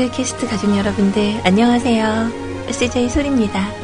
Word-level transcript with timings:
뮤클캐스트 0.00 0.46
가족 0.46 0.74
여러분들, 0.74 1.42
안녕하세요. 1.44 2.30
CJ 2.70 3.10
소리입니다. 3.10 3.79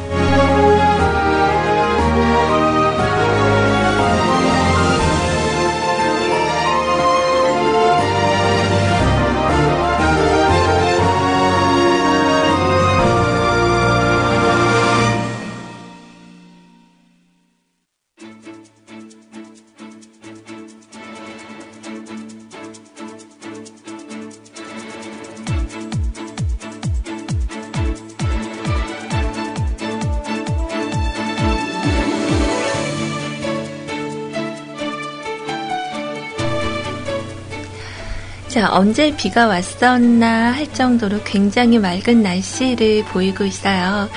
언제 38.77 39.11
비가 39.17 39.47
왔었나 39.47 40.51
할 40.51 40.71
정도로 40.71 41.23
굉장히 41.23 41.79
맑은 41.79 42.21
날씨를 42.21 43.05
보이고 43.05 43.43
있어요. 43.43 44.07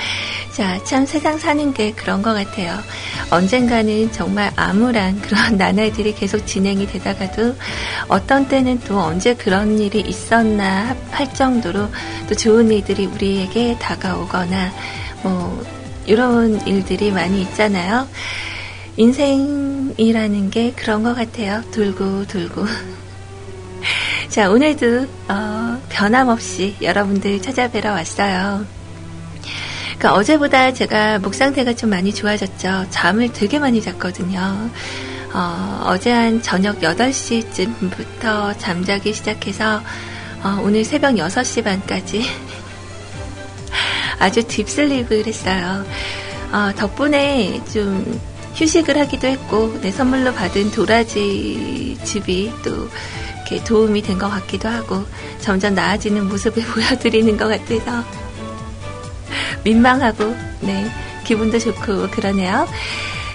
자, 0.51 0.77
참 0.83 1.03
세상 1.03 1.39
사는 1.39 1.73
게 1.73 1.93
그런 1.93 2.21
것 2.21 2.35
같아요. 2.35 2.77
언젠가는 3.31 4.11
정말 4.11 4.51
암울한 4.55 5.21
그런 5.25 5.57
나날들이 5.57 6.13
계속 6.13 6.45
진행이 6.45 6.85
되다가도 6.85 7.55
어떤 8.07 8.47
때는 8.47 8.79
또 8.81 8.99
언제 8.99 9.33
그런 9.33 9.79
일이 9.79 9.99
있었나 10.01 10.95
할 11.09 11.33
정도로 11.33 11.89
또 12.29 12.35
좋은 12.35 12.69
일들이 12.69 13.07
우리에게 13.07 13.79
다가오거나 13.79 14.71
뭐 15.23 15.65
이런 16.05 16.67
일들이 16.67 17.09
많이 17.09 17.41
있잖아요. 17.41 18.07
인생이라는 18.95 20.51
게 20.51 20.71
그런 20.73 21.01
것 21.01 21.15
같아요. 21.15 21.63
돌고 21.71 22.27
돌고. 22.27 22.90
자, 24.31 24.49
오늘도 24.49 25.07
어, 25.27 25.81
변함없이 25.89 26.77
여러분들 26.81 27.41
찾아뵈러 27.41 27.91
왔어요. 27.91 28.65
그러니까 29.97 30.13
어제보다 30.13 30.71
제가 30.71 31.19
목 31.19 31.35
상태가 31.35 31.75
좀 31.75 31.89
많이 31.89 32.13
좋아졌죠. 32.13 32.85
잠을 32.91 33.33
되게 33.33 33.59
많이 33.59 33.81
잤거든요. 33.81 34.69
어, 35.33 35.97
제한 35.99 36.41
저녁 36.41 36.79
8시쯤부터 36.79 38.57
잠자기 38.57 39.11
시작해서 39.11 39.81
어, 40.43 40.61
오늘 40.63 40.85
새벽 40.85 41.15
6시 41.15 41.65
반까지 41.65 42.23
아주 44.17 44.47
딥슬립을 44.47 45.27
했어요. 45.27 45.83
어, 46.53 46.71
덕분에 46.77 47.59
좀 47.65 48.17
휴식을 48.55 48.97
하기도 48.97 49.27
했고, 49.27 49.79
내 49.81 49.91
선물로 49.91 50.33
받은 50.33 50.71
도라지 50.71 51.97
즙이 52.03 52.51
또 52.63 52.89
이렇게 53.35 53.63
도움이 53.63 54.01
된 54.01 54.17
것 54.19 54.29
같기도 54.29 54.69
하고 54.69 55.03
점점 55.39 55.73
나아지는 55.75 56.27
모습을 56.29 56.63
보여드리는 56.73 57.35
것 57.37 57.47
같아서 57.47 58.03
민망하고 59.63 60.35
네 60.61 60.89
기분도 61.25 61.59
좋고 61.59 62.09
그러네요. 62.11 62.67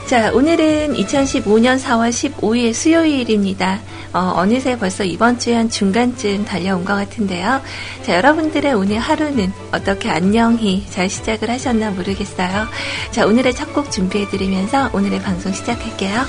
자 0.06 0.30
오늘은 0.32 0.94
2015년 0.94 1.80
4월 1.80 2.10
15일 2.10 2.72
수요일입니다. 2.72 3.80
어, 4.12 4.44
느새 4.46 4.78
벌써 4.78 5.02
이번 5.02 5.38
주에 5.38 5.54
한 5.56 5.68
중간쯤 5.68 6.44
달려온 6.44 6.84
것 6.84 6.94
같은데요. 6.94 7.60
자 8.04 8.16
여러분들의 8.16 8.72
오늘 8.74 8.98
하루는 8.98 9.52
어떻게 9.72 10.08
안녕히 10.08 10.86
잘 10.90 11.10
시작을 11.10 11.50
하셨나 11.50 11.90
모르겠어요. 11.90 12.66
자 13.10 13.26
오늘의 13.26 13.54
첫 13.54 13.66
곡 13.74 13.90
준비해드리면서 13.90 14.90
오늘의 14.94 15.20
방송 15.22 15.52
시작할게요. 15.52 16.24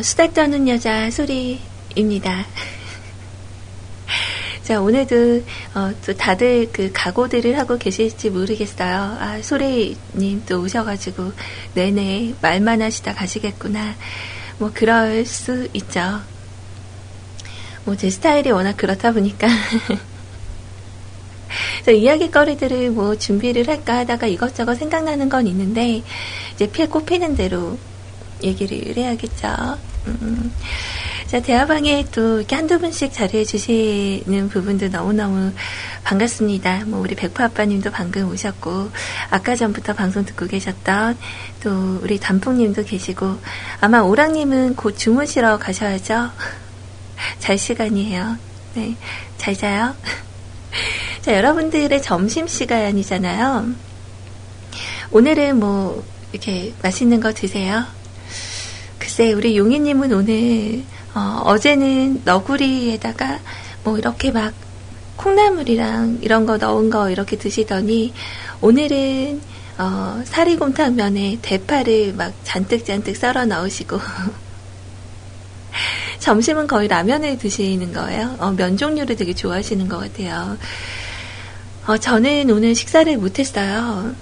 어, 0.00 0.02
수다 0.02 0.32
떠는 0.32 0.66
여자 0.66 1.10
소리입니다. 1.10 2.46
자, 4.64 4.80
오늘도, 4.80 5.42
어, 5.74 5.92
또 6.06 6.14
다들 6.14 6.70
그 6.72 6.90
각오들을 6.90 7.58
하고 7.58 7.76
계실지 7.76 8.30
모르겠어요. 8.30 9.18
아, 9.20 9.42
소리님 9.42 10.44
또 10.46 10.62
오셔가지고, 10.62 11.32
내내 11.74 12.32
말만 12.40 12.80
하시다 12.80 13.14
가시겠구나. 13.14 13.94
뭐, 14.56 14.70
그럴 14.72 15.26
수 15.26 15.68
있죠. 15.74 16.22
뭐, 17.84 17.94
제 17.94 18.08
스타일이 18.08 18.50
워낙 18.52 18.78
그렇다 18.78 19.12
보니까. 19.12 19.48
그래서 21.84 21.92
이야기거리들을 21.92 22.92
뭐 22.92 23.16
준비를 23.16 23.68
할까 23.68 23.98
하다가 23.98 24.28
이것저것 24.28 24.76
생각나는 24.76 25.28
건 25.28 25.46
있는데 25.46 26.02
이제 26.54 26.70
필 26.70 26.88
꼽히는 26.88 27.36
대로 27.36 27.76
얘기를 28.42 28.96
해야겠죠. 28.96 29.89
음. 30.06 30.52
자, 31.26 31.40
대화방에 31.40 32.06
또 32.10 32.38
이렇게 32.38 32.56
한두 32.56 32.80
분씩 32.80 33.12
자리해 33.12 33.44
주시는 33.44 34.48
부분도 34.48 34.88
너무너무 34.88 35.52
반갑습니다. 36.02 36.86
뭐, 36.86 37.00
우리 37.00 37.14
백파 37.14 37.44
아빠님도 37.44 37.92
방금 37.92 38.28
오셨고, 38.30 38.90
아까 39.30 39.54
전부터 39.54 39.94
방송 39.94 40.24
듣고 40.24 40.46
계셨던 40.46 41.16
또 41.62 42.00
우리 42.02 42.18
단풍님도 42.18 42.84
계시고, 42.84 43.38
아마 43.80 44.00
오랑님은 44.00 44.74
곧 44.74 44.98
주무시러 44.98 45.58
가셔야죠. 45.58 46.30
잘 47.38 47.56
시간이에요. 47.56 48.36
네. 48.74 48.96
잘 49.36 49.54
자요. 49.54 49.94
자, 51.22 51.32
여러분들의 51.32 52.02
점심시간이잖아요. 52.02 53.68
오늘은 55.12 55.60
뭐, 55.60 56.04
이렇게 56.32 56.72
맛있는 56.82 57.20
거 57.20 57.32
드세요? 57.32 57.84
글쎄, 59.10 59.32
우리 59.32 59.58
용희님은 59.58 60.12
오늘, 60.12 60.84
어, 61.14 61.58
제는 61.58 62.22
너구리에다가 62.24 63.40
뭐 63.82 63.98
이렇게 63.98 64.30
막 64.30 64.54
콩나물이랑 65.16 66.20
이런 66.22 66.46
거 66.46 66.58
넣은 66.58 66.90
거 66.90 67.10
이렇게 67.10 67.36
드시더니, 67.36 68.14
오늘은, 68.60 69.40
어, 69.78 70.22
사리곰탕면에 70.24 71.40
대파를 71.42 72.12
막 72.12 72.32
잔뜩잔뜩 72.44 73.16
썰어 73.16 73.46
넣으시고, 73.46 73.98
점심은 76.20 76.68
거의 76.68 76.86
라면을 76.86 77.36
드시는 77.36 77.92
거예요. 77.92 78.36
어, 78.38 78.52
면 78.52 78.76
종류를 78.76 79.16
되게 79.16 79.34
좋아하시는 79.34 79.88
것 79.88 79.98
같아요. 79.98 80.56
어, 81.88 81.98
저는 81.98 82.48
오늘 82.48 82.76
식사를 82.76 83.18
못했어요. 83.18 84.14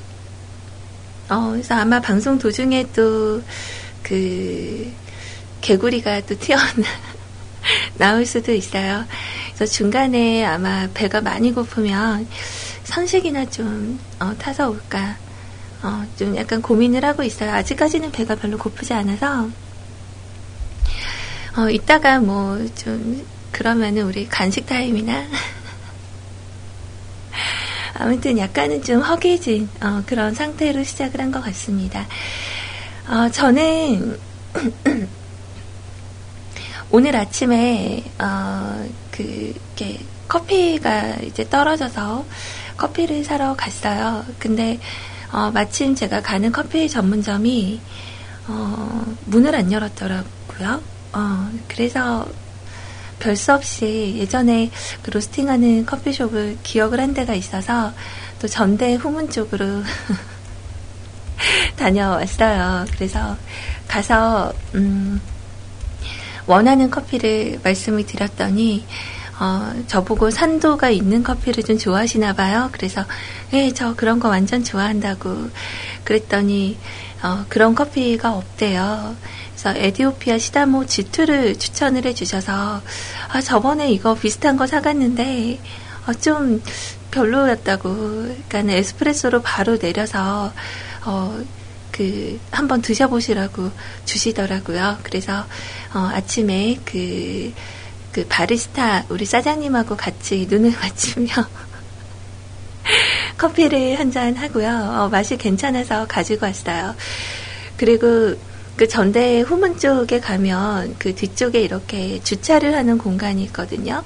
어, 1.29 1.51
그래서 1.51 1.75
아마 1.75 2.01
방송 2.01 2.39
도중에 2.39 2.87
또, 2.97 3.43
그, 4.09 4.93
개구리가 5.61 6.23
또 6.23 6.39
튀어나, 6.39 6.65
나올 7.99 8.25
수도 8.27 8.53
있어요. 8.53 9.05
그래서 9.55 9.73
중간에 9.73 10.45
아마 10.45 10.89
배가 10.95 11.21
많이 11.21 11.53
고프면 11.53 12.29
선식이나 12.85 13.47
좀, 13.47 13.99
어, 14.21 14.35
타서 14.39 14.71
올까. 14.71 15.17
어, 15.83 16.05
좀 16.19 16.37
약간 16.37 16.61
고민을 16.63 17.05
하고 17.05 17.23
있어요. 17.23 17.53
아직까지는 17.53 18.11
배가 18.13 18.35
별로 18.37 18.59
고프지 18.59 18.93
않아서. 18.95 19.49
어, 21.57 21.69
이따가 21.71 22.21
뭐, 22.21 22.59
좀, 22.75 23.27
그러면은 23.53 24.05
우리 24.05 24.27
간식 24.29 24.67
타임이나, 24.67 25.27
아무튼 27.95 28.39
약간은 28.39 28.83
좀 28.83 29.01
허기진 29.03 29.69
어, 29.83 30.03
그런 30.07 30.35
상태로 30.35 30.85
시작을 30.85 31.21
한 31.21 31.33
것 31.33 31.43
같습니다. 31.43 32.07
어, 33.09 33.31
저는 33.31 34.19
오늘 36.91 37.17
아침에 37.17 38.05
어, 38.19 38.87
그 39.11 39.23
이렇게 39.23 40.01
커피가 40.29 41.17
이제 41.23 41.49
떨어져서 41.49 42.25
커피를 42.77 43.25
사러 43.25 43.55
갔어요. 43.57 44.25
근데 44.39 44.79
어, 45.33 45.51
마침 45.53 45.95
제가 45.95 46.21
가는 46.21 46.53
커피 46.53 46.89
전문점이 46.89 47.81
어, 48.49 49.15
문을 49.27 49.55
안 49.55 49.73
열었더라고요. 49.73 50.83
어, 51.15 51.51
그래서 51.67 52.27
별 53.19 53.37
수 53.37 53.53
없이 53.53 54.15
예전에 54.19 54.71
그 55.03 55.11
로스팅하는 55.11 55.87
커피숍을 55.87 56.59
기억을 56.63 57.01
한 57.01 57.15
데가 57.15 57.35
있어서 57.35 57.93
또 58.41 58.47
전대 58.47 58.95
후문 58.95 59.31
쪽으로 59.31 59.65
다녀왔어요. 61.77 62.87
그래서 62.93 63.37
가서 63.87 64.53
음, 64.75 65.21
원하는 66.47 66.91
커피를 66.91 67.61
말씀을 67.63 68.07
드렸더니 68.07 68.85
어, 69.41 69.73
저보고 69.87 70.31
산도가 70.31 70.91
있는 70.91 71.23
커피를 71.23 71.63
좀 71.63 71.79
좋아하시나 71.79 72.33
봐요. 72.33 72.71
그래서 72.73 73.05
예, 73.53 73.73
저 73.73 73.95
그런 73.95 74.19
거 74.19 74.29
완전 74.29 74.65
좋아한다고 74.65 75.51
그랬더니 76.05 76.77
어, 77.23 77.45
그런 77.49 77.75
커피가 77.75 78.33
없대요. 78.33 79.17
그래서 79.51 79.79
에디오피아 79.79 80.39
시다모 80.39 80.85
G2를 80.85 81.59
추천을 81.59 82.05
해주셔서 82.05 82.83
아, 83.29 83.41
저번에 83.41 83.91
이거 83.91 84.15
비슷한 84.15 84.57
거 84.57 84.67
사갔는데 84.67 85.61
어, 86.07 86.15
좀 86.15 86.63
별로였다고. 87.11 87.95
그러니까 88.49 88.73
에스프레소로 88.73 89.43
바로 89.43 89.79
내려서 89.79 90.53
어, 91.05 91.41
그 91.91 92.39
한번 92.51 92.83
드셔보시라고 92.83 93.71
주시더라고요. 94.05 94.99
그래서 95.03 95.47
어, 95.95 96.11
아침에 96.13 96.79
그, 96.85 97.53
그 98.13 98.27
바리스타 98.29 99.07
우리 99.09 99.25
사장님하고 99.25 99.97
같이 99.97 100.47
눈을 100.49 100.73
맞추며 100.81 101.33
커피를 103.37 103.99
한 103.99 104.11
잔 104.11 104.35
하고요. 104.35 104.69
어, 104.69 105.09
맛이 105.09 105.37
괜찮아서 105.37 106.07
가지고 106.07 106.47
왔어요. 106.47 106.95
그리고 107.77 108.35
그 108.77 108.89
전대 108.89 109.41
후문 109.41 109.79
쪽에 109.79 110.21
가면 110.21 110.97
그 110.99 111.15
뒤쪽에 111.15 111.61
이렇게 111.61 112.21
주차를 112.23 112.75
하는 112.75 112.97
공간이 112.99 113.43
있거든요. 113.45 114.03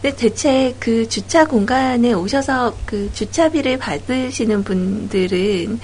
근데 0.00 0.16
대체 0.16 0.74
그 0.80 1.08
주차 1.08 1.44
공간에 1.46 2.12
오셔서 2.12 2.76
그 2.86 3.10
주차비를 3.12 3.78
받으시는 3.78 4.64
분들은 4.64 5.78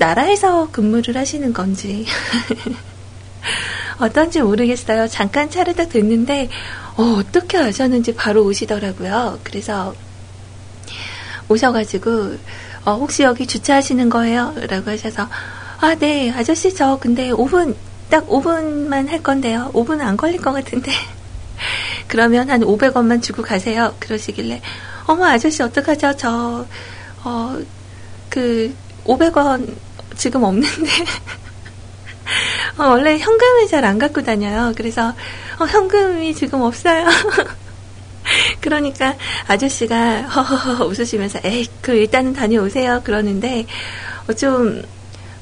나라에서 0.00 0.70
근무를 0.72 1.14
하시는 1.14 1.52
건지 1.52 2.06
어떤지 4.00 4.40
모르겠어요. 4.40 5.06
잠깐 5.08 5.50
차를 5.50 5.76
딱 5.76 5.90
듣는데 5.90 6.48
어, 6.96 7.20
떻게 7.30 7.58
아셨는지 7.58 8.14
바로 8.14 8.42
오시더라고요. 8.44 9.40
그래서 9.44 9.94
오셔가지고 11.50 12.38
어, 12.86 12.94
혹시 12.94 13.24
여기 13.24 13.46
주차하시는 13.46 14.08
거예요? 14.08 14.54
라고 14.70 14.90
하셔서 14.90 15.28
아, 15.80 15.94
네, 15.94 16.30
아저씨 16.30 16.74
저 16.74 16.98
근데 16.98 17.30
5분 17.30 17.74
딱 18.08 18.26
5분만 18.26 19.06
할 19.06 19.22
건데요. 19.22 19.70
5분 19.74 20.00
안 20.00 20.16
걸릴 20.16 20.40
것 20.40 20.52
같은데 20.52 20.92
그러면 22.08 22.48
한 22.48 22.62
500원만 22.62 23.22
주고 23.22 23.42
가세요. 23.42 23.94
그러시길래 23.98 24.62
어머 25.06 25.26
아저씨 25.26 25.62
어떡하죠? 25.62 26.16
저 26.16 26.66
어, 27.22 27.58
그 28.30 28.74
500원 29.04 29.89
지금 30.20 30.44
없는데 30.44 30.90
어, 32.78 32.84
원래 32.84 33.18
현금을 33.18 33.66
잘 33.68 33.84
안 33.84 33.98
갖고 33.98 34.22
다녀요. 34.22 34.72
그래서 34.76 35.08
어, 35.58 35.64
현금이 35.64 36.34
지금 36.34 36.60
없어요. 36.62 37.06
그러니까 38.60 39.16
아저씨가 39.48 40.22
허허허 40.22 40.84
웃으시면서 40.84 41.40
에이 41.42 41.66
그 41.80 41.92
일단은 41.92 42.34
다녀오세요 42.34 43.00
그러는데 43.02 43.66
어, 44.28 44.32
좀 44.34 44.82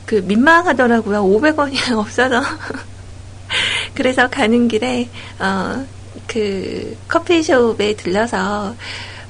그 0.08 0.14
민망하더라고요 0.24 1.22
500원이 1.22 1.92
없어서 1.92 2.40
그래서 3.94 4.28
가는 4.28 4.66
길에 4.66 5.06
어, 5.38 5.84
그 6.26 6.96
커피숍에 7.06 7.94
들려서 7.94 8.74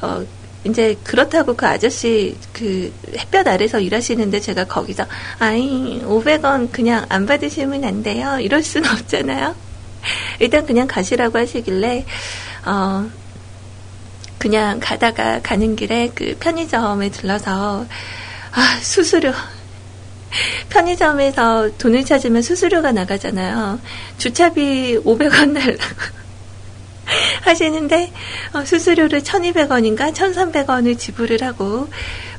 어, 0.00 0.24
이제 0.68 0.96
그렇다고 1.04 1.56
그 1.56 1.66
아저씨 1.66 2.36
그 2.52 2.92
햇볕 3.16 3.46
아래서 3.46 3.80
일하시는데 3.80 4.40
제가 4.40 4.64
거기서 4.64 5.04
아이 5.38 6.02
500원 6.04 6.70
그냥 6.72 7.06
안 7.08 7.26
받으시면 7.26 7.84
안 7.84 8.02
돼요. 8.02 8.38
이럴 8.40 8.62
수는 8.62 8.90
없잖아요. 8.90 9.54
일단 10.38 10.66
그냥 10.66 10.86
가시라고 10.86 11.38
하시길래 11.38 12.04
어 12.66 13.08
그냥 14.38 14.78
가다가 14.80 15.40
가는 15.42 15.74
길에 15.74 16.10
그 16.14 16.36
편의점에 16.38 17.10
들러서 17.10 17.86
아 18.52 18.78
수수료. 18.80 19.32
편의점에서 20.68 21.70
돈을 21.78 22.04
찾으면 22.04 22.42
수수료가 22.42 22.92
나가잖아요. 22.92 23.80
주차비 24.18 24.98
500원 24.98 25.54
달라고 25.54 26.18
하시는데 27.42 28.12
어, 28.54 28.64
수수료를 28.64 29.22
1,200원인가 29.22 30.12
1,300원을 30.12 30.98
지불을 30.98 31.42
하고 31.42 31.88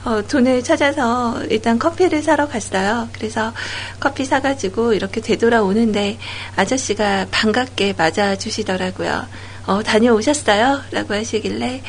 어, 0.05 0.21
돈을 0.27 0.63
찾아서 0.63 1.41
일단 1.49 1.77
커피를 1.77 2.23
사러 2.23 2.47
갔어요. 2.47 3.09
그래서 3.13 3.53
커피 3.99 4.25
사가지고 4.25 4.93
이렇게 4.93 5.21
되돌아오는데 5.21 6.17
아저씨가 6.55 7.27
반갑게 7.31 7.95
맞아주시더라고요. 7.97 9.25
어, 9.67 9.83
다녀오셨어요? 9.83 10.81
라고 10.91 11.13
하시길래 11.13 11.81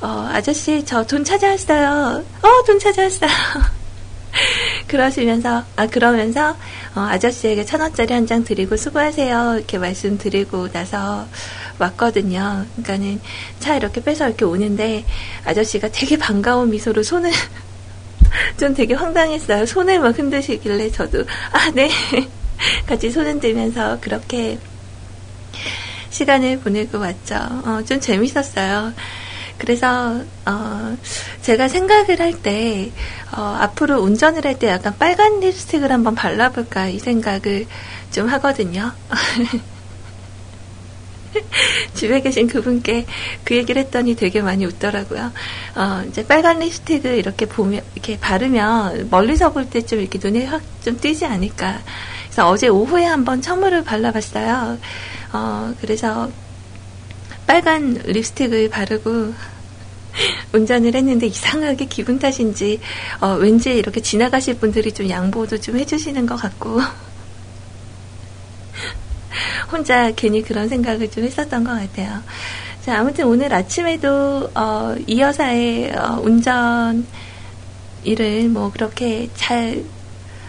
어, 0.00 0.28
아저씨 0.32 0.84
저 0.84 1.04
돈 1.04 1.24
찾아왔어요. 1.24 2.24
어, 2.42 2.64
돈 2.66 2.78
찾아왔어요. 2.78 3.30
그러시면서 4.88 5.64
아 5.76 5.86
그러면서 5.86 6.56
어, 6.94 7.00
아저씨에게 7.00 7.64
천 7.64 7.80
원짜리 7.80 8.12
한 8.12 8.26
장 8.26 8.42
드리고 8.44 8.76
수고하세요 8.76 9.54
이렇게 9.56 9.78
말씀드리고 9.78 10.72
나서 10.72 11.26
왔거든요. 11.78 12.64
그러니까는 12.76 13.20
차 13.60 13.76
이렇게 13.76 14.02
빼서 14.02 14.26
이렇게 14.28 14.44
오는데 14.44 15.04
아저씨가 15.44 15.88
되게 15.92 16.16
반가운 16.16 16.70
미소로 16.70 17.02
손을 17.02 17.30
좀 18.58 18.74
되게 18.74 18.94
황당했어요. 18.94 19.66
손을 19.66 20.00
막 20.00 20.16
흔드시길래 20.18 20.90
저도 20.90 21.24
아 21.52 21.70
네 21.74 21.90
같이 22.86 23.10
손 23.10 23.26
흔들면서 23.26 23.98
그렇게 24.00 24.58
시간을 26.10 26.60
보내고 26.60 26.98
왔죠. 26.98 27.34
어, 27.34 27.82
좀 27.84 27.98
재밌었어요. 28.00 28.92
그래서 29.58 30.20
어, 30.46 30.96
제가 31.42 31.68
생각을 31.68 32.20
할때 32.20 32.90
어, 33.36 33.56
앞으로 33.60 34.00
운전을 34.00 34.44
할 34.44 34.58
때 34.58 34.68
약간 34.68 34.94
빨간 34.98 35.40
립스틱을 35.40 35.90
한번 35.92 36.14
발라볼까 36.14 36.88
이 36.88 36.98
생각을 36.98 37.66
좀 38.12 38.28
하거든요. 38.28 38.92
집에 41.94 42.20
계신 42.20 42.46
그분께 42.48 43.06
그 43.44 43.56
얘기를 43.56 43.82
했더니 43.82 44.14
되게 44.14 44.40
많이 44.42 44.64
웃더라고요. 44.66 45.32
어, 45.76 46.04
이제 46.08 46.26
빨간 46.26 46.58
립스틱을 46.60 47.16
이렇게 47.16 47.46
보면, 47.46 47.82
이렇게 47.94 48.18
바르면 48.18 49.08
멀리서 49.10 49.52
볼 49.52 49.66
때 49.70 49.80
좀 49.82 50.00
이렇게 50.00 50.18
눈에 50.22 50.44
확 50.46 50.62
좀 50.84 50.98
띄지 50.98 51.24
않을까. 51.24 51.80
그래서 52.26 52.48
어제 52.50 52.68
오후에 52.68 53.04
한번 53.04 53.40
처음으로 53.40 53.84
발라봤어요. 53.84 54.78
어, 55.32 55.74
그래서 55.80 56.30
빨간 57.46 57.94
립스틱을 58.04 58.68
바르고 58.70 59.32
운전을 60.52 60.94
했는데 60.94 61.26
이상하게 61.26 61.86
기분 61.86 62.18
탓인지 62.18 62.80
어, 63.20 63.36
왠지 63.40 63.74
이렇게 63.74 64.00
지나가실 64.00 64.58
분들이 64.58 64.92
좀 64.92 65.08
양보도 65.08 65.58
좀 65.58 65.78
해주시는 65.78 66.26
것 66.26 66.36
같고 66.36 66.80
혼자 69.70 70.10
괜히 70.12 70.42
그런 70.42 70.68
생각을 70.68 71.10
좀 71.10 71.24
했었던 71.24 71.64
것 71.64 71.72
같아요. 71.72 72.22
자, 72.84 72.98
아무튼 72.98 73.24
오늘 73.24 73.54
아침에도, 73.54 74.50
어, 74.54 74.94
이 75.06 75.18
여사의 75.18 75.96
어, 75.96 76.20
운전 76.22 77.06
일을 78.02 78.50
뭐 78.50 78.70
그렇게 78.70 79.30
잘 79.34 79.82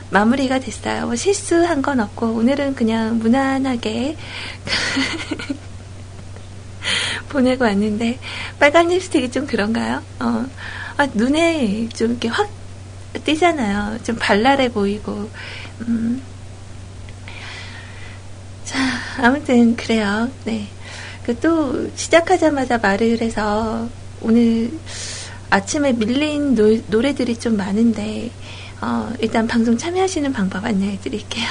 마무리가 0.10 0.60
됐어요. 0.60 1.06
뭐 1.06 1.15
실수한 1.15 1.82
건 1.82 2.01
없고, 2.01 2.27
오늘은 2.27 2.75
그냥 2.75 3.20
무난하게 3.20 4.18
보내고 7.30 7.63
왔는데, 7.63 8.20
빨간 8.60 8.89
립스틱이 8.89 9.32
좀 9.32 9.48
그런가요? 9.48 10.04
어, 10.20 10.46
아, 10.98 11.08
눈에 11.13 11.88
좀 11.89 12.12
이렇게 12.12 12.27
확 12.27 12.50
띄잖아요. 13.24 14.00
좀 14.04 14.18
발랄해 14.18 14.74
보이고, 14.74 15.30
음, 15.88 16.22
자, 18.66 18.78
아무튼 19.18 19.76
그래요. 19.76 20.30
네. 20.44 20.68
그 21.26 21.36
또 21.42 21.90
시작하자마자 21.96 22.78
말을 22.78 23.22
해서 23.22 23.88
오늘 24.22 24.72
아침에 25.50 25.94
밀린 25.94 26.56
노, 26.56 26.78
노래들이 26.88 27.38
좀 27.40 27.58
많은데 27.58 28.30
어, 28.82 29.12
일단 29.20 29.48
방송 29.48 29.78
참여하시는 29.78 30.32
방법 30.34 30.66
안내해 30.66 31.00
드릴게요. 31.00 31.46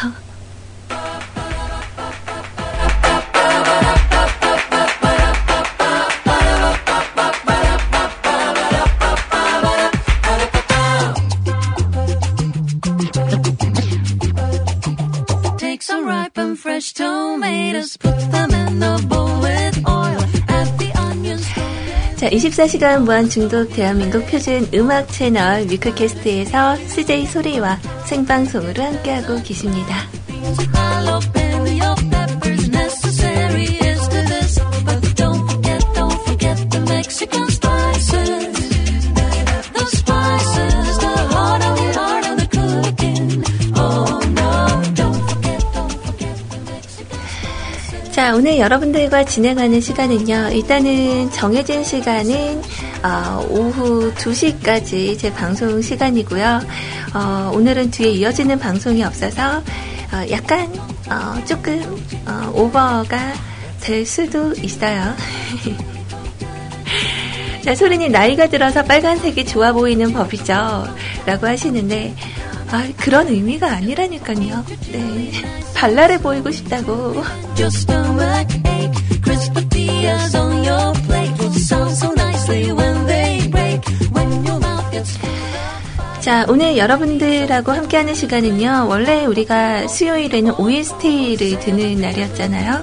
자, 22.24 22.30
24시간 22.30 23.02
무한 23.02 23.28
중독 23.28 23.68
대한민국 23.74 24.26
표준 24.26 24.66
음악 24.72 25.06
채널 25.08 25.66
뮤크캐스트에서 25.66 26.74
CJ 26.86 27.26
소리와 27.26 27.78
생방송으로 28.06 28.82
함께하고 28.82 29.42
계십니다. 29.42 29.94
여러분들과 48.58 49.24
진행하는 49.24 49.80
시간은요, 49.80 50.50
일단은 50.52 51.30
정해진 51.30 51.82
시간은, 51.84 52.62
어, 53.02 53.46
오후 53.50 54.12
2시까지 54.14 55.18
제 55.18 55.32
방송 55.32 55.80
시간이고요. 55.80 56.60
어, 57.14 57.52
오늘은 57.54 57.90
뒤에 57.90 58.10
이어지는 58.10 58.58
방송이 58.58 59.02
없어서, 59.02 59.58
어, 59.58 60.30
약간, 60.30 60.72
어, 61.10 61.44
조금, 61.44 61.80
어, 62.26 62.52
오버가 62.54 63.34
될 63.80 64.06
수도 64.06 64.52
있어요. 64.62 65.14
자, 67.64 67.74
소리님, 67.74 68.12
나이가 68.12 68.48
들어서 68.48 68.84
빨간색이 68.84 69.46
좋아 69.46 69.72
보이는 69.72 70.12
법이죠. 70.12 70.86
라고 71.24 71.46
하시는데, 71.46 72.14
아, 72.70 72.86
그런 72.96 73.28
의미가 73.28 73.70
아니라니까요. 73.70 74.64
네. 74.92 75.30
발랄해 75.84 76.16
보이고 76.16 76.50
싶다고. 76.50 77.22
자, 86.20 86.46
오늘 86.48 86.78
여러분들하고 86.78 87.72
함께하는 87.72 88.14
시간은요, 88.14 88.86
원래 88.88 89.26
우리가 89.26 89.86
수요일에는 89.86 90.54
OST를 90.58 91.58
듣는 91.58 92.00
날이었잖아요. 92.00 92.82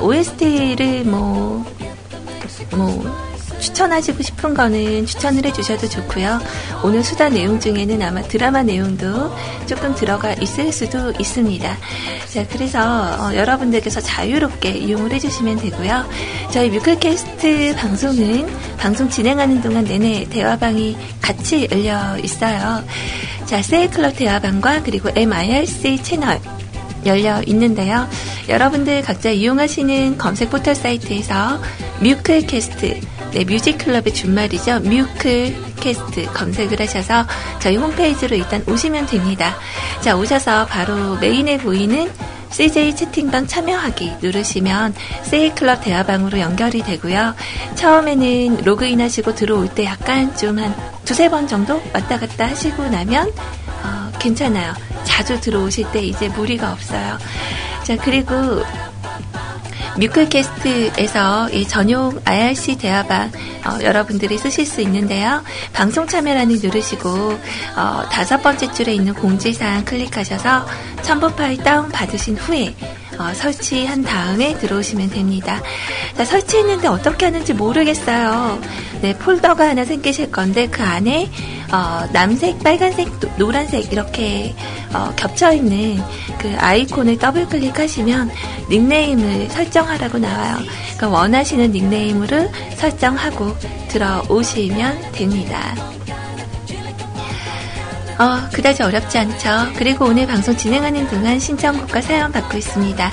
OST를 0.00 1.02
뭐, 1.02 1.66
뭐, 2.70 3.25
추천하시고 3.66 4.22
싶은 4.22 4.54
거는 4.54 5.06
추천을 5.06 5.44
해주셔도 5.44 5.88
좋고요. 5.88 6.40
오늘 6.84 7.02
수다 7.02 7.28
내용 7.28 7.58
중에는 7.58 8.00
아마 8.02 8.22
드라마 8.22 8.62
내용도 8.62 9.34
조금 9.66 9.94
들어가 9.94 10.32
있을 10.34 10.72
수도 10.72 11.12
있습니다. 11.18 11.76
자, 12.32 12.46
그래서 12.48 12.80
어, 12.80 13.34
여러분들께서 13.34 14.00
자유롭게 14.00 14.70
이용을 14.70 15.12
해주시면 15.12 15.58
되고요. 15.58 16.08
저희 16.52 16.70
뮤클캐스트 16.70 17.74
방송은 17.76 18.46
방송 18.76 19.08
진행하는 19.08 19.60
동안 19.62 19.84
내내 19.84 20.26
대화방이 20.30 20.96
같이 21.20 21.68
열려 21.70 22.16
있어요. 22.18 22.84
자, 23.46 23.62
세이클럽 23.62 24.16
대화방과 24.16 24.82
그리고 24.84 25.10
MIRC 25.14 26.02
채널 26.02 26.40
열려 27.04 27.42
있는데요. 27.46 28.08
여러분들 28.48 29.02
각자 29.02 29.30
이용하시는 29.30 30.18
검색 30.18 30.50
포털 30.50 30.74
사이트에서 30.74 31.60
뮤클캐스트 32.00 33.15
네, 33.36 33.44
뮤직클럽의 33.44 34.14
준말이죠. 34.14 34.80
뮤클캐스트 34.80 36.24
검색을 36.32 36.80
하셔서 36.80 37.26
저희 37.58 37.76
홈페이지로 37.76 38.34
일단 38.34 38.64
오시면 38.66 39.04
됩니다. 39.04 39.54
자, 40.00 40.16
오셔서 40.16 40.64
바로 40.64 41.16
메인에 41.16 41.58
보이는 41.58 42.10
CJ 42.50 42.96
채팅방 42.96 43.46
참여하기 43.46 44.14
누르시면 44.22 44.94
세이클럽 45.24 45.84
대화방으로 45.84 46.40
연결이 46.40 46.80
되고요. 46.80 47.34
처음에는 47.74 48.64
로그인 48.64 49.02
하시고 49.02 49.34
들어올 49.34 49.68
때 49.68 49.84
약간 49.84 50.34
좀 50.34 50.58
한 50.58 50.74
두세 51.04 51.28
번 51.28 51.46
정도 51.46 51.82
왔다 51.92 52.18
갔다 52.18 52.46
하시고 52.46 52.88
나면 52.88 53.30
어, 53.82 54.12
괜찮아요. 54.18 54.72
자주 55.04 55.38
들어오실 55.42 55.92
때 55.92 56.02
이제 56.02 56.28
무리가 56.30 56.72
없어요. 56.72 57.18
자, 57.84 57.96
그리고 57.96 58.34
뮤클캐스트에서 59.98 61.50
이 61.50 61.66
전용 61.66 62.20
IRC 62.24 62.78
대화방 62.78 63.30
어, 63.64 63.82
여러분들이 63.82 64.38
쓰실 64.38 64.66
수 64.66 64.80
있는데요. 64.82 65.42
방송 65.72 66.06
참여란을 66.06 66.58
누르시고 66.62 67.08
어, 67.08 68.02
다섯 68.10 68.42
번째 68.42 68.70
줄에 68.72 68.94
있는 68.94 69.14
공지사항 69.14 69.84
클릭하셔서 69.84 70.66
첨부 71.02 71.30
파일 71.34 71.56
다운 71.62 71.88
받으신 71.88 72.36
후에 72.36 72.74
어, 73.18 73.32
설치한 73.34 74.02
다음에 74.02 74.56
들어오시면 74.58 75.10
됩니다. 75.10 75.60
자, 76.16 76.24
설치했는데 76.24 76.88
어떻게 76.88 77.26
하는지 77.26 77.54
모르겠어요. 77.54 78.60
네, 79.02 79.16
폴더가 79.16 79.68
하나 79.68 79.84
생기실 79.84 80.30
건데 80.30 80.68
그 80.68 80.82
안에 80.82 81.28
어, 81.72 82.08
남색, 82.12 82.62
빨간색, 82.62 83.08
노란색 83.36 83.92
이렇게 83.92 84.54
어, 84.94 85.12
겹쳐 85.16 85.52
있는 85.52 86.00
그 86.38 86.54
아이콘을 86.58 87.18
더블 87.18 87.46
클릭하시면 87.48 88.30
닉네임을 88.70 89.50
설정하라고 89.50 90.18
나와요. 90.18 90.56
그러니까 90.96 91.08
원하시는 91.08 91.72
닉네임으로 91.72 92.48
설정하고 92.76 93.56
들어오시면 93.88 95.12
됩니다. 95.12 95.74
어, 98.18 98.48
그다지 98.52 98.82
어렵지 98.82 99.18
않죠. 99.18 99.74
그리고 99.76 100.06
오늘 100.06 100.26
방송 100.26 100.56
진행하는 100.56 101.06
동안 101.08 101.38
신청곡과 101.38 102.00
사연 102.00 102.32
받고 102.32 102.56
있습니다. 102.56 103.10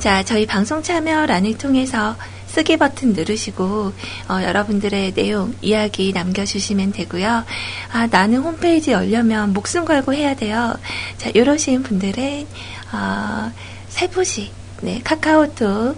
자, 0.00 0.22
저희 0.24 0.44
방송 0.44 0.82
참여란을 0.82 1.56
통해서 1.56 2.16
쓰기 2.50 2.76
버튼 2.76 3.12
누르시고 3.12 3.92
어, 4.28 4.42
여러분들의 4.42 5.14
내용 5.14 5.54
이야기 5.62 6.12
남겨주시면 6.12 6.90
되고요. 6.92 7.44
아 7.92 8.06
나는 8.08 8.40
홈페이지 8.40 8.90
열려면 8.90 9.52
목숨 9.52 9.84
걸고 9.84 10.14
해야 10.14 10.34
돼요. 10.34 10.74
자 11.16 11.30
이러신 11.32 11.84
분들은 11.84 12.48
어, 12.92 13.52
세부시 13.88 14.50
네, 14.82 15.00
카카오톡 15.04 15.96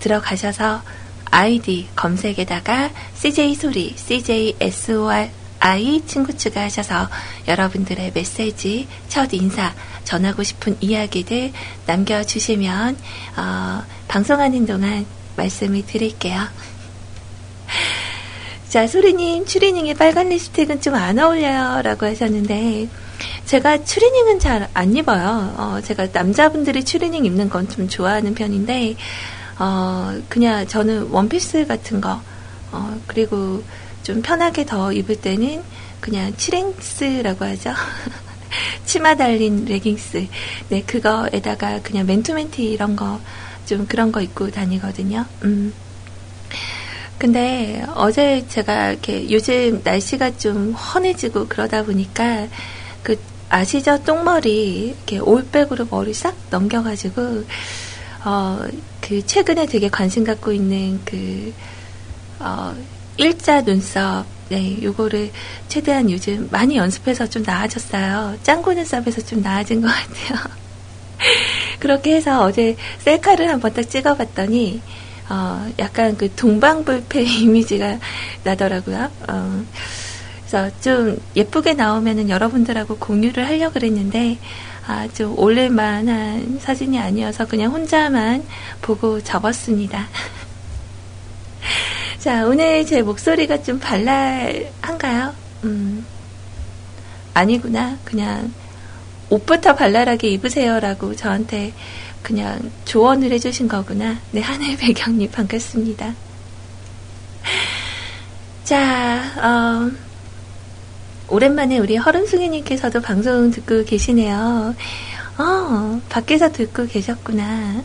들어가셔서 0.00 0.82
아이디 1.30 1.88
검색에다가 1.94 2.90
CJ 3.14 3.54
소리 3.54 3.94
CJ 3.96 4.56
SOR 4.60 5.28
I 5.66 6.02
친구 6.06 6.36
추가하셔서 6.36 7.08
여러분들의 7.48 8.12
메시지, 8.14 8.86
첫 9.08 9.32
인사, 9.32 9.72
전하고 10.04 10.42
싶은 10.42 10.76
이야기들 10.82 11.52
남겨주시면 11.86 12.98
어, 13.38 13.82
방송하는 14.06 14.66
동안 14.66 15.06
말씀을 15.36 15.86
드릴게요. 15.86 16.42
자, 18.68 18.86
소리님, 18.86 19.46
추리닝에 19.46 19.94
빨간 19.94 20.28
립스틱은 20.28 20.82
좀 20.82 20.94
안 20.96 21.18
어울려요. 21.18 21.80
라고 21.82 22.04
하셨는데, 22.06 22.86
제가 23.46 23.84
추리닝은 23.84 24.40
잘 24.40 24.68
안 24.74 24.94
입어요. 24.94 25.54
어, 25.56 25.80
제가 25.82 26.08
남자분들이 26.12 26.84
추리닝 26.84 27.24
입는 27.24 27.48
건 27.48 27.66
좀 27.68 27.88
좋아하는 27.88 28.34
편인데, 28.34 28.96
어, 29.58 30.14
그냥 30.28 30.66
저는 30.66 31.08
원피스 31.10 31.66
같은 31.66 32.02
거, 32.02 32.20
어, 32.72 33.00
그리고 33.06 33.62
좀 34.04 34.22
편하게 34.22 34.64
더 34.64 34.92
입을 34.92 35.20
때는 35.20 35.64
그냥 35.98 36.32
치랭스라고 36.36 37.44
하죠. 37.44 37.72
치마 38.86 39.16
달린 39.16 39.64
레깅스. 39.64 40.28
네, 40.68 40.82
그거에다가 40.82 41.82
그냥 41.82 42.06
맨투맨티 42.06 42.62
이런 42.70 42.94
거, 42.94 43.20
좀 43.66 43.86
그런 43.86 44.12
거 44.12 44.20
입고 44.20 44.52
다니거든요. 44.52 45.26
음. 45.42 45.74
근데 47.18 47.84
어제 47.96 48.46
제가 48.46 48.92
이렇게 48.92 49.28
요즘 49.30 49.80
날씨가 49.82 50.36
좀 50.36 50.72
헌해지고 50.72 51.48
그러다 51.48 51.82
보니까 51.82 52.46
그 53.02 53.18
아시죠? 53.48 54.04
똥머리 54.04 54.88
이렇게 54.88 55.18
올백으로 55.18 55.88
머리 55.90 56.14
싹 56.14 56.36
넘겨가지고 56.50 57.44
어 58.24 58.68
그 59.06 59.24
최근에 59.26 59.66
되게 59.66 59.90
관심 59.90 60.24
갖고 60.24 60.50
있는 60.50 60.98
그 61.04 61.52
어, 62.38 62.74
일자 63.16 63.62
눈썹 63.62 64.26
네, 64.48 64.82
요거를 64.82 65.30
최대한 65.68 66.10
요즘 66.10 66.48
많이 66.50 66.76
연습해서 66.76 67.26
좀 67.26 67.42
나아졌어요. 67.42 68.36
짱구 68.42 68.74
눈썹에서 68.74 69.22
좀 69.22 69.42
나아진 69.42 69.80
것 69.80 69.88
같아요. 69.88 70.38
그렇게 71.80 72.14
해서 72.16 72.42
어제 72.42 72.76
셀카를 72.98 73.48
한번 73.48 73.72
딱 73.72 73.88
찍어봤더니, 73.88 74.82
어, 75.30 75.66
약간 75.78 76.16
그 76.16 76.32
동방불패 76.34 77.22
이미지가 77.42 77.98
나더라고요. 78.44 79.10
어, 79.28 79.64
그래서 80.46 80.70
좀 80.80 81.18
예쁘게 81.34 81.72
나오면은 81.72 82.28
여러분들하고 82.28 82.98
공유를 82.98 83.46
하려고 83.46 83.74
그랬는데, 83.74 84.38
아, 84.86 85.08
좀 85.14 85.38
올릴만한 85.38 86.58
사진이 86.60 86.98
아니어서 86.98 87.46
그냥 87.46 87.72
혼자만 87.72 88.44
보고 88.82 89.22
접었습니다. 89.22 90.06
자, 92.18 92.46
오늘 92.46 92.86
제 92.86 93.02
목소리가 93.02 93.62
좀 93.62 93.78
발랄한가요? 93.78 95.34
음, 95.64 96.04
아니구나. 97.34 97.98
그냥 98.04 98.52
옷부터 99.30 99.74
발랄하게 99.74 100.28
입으세요라고 100.28 101.16
저한테 101.16 101.72
그냥 102.22 102.70
조언을 102.84 103.32
해주신 103.32 103.68
거구나. 103.68 104.18
네, 104.30 104.40
하늘 104.40 104.76
배경님 104.76 105.30
반갑습니다. 105.30 106.14
자, 108.64 109.22
어, 109.36 109.90
오랜만에 111.28 111.78
우리 111.78 111.96
허름숭이님께서도 111.96 113.02
방송 113.02 113.50
듣고 113.50 113.84
계시네요. 113.84 114.74
어, 115.36 116.00
밖에서 116.08 116.50
듣고 116.52 116.86
계셨구나. 116.86 117.82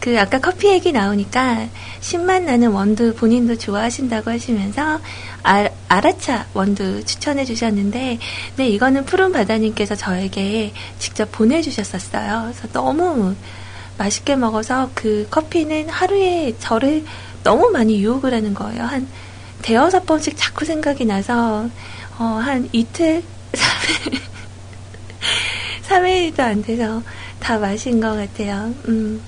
그 0.00 0.18
아까 0.18 0.38
커피 0.38 0.68
얘기 0.68 0.92
나오니까 0.92 1.68
신맛 2.00 2.44
나는 2.44 2.70
원두 2.70 3.14
본인도 3.14 3.56
좋아하신다고 3.56 4.30
하시면서 4.30 5.00
아, 5.42 5.68
아라차 5.88 6.46
원두 6.54 7.04
추천해 7.04 7.44
주셨는데 7.44 8.18
네 8.56 8.68
이거는 8.68 9.04
푸른 9.04 9.32
바다님께서 9.32 9.96
저에게 9.96 10.72
직접 10.98 11.30
보내주셨었어요. 11.32 12.52
그래서 12.52 12.68
너무 12.72 13.34
맛있게 13.98 14.36
먹어서 14.36 14.90
그 14.94 15.26
커피는 15.30 15.88
하루에 15.88 16.54
저를 16.58 17.04
너무 17.42 17.70
많이 17.70 18.00
유혹을 18.00 18.32
하는 18.32 18.54
거예요. 18.54 18.82
한 18.84 19.08
대여섯 19.62 20.06
번씩 20.06 20.34
자꾸 20.36 20.64
생각이 20.64 21.04
나서 21.04 21.68
어, 22.18 22.24
한 22.24 22.68
이틀 22.72 23.22
3일 23.52 24.20
3일도 25.88 26.40
안 26.40 26.62
돼서 26.62 27.02
다 27.40 27.58
마신 27.58 28.00
것 28.00 28.14
같아요. 28.14 28.72
음. 28.88 29.20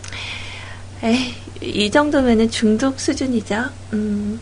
에이, 1.02 1.34
이 1.62 1.90
정도면은 1.90 2.50
중독 2.50 3.00
수준이죠. 3.00 3.64
음. 3.92 4.40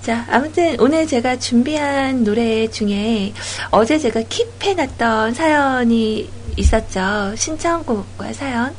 자, 0.00 0.26
아무튼 0.30 0.76
오늘 0.80 1.06
제가 1.06 1.38
준비한 1.38 2.24
노래 2.24 2.68
중에 2.68 3.32
어제 3.70 3.98
제가 3.98 4.20
킵해놨던 4.20 5.34
사연이 5.34 6.28
있었죠. 6.56 7.34
신청곡과 7.36 8.32
사연. 8.34 8.74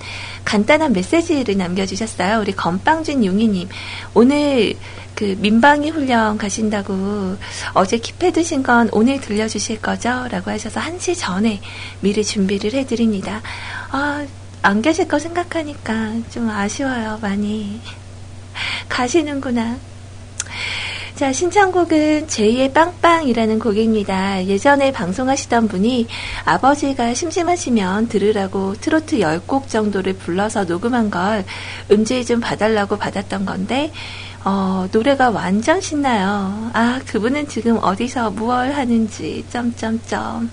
간단한 0.46 0.94
메시지를 0.94 1.58
남겨주셨어요. 1.58 2.42
우리 2.42 2.52
건빵준 2.52 3.25
용이님. 3.25 3.68
오늘 4.14 4.75
그 5.16 5.36
민방위 5.40 5.90
훈련 5.90 6.38
가신다고 6.38 7.38
어제 7.74 7.98
킵해두신 7.98 8.64
건 8.64 8.90
오늘 8.92 9.20
들려주실 9.20 9.82
거죠? 9.82 10.28
라고 10.30 10.52
하셔서 10.52 10.80
1시 10.80 11.18
전에 11.18 11.60
미리 12.02 12.24
준비를 12.24 12.74
해드립니다. 12.74 13.42
아, 13.90 14.25
안 14.65 14.81
계실 14.81 15.07
거 15.07 15.19
생각하니까 15.19 15.93
좀 16.31 16.50
아쉬워요, 16.50 17.19
많이. 17.22 17.79
가시는구나. 18.89 19.77
자, 21.13 21.31
신청곡은 21.31 22.25
제2의 22.25 22.74
빵빵이라는 22.74 23.60
곡입니다. 23.60 24.43
예전에 24.48 24.91
방송하시던 24.91 25.67
분이 25.67 26.07
아버지가 26.45 27.13
심심하시면 27.13 28.07
들으라고 28.07 28.74
트로트 28.74 29.19
10곡 29.19 29.67
정도를 29.67 30.13
불러서 30.13 30.63
녹음한 30.63 31.12
걸 31.12 31.45
음질 31.91 32.25
좀 32.25 32.39
봐달라고 32.39 32.98
받았던 32.98 33.45
건데, 33.45 33.93
어, 34.43 34.88
노래가 34.91 35.30
완전 35.30 35.80
신나요. 35.80 36.71
아, 36.73 36.99
그분은 37.06 37.47
지금 37.49 37.78
어디서 37.80 38.32
무얼 38.32 38.71
하는지, 38.71 39.45
점점점. 39.51 40.49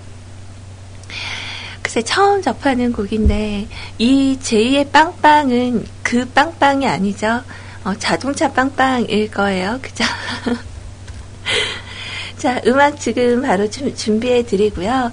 글쎄 1.93 2.03
처음 2.07 2.41
접하는 2.41 2.91
곡인데 2.91 3.69
이 3.99 4.39
제2의 4.43 4.91
빵빵은 4.93 5.85
그 6.03 6.25
빵빵이 6.25 6.89
아니죠. 6.89 7.43
어, 7.85 7.93
자동차 7.99 8.51
빵빵일 8.51 9.31
거예요. 9.31 9.79
그죠? 9.83 10.03
자, 12.39 12.63
음악 12.67 12.99
지금 12.99 13.43
바로 13.43 13.69
주, 13.69 13.95
준비해 13.95 14.43
드리고요. 14.43 15.13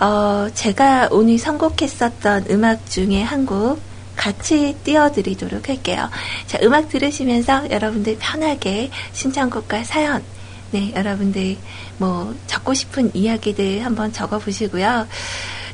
어, 0.00 0.48
제가 0.54 1.10
오늘 1.12 1.38
선곡했었던 1.38 2.46
음악 2.50 2.90
중에 2.90 3.22
한 3.22 3.46
곡 3.46 3.80
같이 4.16 4.74
띄워드리도록 4.82 5.68
할게요. 5.68 6.10
자, 6.48 6.58
음악 6.64 6.88
들으시면서 6.88 7.70
여러분들 7.70 8.16
편하게 8.18 8.90
신청곡과 9.12 9.84
사연, 9.84 10.24
네, 10.72 10.92
여러분들 10.96 11.56
뭐 11.98 12.34
적고 12.48 12.74
싶은 12.74 13.12
이야기들 13.14 13.84
한번 13.84 14.12
적어 14.12 14.40
보시고요. 14.40 15.06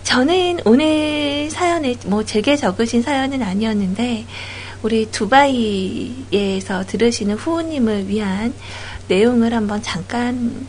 저는 0.04 0.60
오늘 0.64 1.50
사연에 1.50 1.96
뭐 2.06 2.24
제게 2.24 2.56
적으신 2.56 3.02
사연은 3.02 3.42
아니었는데 3.42 4.26
우리 4.82 5.10
두바이에서 5.10 6.84
들으시는 6.86 7.36
후우님을 7.36 8.08
위한 8.08 8.54
내용을 9.08 9.52
한번 9.54 9.82
잠깐 9.82 10.66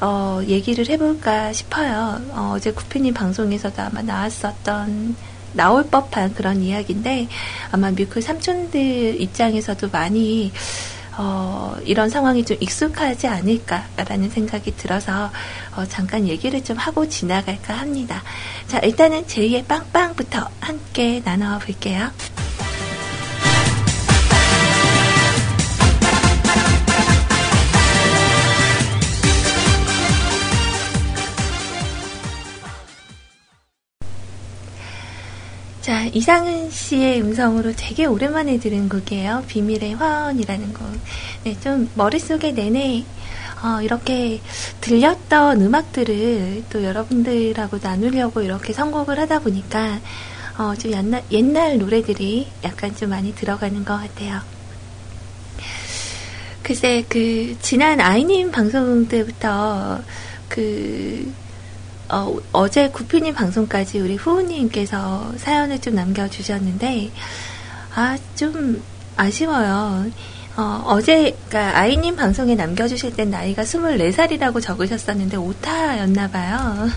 어, 0.00 0.40
얘기를 0.46 0.88
해볼까 0.88 1.52
싶어요. 1.52 2.20
어, 2.30 2.56
제 2.60 2.72
구피님 2.72 3.14
방송에서도 3.14 3.80
아마 3.80 4.02
나왔었던 4.02 5.14
나올 5.52 5.84
법한 5.84 6.34
그런 6.34 6.62
이야기인데 6.62 7.28
아마 7.70 7.90
뮤클 7.90 8.22
삼촌들 8.22 9.20
입장에서도 9.20 9.88
많이 9.92 10.52
어, 11.16 11.76
이런 11.84 12.08
상황이 12.08 12.44
좀 12.44 12.56
익숙하지 12.60 13.28
않을까라는 13.28 14.30
생각이 14.30 14.76
들어서 14.76 15.30
어, 15.76 15.84
잠깐 15.86 16.26
얘기를 16.26 16.62
좀 16.62 16.76
하고 16.76 17.08
지나갈까 17.08 17.74
합니다. 17.74 18.22
자, 18.66 18.78
일단은 18.78 19.24
제2의 19.26 19.66
빵빵부터 19.66 20.48
함께 20.60 21.22
나눠볼게요. 21.24 22.10
자, 35.94 36.06
이상은 36.06 36.70
씨의 36.70 37.22
음성으로 37.22 37.72
되게 37.76 38.04
오랜만에 38.04 38.58
들은 38.58 38.88
곡이에요. 38.88 39.44
비밀의 39.46 39.94
화원이라는 39.94 40.74
곡. 40.74 40.88
네, 41.44 41.56
좀 41.60 41.88
머릿속에 41.94 42.50
내내 42.50 43.04
어, 43.62 43.80
이렇게 43.80 44.40
들렸던 44.80 45.60
음악들을 45.62 46.64
또 46.68 46.82
여러분들하고 46.82 47.78
나누려고 47.80 48.42
이렇게 48.42 48.72
선곡을 48.72 49.20
하다 49.20 49.38
보니까 49.38 50.00
어, 50.58 50.74
좀 50.74 50.90
옛날, 50.90 51.22
옛날 51.30 51.78
노래들이 51.78 52.48
약간 52.64 52.96
좀 52.96 53.10
많이 53.10 53.32
들어가는 53.32 53.84
것 53.84 53.96
같아요. 53.96 54.40
글쎄, 56.64 57.04
그, 57.08 57.56
지난 57.62 58.00
아이님 58.00 58.50
방송 58.50 59.06
때부터 59.06 60.00
그, 60.48 61.32
어, 62.52 62.68
제 62.68 62.90
구피님 62.90 63.34
방송까지 63.34 63.98
우리 63.98 64.14
후우님께서 64.16 65.32
사연을 65.36 65.80
좀 65.80 65.96
남겨주셨는데, 65.96 67.10
아, 67.94 68.16
좀 68.36 68.82
아쉬워요. 69.16 70.06
어, 70.56 71.00
제 71.04 71.36
그러니까 71.48 71.78
아이님 71.78 72.14
방송에 72.14 72.54
남겨주실 72.54 73.16
땐 73.16 73.30
나이가 73.30 73.64
24살이라고 73.64 74.62
적으셨었는데, 74.62 75.36
오타였나봐요. 75.36 76.88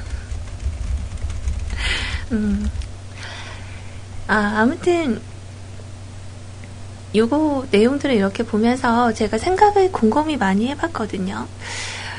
음. 2.33 2.69
아, 4.27 4.35
아무튼, 4.57 5.19
요거 7.15 7.67
내용들을 7.71 8.13
이렇게 8.13 8.43
보면서 8.43 9.11
제가 9.13 9.39
생각을 9.39 9.91
곰곰이 9.91 10.37
많이 10.37 10.67
해봤거든요. 10.67 11.47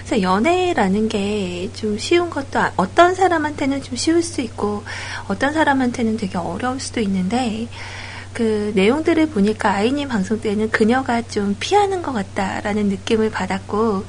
그래서 0.09 0.23
연애라는 0.23 1.09
게 1.11 1.69
좀 1.75 1.99
쉬운 1.99 2.31
것도 2.31 2.59
아, 2.59 2.73
어떤 2.77 3.15
사람한테는 3.15 3.83
좀 3.83 3.95
쉬울 3.97 4.23
수 4.23 4.41
있고 4.41 4.83
어떤 5.29 5.53
사람한테는 5.53 6.17
되게 6.17 6.39
어려울 6.39 6.81
수도 6.81 7.01
있는데 7.01 7.69
그 8.33 8.73
내용들을 8.75 9.29
보니까 9.29 9.71
아이님 9.73 10.09
방송 10.09 10.41
때는 10.41 10.71
그녀가 10.71 11.21
좀 11.23 11.57
피하는 11.61 12.03
것 12.03 12.13
같다라는 12.13 12.89
느낌을 12.89 13.31
받았고 13.31 14.05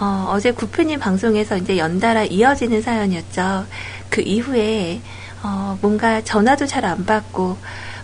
어, 0.00 0.28
어제 0.30 0.52
구프님 0.52 1.00
방송에서 1.00 1.56
이제 1.56 1.76
연달아 1.76 2.24
이어지는 2.24 2.80
사연이었죠. 2.80 3.66
그 4.10 4.20
이후에 4.20 5.00
어, 5.42 5.76
뭔가 5.80 6.22
전화도 6.22 6.66
잘 6.66 6.84
안 6.84 7.04
받고 7.04 7.58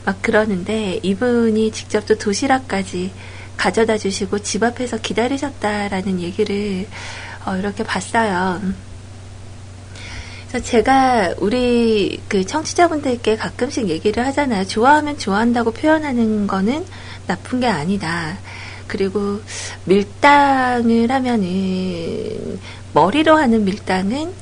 막 0.05 0.23
그러는데 0.23 0.99
이분이 1.03 1.71
직접 1.71 2.05
또 2.07 2.17
도시락까지 2.17 3.13
가져다 3.57 3.99
주시고 3.99 4.39
집 4.41 4.63
앞에서 4.63 4.99
기다리셨다라는 4.99 6.21
얘기를 6.21 6.87
어, 7.45 7.57
이렇게 7.57 7.83
봤어요. 7.85 8.61
그래서 10.49 10.65
제가 10.65 11.35
우리 11.39 12.21
그 12.29 12.45
청취자분들께 12.45 13.37
가끔씩 13.37 13.89
얘기를 13.89 14.25
하잖아요. 14.27 14.67
좋아하면 14.67 15.19
좋아한다고 15.19 15.73
표현하는 15.73 16.47
거는 16.47 16.87
나쁜 17.27 17.61
게 17.61 17.67
아니다. 17.67 18.39
그리고 18.87 19.41
밀당을 19.85 21.11
하면은 21.11 22.59
머리로 22.95 23.37
하는 23.37 23.65
밀당은 23.65 24.33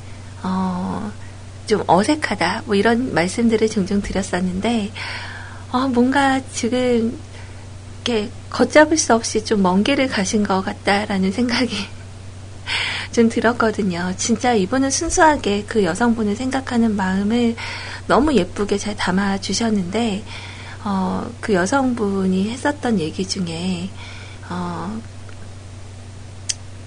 어, 0.43 1.11
좀 1.65 1.83
어색하다. 1.87 2.63
뭐 2.65 2.75
이런 2.75 3.13
말씀들을 3.13 3.69
종종 3.69 4.01
드렸었는데 4.01 4.91
어, 5.73 5.79
뭔가 5.89 6.39
지금 6.53 7.19
이렇게 8.05 8.29
걷잡을 8.49 8.95
수 8.97 9.13
없이 9.13 9.43
좀 9.43 9.61
먼 9.61 9.83
길을 9.83 10.07
가신 10.07 10.43
것 10.43 10.61
같다라는 10.61 11.33
생각이 11.33 11.75
좀 13.11 13.29
들었거든요. 13.29 14.13
진짜 14.17 14.53
이분은 14.53 14.89
순수하게 14.89 15.65
그 15.67 15.83
여성분을 15.83 16.35
생각하는 16.35 16.95
마음을 16.95 17.55
너무 18.07 18.33
예쁘게 18.33 18.77
잘 18.77 18.95
담아 18.95 19.39
주셨는데, 19.39 20.23
어, 20.83 21.29
그 21.41 21.53
여성분이 21.53 22.49
했었던 22.49 22.99
얘기 22.99 23.27
중에, 23.27 23.89
어, 24.49 24.99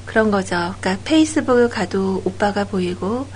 그런 0.06 0.30
거죠. 0.30 0.74
그러니까 0.80 0.98
페이스북을 1.04 1.68
가도 1.68 2.22
오빠가 2.24 2.64
보이고, 2.64 3.28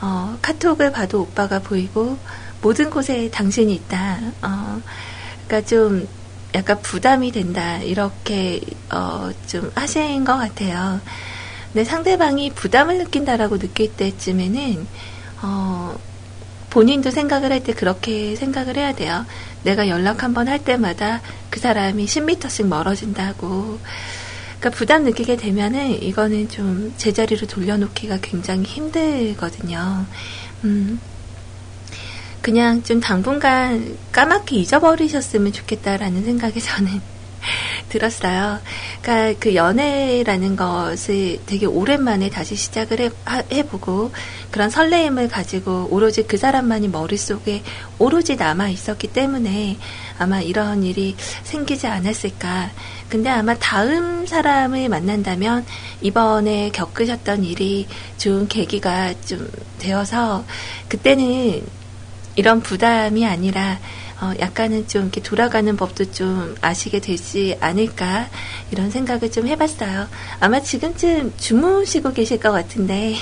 어, 0.00 0.36
카톡을 0.42 0.92
봐도 0.92 1.22
오빠가 1.22 1.60
보이고, 1.60 2.18
모든 2.60 2.90
곳에 2.90 3.30
당신이 3.30 3.74
있다. 3.74 4.18
어, 4.42 4.80
그러니까 5.46 5.68
좀 5.68 6.08
약간 6.54 6.80
부담이 6.82 7.32
된다. 7.32 7.78
이렇게, 7.78 8.60
어, 8.90 9.30
좀 9.46 9.70
하신 9.74 10.24
것 10.24 10.36
같아요. 10.36 11.00
근데 11.72 11.84
상대방이 11.84 12.50
부담을 12.50 12.98
느낀다라고 12.98 13.58
느낄 13.58 13.92
때쯤에는, 13.96 14.86
어, 15.42 15.96
본인도 16.70 17.10
생각을 17.10 17.52
할 17.52 17.60
때 17.62 17.74
그렇게 17.74 18.34
생각을 18.36 18.76
해야 18.76 18.94
돼요. 18.94 19.26
내가 19.62 19.88
연락 19.88 20.22
한번 20.22 20.48
할 20.48 20.64
때마다 20.64 21.20
그 21.50 21.60
사람이 21.60 22.06
10m씩 22.06 22.66
멀어진다고. 22.66 23.78
그러니까 24.58 24.70
부담 24.78 25.04
느끼게 25.04 25.36
되면은 25.36 26.02
이거는 26.02 26.48
좀 26.48 26.94
제자리로 26.96 27.46
돌려놓기가 27.46 28.18
굉장히 28.22 28.62
힘들거든요. 28.62 30.06
음. 30.64 31.00
그냥 32.40 32.82
좀 32.82 33.00
당분간 33.00 33.96
까맣게 34.12 34.56
잊어버리셨으면 34.56 35.52
좋겠다라는 35.52 36.24
생각이 36.24 36.60
저는 36.62 37.00
들었어요. 37.88 38.60
그러니까 39.00 39.38
그 39.40 39.54
연애라는 39.54 40.56
것을 40.56 41.40
되게 41.46 41.66
오랜만에 41.66 42.30
다시 42.30 42.56
시작을 42.56 43.00
해, 43.00 43.10
해보고 43.52 44.12
그런 44.50 44.70
설레임을 44.70 45.28
가지고 45.28 45.88
오로지 45.90 46.24
그 46.24 46.36
사람만이 46.36 46.88
머릿속에 46.88 47.62
오로지 47.98 48.36
남아 48.36 48.68
있었기 48.68 49.08
때문에 49.08 49.78
아마 50.18 50.40
이런 50.40 50.82
일이 50.82 51.16
생기지 51.42 51.86
않았을까. 51.86 52.70
근데 53.08 53.28
아마 53.28 53.54
다음 53.54 54.26
사람을 54.26 54.88
만난다면 54.88 55.66
이번에 56.00 56.70
겪으셨던 56.70 57.44
일이 57.44 57.86
좋은 58.16 58.48
계기가 58.48 59.14
좀 59.20 59.50
되어서 59.78 60.44
그때는 60.88 61.62
이런 62.36 62.62
부담이 62.62 63.26
아니라 63.26 63.78
어, 64.22 64.32
약간은 64.38 64.86
좀 64.86 65.02
이렇게 65.02 65.20
돌아가는 65.20 65.76
법도 65.76 66.12
좀 66.12 66.54
아시게 66.60 67.00
되지 67.00 67.58
않을까 67.60 68.28
이런 68.70 68.88
생각을 68.88 69.32
좀 69.32 69.48
해봤어요. 69.48 70.06
아마 70.38 70.60
지금쯤 70.60 71.34
주무시고 71.36 72.12
계실 72.12 72.38
것 72.38 72.52
같은데 72.52 73.16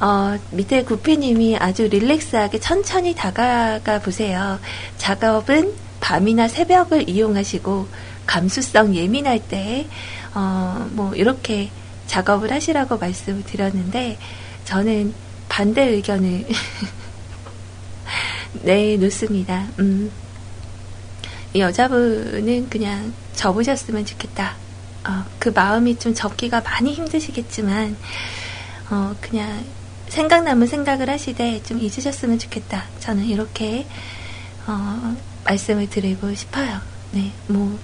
어, 0.00 0.38
밑에 0.52 0.82
구피님이 0.84 1.58
아주 1.58 1.88
릴렉스하게 1.88 2.58
천천히 2.58 3.14
다가가 3.14 4.00
보세요. 4.00 4.58
작업은 4.96 5.74
밤이나 6.00 6.48
새벽을 6.48 7.10
이용하시고 7.10 7.86
감수성 8.26 8.94
예민할 8.94 9.46
때, 9.46 9.86
어, 10.34 10.88
뭐, 10.92 11.14
이렇게 11.14 11.68
작업을 12.06 12.50
하시라고 12.50 12.96
말씀을 12.96 13.42
드렸는데, 13.44 14.18
저는 14.64 15.12
반대 15.50 15.82
의견을 15.82 16.46
내놓습니다. 18.62 19.68
음. 19.78 20.10
이 21.52 21.60
여자분은 21.60 22.68
그냥 22.68 23.12
접으셨으면 23.34 24.06
좋겠다. 24.06 24.56
어, 25.06 25.24
그 25.38 25.48
마음이 25.48 25.98
좀 25.98 26.14
접기가 26.14 26.60
많이 26.60 26.92
힘드시겠지만, 26.92 27.96
어, 28.90 29.14
그냥 29.20 29.64
생각나면 30.08 30.66
생각을 30.66 31.08
하시되 31.08 31.62
좀 31.62 31.80
잊으셨으면 31.80 32.38
좋겠다. 32.38 32.84
저는 32.98 33.24
이렇게 33.24 33.86
어, 34.66 35.16
말씀을 35.44 35.88
드리고 35.88 36.34
싶어요. 36.34 36.80
네, 37.12 37.32
뭐 37.46 37.78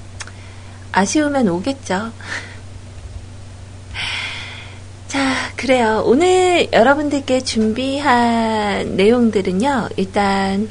아쉬우면 0.93 1.49
오겠죠. 1.49 2.13
자, 5.17 5.51
그래요. 5.57 6.03
오늘 6.05 6.69
여러분들께 6.75 7.41
준비한 7.41 8.97
내용들은요. 8.97 9.89
일단 9.97 10.69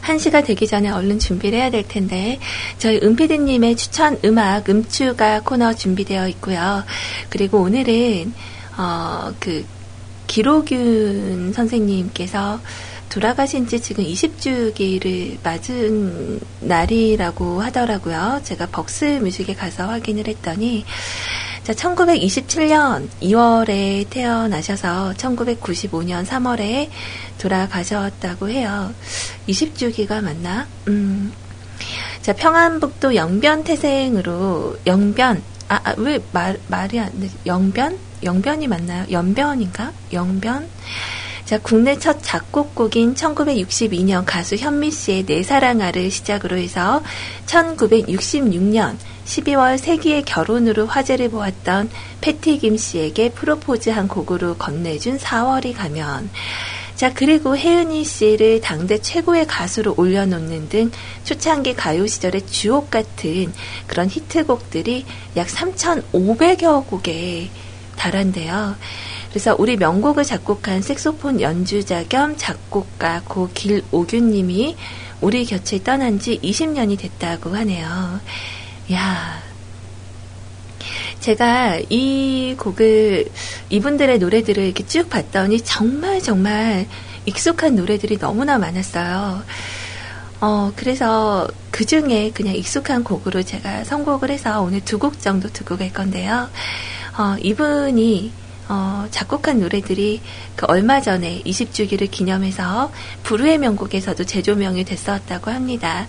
1시가 0.00 0.42
되기 0.42 0.66
전에 0.66 0.88
얼른 0.88 1.18
준비를 1.18 1.58
해야 1.58 1.70
될 1.70 1.86
텐데, 1.86 2.38
저희 2.78 2.96
은피디님의 3.02 3.76
추천 3.76 4.18
음악, 4.24 4.70
음추가 4.70 5.42
코너 5.42 5.74
준비되어 5.74 6.28
있고요. 6.28 6.82
그리고 7.28 7.58
오늘은, 7.60 8.32
어, 8.78 9.34
그, 9.38 9.66
기로균 10.26 11.52
선생님께서 11.52 12.58
돌아가신 13.10 13.66
지 13.66 13.80
지금 13.80 14.02
20주기를 14.02 15.36
맞은 15.42 16.40
날이라고 16.60 17.60
하더라고요. 17.60 18.40
제가 18.44 18.68
벅스 18.72 19.20
뮤직에 19.20 19.54
가서 19.54 19.88
확인을 19.88 20.26
했더니, 20.26 20.86
자, 21.68 21.74
1927년 21.74 23.10
2월에 23.20 24.08
태어나셔서 24.08 25.12
1995년 25.18 26.24
3월에 26.24 26.88
돌아가셨다고 27.36 28.48
해요. 28.48 28.90
20주기가 29.46 30.22
맞나? 30.22 30.66
음. 30.86 31.30
자, 32.22 32.32
평안북도 32.32 33.14
영변 33.14 33.64
태생으로, 33.64 34.78
영변, 34.86 35.42
아, 35.68 35.78
아 35.84 35.94
왜 35.98 36.18
말, 36.32 36.58
말이 36.68 37.00
안 37.00 37.20
돼? 37.20 37.28
영변? 37.44 37.98
영변이 38.22 38.66
맞나요? 38.66 39.04
연변인가? 39.10 39.92
영변? 40.14 40.66
자, 41.44 41.58
국내 41.58 41.98
첫 41.98 42.22
작곡곡인 42.22 43.14
1962년 43.14 44.22
가수 44.24 44.56
현미 44.56 44.90
씨의 44.90 45.26
내 45.26 45.42
사랑아를 45.42 46.10
시작으로 46.10 46.56
해서 46.56 47.02
1966년 47.44 48.96
12월 49.28 49.76
세기의 49.76 50.24
결혼으로 50.24 50.86
화제를 50.86 51.28
보았던 51.28 51.90
패티 52.22 52.58
김 52.58 52.76
씨에게 52.76 53.30
프로포즈한 53.30 54.08
곡으로 54.08 54.56
건네준 54.56 55.18
4월이 55.18 55.74
가면 55.76 56.30
자, 56.96 57.12
그리고 57.14 57.56
혜은이 57.56 58.02
씨를 58.04 58.60
당대 58.60 58.98
최고의 58.98 59.46
가수로 59.46 59.94
올려놓는 59.96 60.68
등 60.68 60.90
초창기 61.22 61.74
가요 61.74 62.06
시절의 62.06 62.46
주옥 62.46 62.90
같은 62.90 63.52
그런 63.86 64.08
히트곡들이 64.08 65.04
약 65.36 65.46
3,500여 65.46 66.86
곡에 66.88 67.50
달한데요. 67.96 68.74
그래서 69.28 69.54
우리 69.58 69.76
명곡을 69.76 70.24
작곡한 70.24 70.82
색소폰 70.82 71.40
연주자 71.40 72.02
겸 72.08 72.34
작곡가 72.36 73.22
고 73.24 73.48
길오균님이 73.54 74.76
우리 75.20 75.44
곁을 75.44 75.84
떠난 75.84 76.18
지 76.18 76.40
20년이 76.40 76.98
됐다고 76.98 77.54
하네요. 77.54 78.20
야 78.92 79.42
제가 81.20 81.80
이 81.90 82.54
곡을 82.58 83.26
이분들의 83.70 84.18
노래들을 84.18 84.62
이렇게 84.62 84.86
쭉 84.86 85.10
봤더니 85.10 85.60
정말 85.62 86.22
정말 86.22 86.86
익숙한 87.26 87.74
노래들이 87.74 88.18
너무나 88.18 88.56
많았어요. 88.58 89.42
어, 90.40 90.72
그래서 90.76 91.48
그 91.70 91.84
중에 91.84 92.30
그냥 92.32 92.54
익숙한 92.54 93.02
곡으로 93.04 93.42
제가 93.42 93.84
선곡을 93.84 94.30
해서 94.30 94.62
오늘 94.62 94.80
두 94.84 94.98
곡 94.98 95.20
정도 95.20 95.48
듣고 95.48 95.76
갈 95.76 95.92
건데요. 95.92 96.48
어, 97.18 97.36
이분이 97.42 98.32
어, 98.68 99.06
작곡한 99.10 99.60
노래들이 99.60 100.20
그 100.54 100.66
얼마 100.68 101.00
전에 101.00 101.42
20주기를 101.44 102.10
기념해서 102.10 102.92
부르의 103.24 103.58
명곡에서도 103.58 104.24
재조명이 104.24 104.84
됐었다고 104.84 105.50
합니다. 105.50 106.06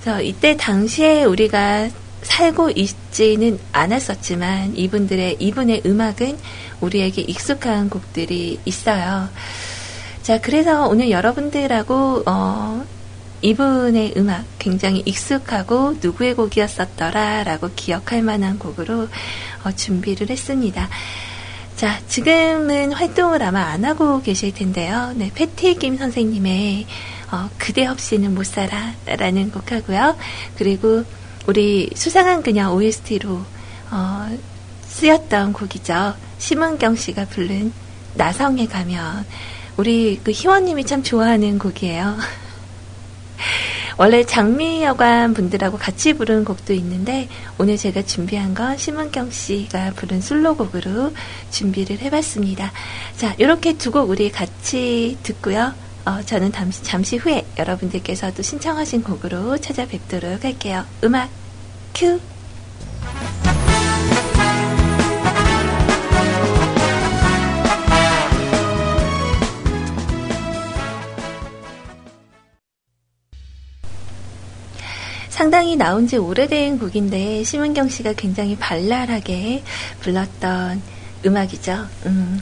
그래서 0.00 0.20
이때 0.22 0.56
당시에 0.56 1.24
우리가 1.24 1.88
살고 2.22 2.70
있지는 2.70 3.58
않았었지만 3.72 4.76
이분들의 4.76 5.36
이분의 5.38 5.82
음악은 5.86 6.38
우리에게 6.80 7.22
익숙한 7.22 7.90
곡들이 7.90 8.60
있어요. 8.64 9.28
자, 10.22 10.40
그래서 10.40 10.86
오늘 10.86 11.10
여러분들하고 11.10 12.24
어, 12.26 12.84
이분의 13.42 14.14
음악 14.16 14.44
굉장히 14.58 15.02
익숙하고 15.06 15.96
누구의 16.00 16.34
곡이었었더라라고 16.34 17.70
기억할 17.74 18.22
만한 18.22 18.58
곡으로 18.58 19.08
어, 19.64 19.72
준비를 19.72 20.28
했습니다. 20.30 20.88
자, 21.76 21.98
지금은 22.06 22.92
활동을 22.92 23.42
아마 23.42 23.62
안 23.62 23.86
하고 23.86 24.20
계실 24.20 24.52
텐데요. 24.52 25.12
네, 25.16 25.30
패티 25.34 25.76
김 25.76 25.96
선생님의 25.96 26.86
어, 27.32 27.48
그대 27.56 27.86
없이는 27.86 28.34
못 28.34 28.44
살아 28.44 28.92
라는 29.06 29.50
곡 29.50 29.72
하고요. 29.72 30.16
그리고 30.56 31.04
우리 31.46 31.90
수상한 31.94 32.42
그냥 32.42 32.74
OST로 32.74 33.40
어, 33.90 34.38
쓰였던 34.86 35.52
곡이죠. 35.52 36.14
심은경 36.38 36.96
씨가 36.96 37.26
부른 37.26 37.72
나성에 38.14 38.66
가면 38.66 39.24
우리 39.76 40.20
그 40.22 40.30
희원님이 40.32 40.84
참 40.84 41.02
좋아하는 41.02 41.58
곡이에요. 41.58 42.16
원래 43.96 44.24
장미여관 44.24 45.34
분들하고 45.34 45.76
같이 45.76 46.14
부른 46.14 46.44
곡도 46.44 46.72
있는데 46.72 47.28
오늘 47.58 47.76
제가 47.76 48.02
준비한 48.02 48.54
건 48.54 48.78
심은경 48.78 49.30
씨가 49.30 49.92
부른 49.96 50.20
솔로곡으로 50.22 51.12
준비를 51.50 51.98
해봤습니다. 51.98 52.72
자, 53.16 53.34
이렇게 53.38 53.74
두 53.76 53.90
곡 53.90 54.08
우리 54.08 54.30
같이 54.30 55.18
듣고요. 55.22 55.74
어, 56.04 56.22
저는 56.22 56.52
잠시, 56.52 56.82
잠시 56.82 57.16
후에 57.16 57.46
여러분들께서 57.58 58.32
도 58.32 58.42
신청하신 58.42 59.02
곡으로 59.02 59.58
찾아뵙도록 59.58 60.44
할게요. 60.44 60.84
음악 61.04 61.28
큐! 61.94 62.20
상당히 75.28 75.74
나온 75.74 76.06
지 76.06 76.18
오래된 76.18 76.78
곡인데 76.78 77.44
심은경 77.44 77.88
씨가 77.88 78.12
굉장히 78.12 78.56
발랄하게 78.56 79.62
불렀던 80.00 80.82
음악이죠. 81.24 81.86
음, 82.06 82.40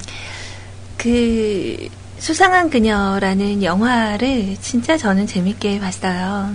그 0.97 1.88
수상한 2.18 2.68
그녀라는 2.68 3.62
영화를 3.62 4.57
진짜 4.61 4.96
저는 4.96 5.26
재밌게 5.26 5.81
봤어요. 5.81 6.54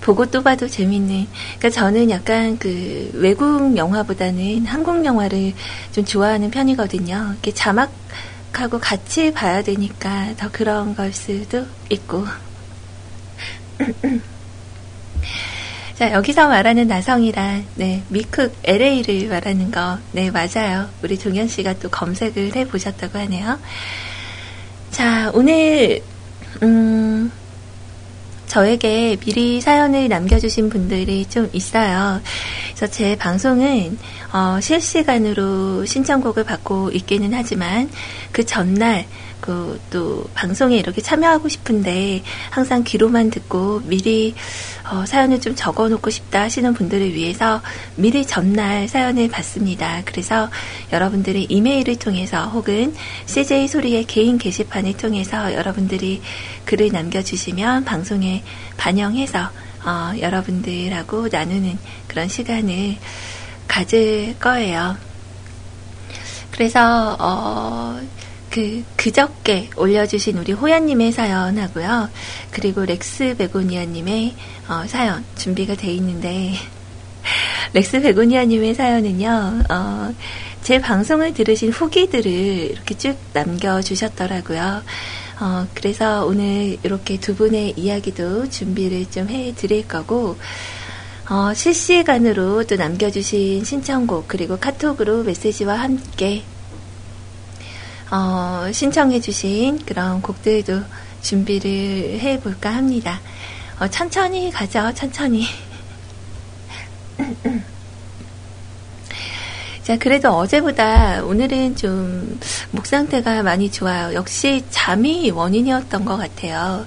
보고 0.00 0.26
또 0.26 0.42
봐도 0.42 0.68
재밌는. 0.68 1.28
그러니까 1.58 1.70
저는 1.70 2.10
약간 2.10 2.58
그 2.58 3.10
외국 3.14 3.76
영화보다는 3.76 4.66
한국 4.66 5.04
영화를 5.04 5.54
좀 5.92 6.04
좋아하는 6.04 6.50
편이거든요. 6.50 7.30
이렇게 7.32 7.52
자막하고 7.52 8.80
같이 8.80 9.32
봐야 9.32 9.62
되니까 9.62 10.34
더 10.36 10.50
그런 10.50 10.94
걸 10.96 11.12
수도 11.12 11.66
있고. 11.88 12.26
자, 15.94 16.10
여기서 16.12 16.48
말하는 16.48 16.88
나성이란, 16.88 17.66
네, 17.76 18.02
미쿡 18.08 18.52
LA를 18.64 19.28
말하는 19.28 19.70
거, 19.70 19.98
네, 20.10 20.32
맞아요. 20.32 20.88
우리 21.02 21.16
종현 21.16 21.46
씨가 21.46 21.74
또 21.74 21.88
검색을 21.90 22.56
해 22.56 22.66
보셨다고 22.66 23.18
하네요. 23.20 23.60
자, 24.92 25.30
오늘, 25.32 26.02
음, 26.62 27.32
저에게 28.46 29.16
미리 29.16 29.58
사연을 29.62 30.10
남겨주신 30.10 30.68
분들이 30.68 31.24
좀 31.24 31.48
있어요. 31.54 32.20
그래서 32.66 32.86
제 32.92 33.16
방송은 33.16 33.98
어, 34.34 34.60
실시간으로 34.60 35.86
신청곡을 35.86 36.44
받고 36.44 36.90
있기는 36.90 37.32
하지만 37.32 37.88
그 38.32 38.44
전날 38.44 39.06
그 39.42 39.82
또 39.92 40.24
방송에 40.34 40.78
이렇게 40.78 41.02
참여하고 41.02 41.48
싶은데 41.48 42.22
항상 42.50 42.82
귀로만 42.82 43.30
듣고 43.30 43.80
미리 43.84 44.34
어, 44.90 45.04
사연을 45.04 45.40
좀 45.40 45.54
적어놓고 45.54 46.08
싶다 46.10 46.42
하시는 46.42 46.72
분들을 46.72 47.14
위해서 47.14 47.60
미리 47.94 48.26
전날 48.26 48.88
사연을 48.88 49.28
받습니다. 49.28 50.02
그래서 50.06 50.48
여러분들이 50.92 51.44
이메일을 51.48 51.96
통해서 51.96 52.46
혹은 52.46 52.94
CJ 53.26 53.68
소리의 53.68 54.04
개인 54.04 54.38
게시판을 54.38 54.96
통해서 54.96 55.52
여러분들이 55.52 56.22
글을 56.64 56.88
남겨주시면 56.90 57.84
방송에 57.84 58.42
반영해서 58.78 59.50
어, 59.84 60.12
여러분들하고 60.18 61.28
나누는 61.30 61.78
그런 62.08 62.28
시간을 62.28 62.96
가질 63.68 64.36
거예요. 64.38 64.96
그래서 66.50 67.16
어, 67.18 68.00
그 68.52 68.84
그저께 68.96 69.70
올려주신 69.76 70.36
우리 70.36 70.52
호야님의 70.52 71.12
사연하고요. 71.12 72.10
그리고 72.50 72.84
렉스 72.84 73.36
베고니아님의 73.38 74.34
어, 74.68 74.84
사연 74.86 75.24
준비가 75.36 75.74
돼 75.74 75.90
있는데 75.94 76.52
렉스 77.72 78.02
베고니아님의 78.02 78.74
사연은요. 78.74 79.62
어, 79.70 80.14
제 80.62 80.80
방송을 80.80 81.32
들으신 81.32 81.70
후기들을 81.70 82.30
이렇게 82.30 82.96
쭉 82.98 83.16
남겨주셨더라고요. 83.32 84.82
어, 85.40 85.66
그래서 85.74 86.26
오늘 86.26 86.76
이렇게 86.84 87.18
두 87.18 87.34
분의 87.34 87.74
이야기도 87.76 88.48
준비를 88.50 89.10
좀 89.10 89.28
해 89.30 89.54
드릴 89.56 89.88
거고, 89.88 90.36
어, 91.30 91.54
실시간으로 91.54 92.64
또 92.64 92.76
남겨주신 92.76 93.64
신청곡, 93.64 94.28
그리고 94.28 94.58
카톡으로 94.58 95.24
메시지와 95.24 95.74
함께 95.74 96.42
어, 98.12 98.70
신청해주신 98.70 99.84
그런 99.84 100.22
곡들도 100.22 100.80
준비를 101.22 102.20
해볼까 102.20 102.72
합니다. 102.74 103.20
어, 103.80 103.88
천천히 103.88 104.52
가죠, 104.52 104.92
천천히. 104.94 105.44
자, 109.82 109.98
그래도 109.98 110.30
어제보다 110.30 111.24
오늘은 111.24 111.74
좀 111.74 112.38
목 112.72 112.86
상태가 112.86 113.42
많이 113.42 113.70
좋아요. 113.70 114.14
역시 114.14 114.64
잠이 114.70 115.30
원인이었던 115.30 116.06
것 116.06 116.16
같아요. 116.16 116.86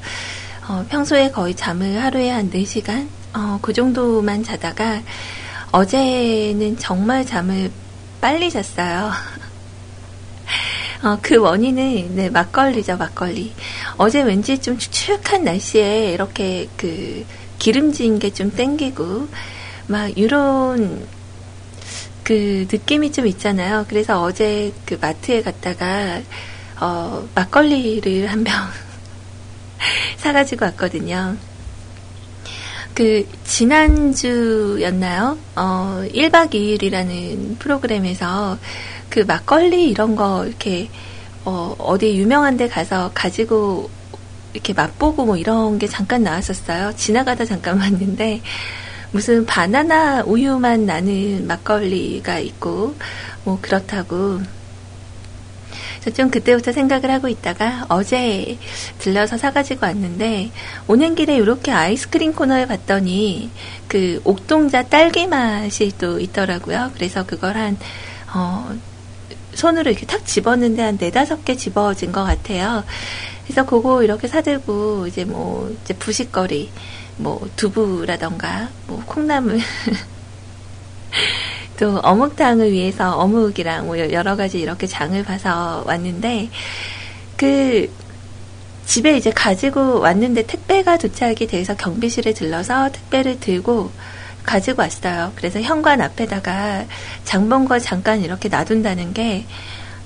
어, 0.67 0.83
평소에 0.89 1.29
거의 1.29 1.55
잠을 1.55 2.01
하루에 2.01 2.31
한 2.31 2.49
4시간? 2.49 3.07
어, 3.33 3.59
그 3.61 3.71
정도만 3.71 4.43
자다가 4.43 5.01
어제는 5.71 6.79
정말 6.79 7.23
잠을 7.23 7.71
빨리 8.19 8.49
잤어요. 8.49 9.11
어, 11.05 11.19
그 11.21 11.37
원인은 11.37 12.15
네, 12.15 12.29
막걸리죠, 12.31 12.97
막걸리. 12.97 13.53
어제 13.97 14.23
왠지 14.23 14.57
좀 14.59 14.77
축축한 14.77 15.43
날씨에 15.43 16.11
이렇게 16.13 16.67
그 16.77 17.23
기름진 17.59 18.17
게 18.19 18.31
좀 18.31 18.49
땡기고 18.51 19.27
막 19.87 20.17
이런 20.17 21.05
그 22.23 22.67
느낌이 22.71 23.11
좀 23.11 23.27
있잖아요. 23.27 23.85
그래서 23.87 24.21
어제 24.23 24.73
그 24.85 24.97
마트에 24.99 25.43
갔다가 25.43 26.21
어, 26.81 27.27
막걸리를 27.35 28.25
한 28.27 28.43
병 28.43 28.53
사가지고 30.17 30.65
왔거든요. 30.65 31.37
그 32.95 33.27
지난주였나요? 33.43 35.37
어, 35.55 36.03
1박 36.13 36.51
2일이라는 36.53 37.59
프로그램에서 37.59 38.57
그 39.15 39.21
막걸리 39.21 39.89
이런 39.89 40.17
거 40.17 40.45
이렇게 40.45 40.89
어, 41.45 41.73
어디 41.79 42.17
유명한 42.17 42.57
데 42.57 42.67
가서 42.67 43.11
가지고 43.13 43.89
이렇게 44.51 44.73
맛보고 44.73 45.25
뭐 45.25 45.37
이런 45.37 45.79
게 45.79 45.87
잠깐 45.87 46.21
나왔었어요. 46.23 46.91
지나가다 46.97 47.45
잠깐 47.45 47.79
봤는데 47.79 48.41
무슨 49.11 49.45
바나나 49.45 50.23
우유만 50.23 50.85
나는 50.85 51.47
막걸리가 51.47 52.39
있고 52.39 52.95
뭐 53.45 53.57
그렇다고 53.61 54.41
좀 56.13 56.29
그때부터 56.29 56.73
생각을 56.73 57.09
하고 57.09 57.29
있다가 57.29 57.85
어제 57.87 58.57
들려서 58.99 59.37
사가지고 59.37 59.85
왔는데 59.85 60.51
오는 60.87 61.15
길에 61.15 61.37
이렇게 61.37 61.71
아이스크림 61.71 62.33
코너에 62.33 62.67
봤더니 62.67 63.49
그 63.87 64.19
옥동자 64.25 64.83
딸기 64.83 65.25
맛이 65.25 65.93
또 65.97 66.19
있더라고요. 66.19 66.91
그래서 66.95 67.25
그걸 67.25 67.55
한 67.55 67.77
어, 68.33 68.75
손으로 69.55 69.89
이렇게 69.89 70.05
탁 70.05 70.25
집었는데 70.25 70.81
한 70.81 70.97
네다섯 70.99 71.45
개 71.45 71.55
집어진 71.55 72.11
것 72.11 72.23
같아요. 72.23 72.83
그래서 73.45 73.65
그거 73.65 74.03
이렇게 74.03 74.27
사들고 74.27 75.07
이제 75.07 75.25
뭐 75.25 75.73
이제 75.83 75.93
부식거리 75.93 76.69
뭐 77.17 77.47
두부라던가 77.55 78.69
뭐 78.87 79.01
콩나물 79.05 79.59
또 81.79 81.99
어묵탕을 81.99 82.71
위해서 82.71 83.17
어묵이랑 83.17 83.85
뭐 83.85 83.99
여러 84.11 84.35
가지 84.35 84.59
이렇게 84.59 84.87
장을 84.87 85.21
봐서 85.23 85.83
왔는데 85.85 86.49
그 87.37 87.89
집에 88.85 89.17
이제 89.17 89.31
가지고 89.31 89.99
왔는데 89.99 90.43
택배가 90.43 90.97
도착이 90.97 91.47
돼서 91.47 91.75
경비실에 91.75 92.33
들러서 92.33 92.91
택배를 92.91 93.39
들고 93.39 93.91
가지고 94.45 94.81
왔어요. 94.83 95.31
그래서 95.35 95.61
현관 95.61 96.01
앞에다가 96.01 96.85
장본 97.23 97.65
거 97.65 97.79
잠깐 97.79 98.21
이렇게 98.23 98.49
놔둔다는 98.49 99.13
게, 99.13 99.45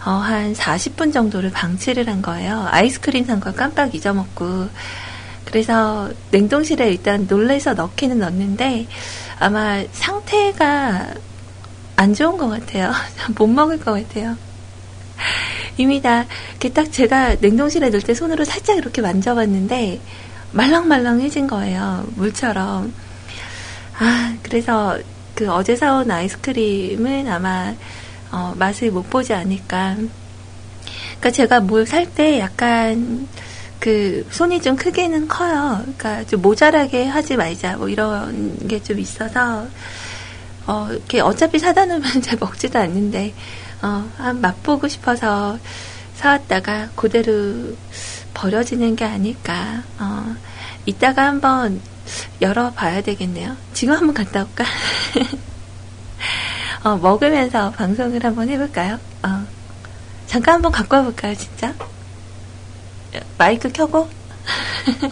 어, 0.06 0.12
한 0.12 0.54
40분 0.54 1.12
정도를 1.13 1.52
방치를 1.52 2.08
한 2.08 2.21
거예요. 2.21 2.67
아이스크림 2.71 3.25
산 3.25 3.39
걸 3.39 3.54
깜빡 3.54 3.93
잊어먹고. 3.95 4.69
그래서 5.45 6.10
냉동실에 6.32 6.89
일단 6.89 7.25
놀래서 7.30 7.73
넣기는 7.73 8.19
넣는데, 8.19 8.88
아마 9.39 9.84
상태가 9.91 11.08
안 11.95 12.13
좋은 12.13 12.38
것 12.38 12.47
같아요. 12.49 12.91
못 13.38 13.47
먹을 13.47 13.80
것 13.80 13.91
같아요. 13.93 14.38
이미 15.78 16.02
다, 16.02 16.25
이렇게 16.52 16.69
딱 16.71 16.91
제가 16.91 17.36
냉동실에 17.39 17.89
넣을 17.89 18.02
때 18.02 18.13
손으로 18.13 18.45
살짝 18.45 18.78
이렇게 18.78 19.02
만져봤는데, 19.02 19.99
말랑말랑해진 20.52 21.47
거예요. 21.47 22.06
물처럼. 22.15 22.93
아, 23.99 24.35
그래서 24.43 24.97
그 25.35 25.49
어제 25.51 25.75
사온 25.75 26.09
아이스크림은 26.09 27.27
아마 27.27 27.73
어, 28.31 28.53
맛을 28.57 28.91
못 28.91 29.09
보지 29.09 29.33
않을까. 29.33 29.95
그러니까 31.19 31.31
제가 31.31 31.59
뭘 31.62 31.85
살 31.85 32.05
때 32.05 32.39
약간 32.39 33.27
그 33.79 34.25
손이 34.31 34.62
좀 34.62 34.75
크게는 34.75 35.27
커요. 35.27 35.79
그러니까 35.97 36.23
좀 36.25 36.41
모자라게 36.41 37.05
하지 37.07 37.35
말자 37.35 37.77
뭐 37.77 37.89
이런 37.89 38.57
게 38.67 38.79
좀 38.79 38.99
있어서 38.99 39.67
어 40.67 40.88
이렇게 40.91 41.19
어차피 41.21 41.59
사다 41.59 41.85
놓으면 41.85 42.21
잘 42.21 42.38
먹지도 42.39 42.79
않는데 42.79 43.33
어 43.81 44.05
한 44.17 44.41
맛보고 44.41 44.88
싶어서 44.88 45.57
사왔다가 46.15 46.89
그대로 46.95 47.75
버려지는 48.33 48.95
게 48.95 49.05
아닐까. 49.05 49.83
어 49.99 50.35
이따가 50.85 51.25
한번 51.27 51.81
열어봐야 52.41 53.02
되겠네요. 53.02 53.56
지금 53.74 53.95
한번 53.95 54.13
갔다 54.13 54.43
올까? 54.43 54.65
어, 56.84 56.98
먹으면서 56.98 57.72
방송을 57.72 58.24
한번 58.24 58.50
해볼까요? 58.50 59.00
어, 59.24 59.45
잠깐 60.28 60.56
한번 60.56 60.72
갖고 60.72 60.98
와볼까요, 60.98 61.36
진짜? 61.36 61.74
마이크 63.38 63.72
켜고? 63.72 64.10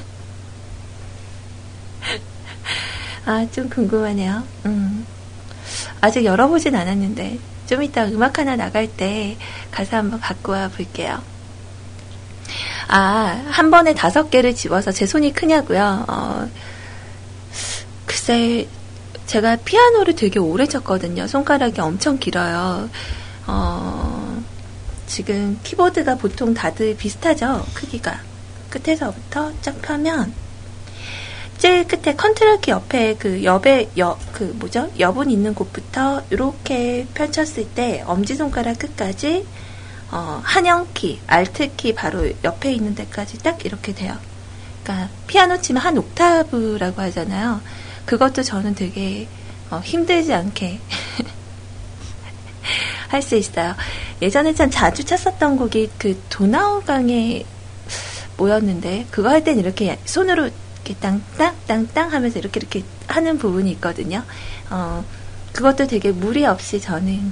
아, 3.26 3.46
좀 3.52 3.70
궁금하네요. 3.70 4.44
음. 4.66 5.06
아직 6.00 6.24
열어보진 6.24 6.76
않았는데, 6.76 7.40
좀 7.66 7.84
이따 7.84 8.06
음악 8.06 8.40
하나 8.40 8.56
나갈 8.56 8.88
때 8.88 9.36
가서 9.72 9.98
한번 9.98 10.22
갖고 10.22 10.54
와 10.54 10.70
볼게요. 10.70 11.22
아, 12.88 13.44
한 13.50 13.70
번에 13.70 13.94
다섯 13.94 14.30
개를 14.30 14.56
집어서 14.56 14.94
제 14.94 15.06
손이 15.06 15.34
크냐고요? 15.34 16.06
어, 16.08 16.50
글쎄, 18.28 18.68
제가 19.26 19.56
피아노를 19.56 20.18
되게 20.18 20.38
오래 20.38 20.68
쳤거든요. 20.68 21.28
손가락이 21.28 21.80
엄청 21.80 22.20
길어요. 22.20 22.90
어, 23.46 24.44
지금 25.06 25.58
키보드가 25.64 26.18
보통 26.18 26.54
다들 26.54 26.98
비슷하죠? 26.98 27.66
크기가. 27.74 28.20
끝에서부터 28.70 29.54
쫙 29.62 29.82
펴면, 29.82 30.34
제일 31.58 31.88
끝에 31.88 32.18
컨트롤 32.18 32.60
키 32.60 32.72
옆에 32.72 33.16
그 33.18 33.46
옆에 33.46 33.90
여, 33.98 34.20
그 34.34 34.44
뭐죠? 34.60 34.92
여분 35.00 35.32
있는 35.32 35.56
곳부터 35.56 36.24
이렇게 36.30 37.08
펼쳤을 37.14 37.70
때 37.70 38.04
엄지손가락 38.06 38.78
끝까지 38.78 39.48
어, 40.12 40.42
한영 40.44 40.88
키, 40.94 41.22
알트 41.28 41.78
키 41.78 41.96
바로 41.96 42.30
옆에 42.44 42.74
있는 42.74 42.94
데까지 42.94 43.38
딱 43.38 43.66
이렇게 43.66 43.94
돼요. 43.94 44.18
그러니까 44.84 45.08
피아노 45.28 45.62
치면 45.62 45.82
한 45.82 45.98
옥타브라고 45.98 47.02
하잖아요. 47.04 47.62
그것도 48.08 48.42
저는 48.42 48.74
되게 48.74 49.28
어, 49.70 49.80
힘들지 49.84 50.34
않게 50.34 50.80
할 53.10 53.22
수 53.22 53.36
있어요. 53.36 53.76
예전에 54.22 54.54
참 54.56 54.70
자주 54.72 55.04
쳤었던 55.06 55.58
곡이 55.58 55.92
그 56.00 56.20
도나우강에 56.30 57.46
뭐였는데 58.38 59.06
그거 59.12 59.30
할 59.30 59.44
땐 59.44 59.60
이렇게 59.60 59.98
손으로 60.06 60.50
이렇게 60.76 60.96
땅땅 61.00 61.56
땅땅 61.68 62.12
하면서 62.12 62.40
이렇게 62.40 62.60
이렇게 62.60 62.84
하는 63.08 63.38
부분이 63.38 63.70
있거든요. 63.74 64.24
어, 64.70 65.06
그것도 65.54 65.88
되게 65.88 66.12
무리 66.12 66.46
없이 66.46 66.82
저는 66.82 67.32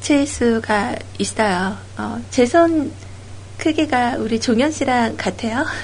칠 0.00 0.26
수가 0.26 0.96
있어요. 1.18 1.76
어, 1.98 2.20
제손 2.30 2.92
크기가 3.58 4.16
우리 4.16 4.40
종현 4.40 4.72
씨랑 4.72 5.16
같아요. 5.16 5.64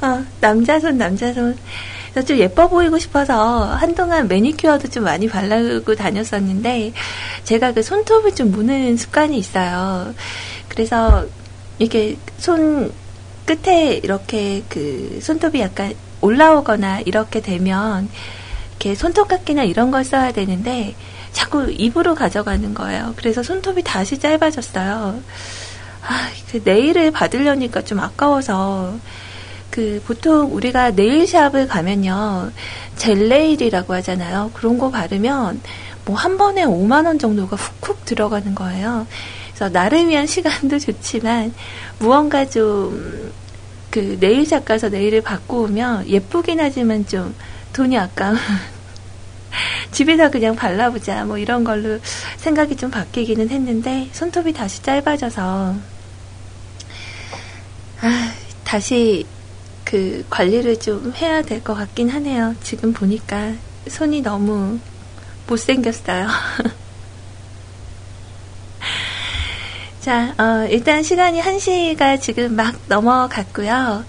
어, 0.00 0.24
남자 0.40 0.78
손, 0.78 0.96
남자 0.98 1.32
손. 1.32 1.56
좀 2.26 2.38
예뻐 2.38 2.68
보이고 2.68 2.98
싶어서 2.98 3.64
한동안 3.64 4.26
매니큐어도 4.26 4.88
좀 4.88 5.04
많이 5.04 5.28
바르고 5.28 5.94
다녔었는데, 5.94 6.92
제가 7.44 7.72
그 7.72 7.82
손톱을 7.82 8.34
좀 8.34 8.50
무는 8.50 8.96
습관이 8.96 9.36
있어요. 9.38 10.14
그래서 10.68 11.26
이게 11.78 12.16
손 12.38 12.92
끝에 13.46 13.94
이렇게 14.02 14.64
그 14.68 15.20
손톱이 15.22 15.60
약간 15.60 15.94
올라오거나 16.20 17.00
이렇게 17.00 17.40
되면, 17.40 18.08
이렇게 18.70 18.94
손톱깎이나 18.94 19.62
이런 19.64 19.90
걸 19.90 20.04
써야 20.04 20.32
되는데, 20.32 20.94
자꾸 21.32 21.70
입으로 21.70 22.14
가져가는 22.14 22.74
거예요. 22.74 23.14
그래서 23.16 23.42
손톱이 23.42 23.82
다시 23.84 24.18
짧아졌어요. 24.18 25.20
아, 26.02 26.28
그 26.50 26.62
네일을 26.64 27.12
받으려니까 27.12 27.82
좀 27.84 28.00
아까워서, 28.00 28.94
그 29.70 30.02
보통 30.06 30.52
우리가 30.54 30.92
네일샵을 30.92 31.68
가면요 31.68 32.50
젤네일이라고 32.96 33.94
하잖아요. 33.94 34.50
그런 34.54 34.78
거 34.78 34.90
바르면 34.90 35.60
뭐 36.04 36.16
한 36.16 36.38
번에 36.38 36.64
5만 36.64 37.06
원 37.06 37.18
정도가 37.18 37.56
훅훅 37.56 38.04
들어가는 38.04 38.54
거예요. 38.54 39.06
그래서 39.48 39.68
나를 39.68 40.08
위한 40.08 40.26
시간도 40.28 40.78
좋지만 40.78 41.52
무언가 41.98 42.44
좀 42.44 43.32
그 43.90 44.18
네일샵 44.20 44.64
가서 44.64 44.88
네일을 44.88 45.22
받고 45.22 45.62
오면 45.64 46.08
예쁘긴 46.08 46.60
하지만 46.60 47.06
좀 47.06 47.34
돈이 47.72 47.98
아까운 47.98 48.36
집에서 49.92 50.30
그냥 50.30 50.54
발라보자 50.54 51.24
뭐 51.24 51.38
이런 51.38 51.64
걸로 51.64 51.98
생각이 52.36 52.76
좀 52.76 52.90
바뀌기는 52.90 53.48
했는데 53.48 54.08
손톱이 54.12 54.52
다시 54.52 54.82
짧아져서 54.82 55.74
아, 58.00 58.32
다시 58.64 59.26
그 59.88 60.24
관리를 60.28 60.78
좀 60.78 61.14
해야 61.16 61.40
될 61.40 61.62
것 61.62 61.74
같긴 61.74 62.10
하네요. 62.10 62.54
지금 62.62 62.92
보니까 62.92 63.52
손이 63.88 64.20
너무 64.20 64.78
못생겼어요. 65.46 66.28
자, 70.00 70.34
어, 70.38 70.66
일단 70.70 71.02
시간이 71.02 71.40
1시가 71.40 72.20
지금 72.20 72.54
막 72.54 72.74
넘어갔고요. 72.88 74.04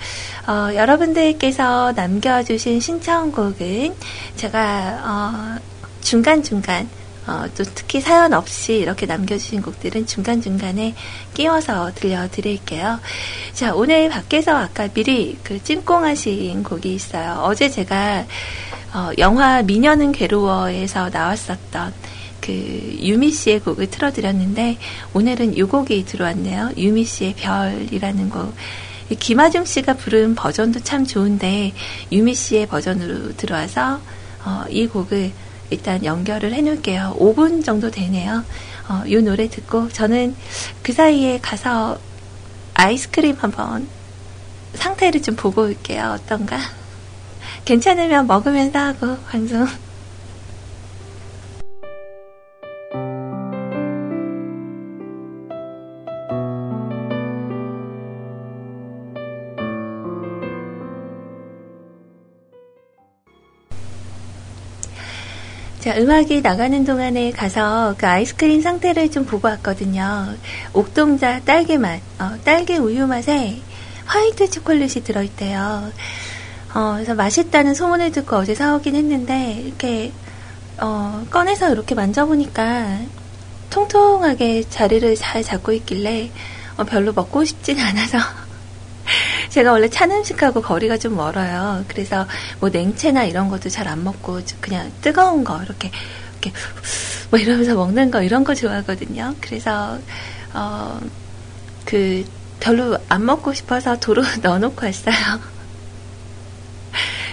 어, 0.48 0.74
여러분들께서 0.76 1.94
남겨주신 1.94 2.80
신청곡은 2.80 3.96
제가 4.36 5.00
어, 5.04 5.60
중간중간 6.02 6.90
어, 7.28 7.46
또 7.56 7.64
특히 7.64 8.02
사연 8.02 8.34
없이 8.34 8.76
이렇게 8.76 9.06
남겨주신 9.06 9.62
곡들은 9.62 10.06
중간중간에 10.08 10.96
끼워서 11.34 11.92
들려드릴게요. 11.94 13.00
자, 13.54 13.76
오늘 13.76 14.10
밖에서 14.10 14.56
아까 14.56 14.88
미리 14.88 15.38
그 15.44 15.62
찜꽁하신 15.62 16.64
곡이 16.64 16.94
있어요. 16.94 17.42
어제 17.44 17.70
제가 17.70 18.26
어, 18.94 19.12
영화 19.20 19.62
미녀는 19.62 20.12
괴로워에서 20.12 21.10
나왔었던 21.10 21.94
그 22.42 22.98
유미 23.00 23.32
씨의 23.32 23.60
곡을 23.60 23.92
틀어드렸는데 23.92 24.78
오늘은 25.14 25.56
이 25.56 25.62
곡이 25.62 26.06
들어왔네요. 26.06 26.72
유미 26.78 27.04
씨의 27.04 27.36
별이라는 27.36 28.30
곡. 28.30 28.56
김하중 29.20 29.66
씨가 29.66 29.96
부른 29.96 30.36
버전도 30.36 30.82
참 30.82 31.06
좋은데 31.06 31.74
유미 32.12 32.34
씨의 32.34 32.68
버전으로 32.68 33.36
들어와서 33.38 34.00
어, 34.46 34.64
이 34.70 34.88
곡을 34.88 35.32
일단 35.70 36.04
연결을 36.04 36.54
해놓을게요. 36.54 37.18
5분 37.20 37.64
정도 37.64 37.92
되네요. 37.92 38.44
어, 38.88 39.04
이 39.06 39.16
노래 39.18 39.48
듣고 39.48 39.90
저는 39.90 40.36
그 40.82 40.94
사이에 40.94 41.40
가서 41.40 42.00
아이스크림 42.74 43.36
한번 43.38 43.88
상태를 44.74 45.22
좀 45.22 45.36
보고 45.36 45.64
올게요. 45.64 46.16
어떤가? 46.20 46.58
괜찮으면 47.66 48.28
먹으면서 48.28 48.80
하고 48.80 49.18
방송 49.30 49.68
자, 65.90 65.98
음악이 65.98 66.42
나가는 66.42 66.86
동안에 66.86 67.32
가서 67.32 67.96
그 67.98 68.06
아이스크림 68.06 68.62
상태를 68.62 69.10
좀 69.10 69.26
보고 69.26 69.48
왔거든요. 69.48 70.36
옥동자 70.72 71.42
딸기 71.44 71.80
맛, 71.80 72.00
어, 72.20 72.38
딸기 72.44 72.78
우유 72.78 73.08
맛에 73.08 73.60
화이트 74.06 74.52
초콜릿이 74.52 75.04
들어있대요. 75.04 75.92
어, 76.76 76.94
그래서 76.94 77.16
맛있다는 77.16 77.74
소문을 77.74 78.12
듣고 78.12 78.36
어제 78.36 78.54
사오긴 78.54 78.94
했는데, 78.94 79.64
이렇게, 79.66 80.12
어, 80.80 81.26
꺼내서 81.32 81.72
이렇게 81.72 81.96
만져보니까 81.96 83.00
통통하게 83.72 84.70
자리를 84.70 85.16
잘 85.16 85.42
잡고 85.42 85.72
있길래, 85.72 86.30
어, 86.78 86.84
별로 86.84 87.14
먹고 87.14 87.44
싶진 87.46 87.80
않아서 87.80 88.20
제가 89.50 89.72
원래 89.72 89.90
찬 89.90 90.12
음식하고 90.12 90.62
거리가 90.62 90.98
좀 90.98 91.16
멀어요. 91.16 91.84
그래서 91.88 92.28
뭐 92.60 92.70
냉채나 92.70 93.26
이런 93.26 93.50
것도 93.50 93.70
잘 93.70 93.88
안 93.88 94.04
먹고 94.04 94.42
그냥 94.62 94.92
뜨거운 95.02 95.44
거 95.44 95.62
이렇게 95.64 95.92
이렇게 96.42 96.52
뭐 97.30 97.40
이러면서 97.40 97.76
먹는 97.76 98.12
거 98.12 98.24
이런 98.24 98.44
거 98.44 98.56
좋아하거든요. 98.56 99.36
그래서 99.42 100.00
어 100.54 101.00
그 101.90 102.24
별로 102.60 103.00
안 103.10 103.26
먹고 103.26 103.54
싶어서 103.54 104.00
도로 104.00 104.22
넣어놓고 104.44 104.86
왔어요. 104.86 105.16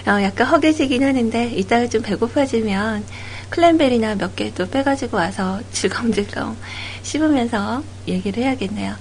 어, 0.07 0.23
약간 0.23 0.47
허기지긴 0.47 1.03
하는데 1.03 1.51
이따가 1.51 1.87
좀 1.87 2.01
배고파지면 2.01 3.05
클랜베리나 3.49 4.15
몇 4.15 4.35
개 4.35 4.51
또 4.53 4.69
빼가지고 4.69 5.17
와서 5.17 5.59
질겅질겅 5.71 6.55
씹으면서 7.03 7.83
얘기를 8.07 8.43
해야겠네요. 8.43 8.93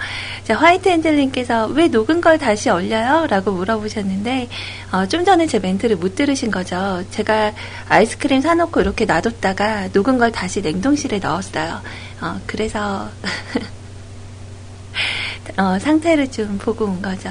자, 0.45 0.55
화이트 0.55 0.89
핸들님께서 0.89 1.67
왜 1.67 1.89
녹은 1.89 2.21
걸 2.21 2.39
다시 2.39 2.71
얼려요? 2.71 3.27
라고 3.29 3.51
물어보셨는데, 3.53 4.49
어, 4.93 5.07
좀 5.07 5.25
전에 5.25 5.47
제 5.47 5.59
멘트를 5.59 5.97
못 5.97 6.15
들으신 6.15 6.51
거죠. 6.53 7.03
제가 7.11 7.53
아이스크림 7.89 8.41
사놓고 8.41 8.81
이렇게 8.81 9.05
놔뒀다가 9.07 9.89
녹은 9.93 10.19
걸 10.19 10.31
다시 10.31 10.61
냉동실에 10.61 11.19
넣었어요. 11.19 11.81
어, 12.21 12.41
그래서, 12.47 13.09
어, 15.59 15.79
상태를 15.81 16.31
좀 16.31 16.59
보고 16.59 16.85
온 16.85 17.03
거죠. 17.03 17.31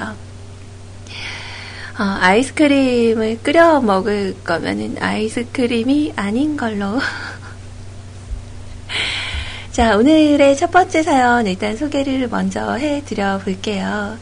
어, 1.98 2.02
아이스크림을 2.20 3.38
끓여 3.42 3.80
먹을 3.80 4.36
거면은 4.44 4.96
아이스크림이 5.00 6.12
아닌 6.16 6.56
걸로. 6.56 7.00
자, 9.72 9.96
오늘의 9.96 10.56
첫 10.56 10.70
번째 10.70 11.02
사연 11.02 11.46
일단 11.46 11.76
소개를 11.76 12.28
먼저 12.28 12.72
해드려 12.74 13.38
볼게요. 13.38 14.18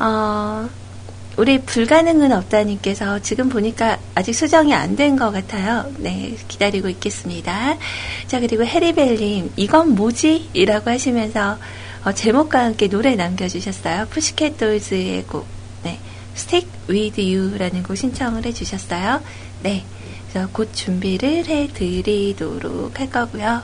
어, 0.00 0.68
우리 1.36 1.60
불가능은 1.60 2.32
없다님께서 2.32 3.20
지금 3.20 3.48
보니까 3.48 3.98
아직 4.16 4.32
수정이 4.34 4.74
안 4.74 4.96
된 4.96 5.16
것 5.16 5.30
같아요. 5.30 5.86
네, 5.98 6.36
기다리고 6.48 6.88
있겠습니다. 6.88 7.76
자, 8.26 8.40
그리고 8.40 8.64
해리벨님, 8.64 9.52
이건 9.56 9.94
뭐지? 9.94 10.50
이라고 10.54 10.90
하시면서 10.90 11.56
어, 12.04 12.12
제목과 12.12 12.64
함께 12.64 12.88
노래 12.88 13.14
남겨주셨어요. 13.14 14.06
푸시켓 14.10 14.58
돌즈의 14.58 15.22
곡, 15.24 15.46
네, 15.46 15.59
Stick 16.40 16.68
with 16.88 17.20
You라는 17.20 17.82
곡 17.82 17.96
신청을 17.96 18.46
해주셨어요. 18.46 19.20
네, 19.62 19.84
그래서 20.30 20.48
곧 20.52 20.70
준비를 20.72 21.46
해드리도록 21.46 22.98
할 22.98 23.10
거고요. 23.10 23.62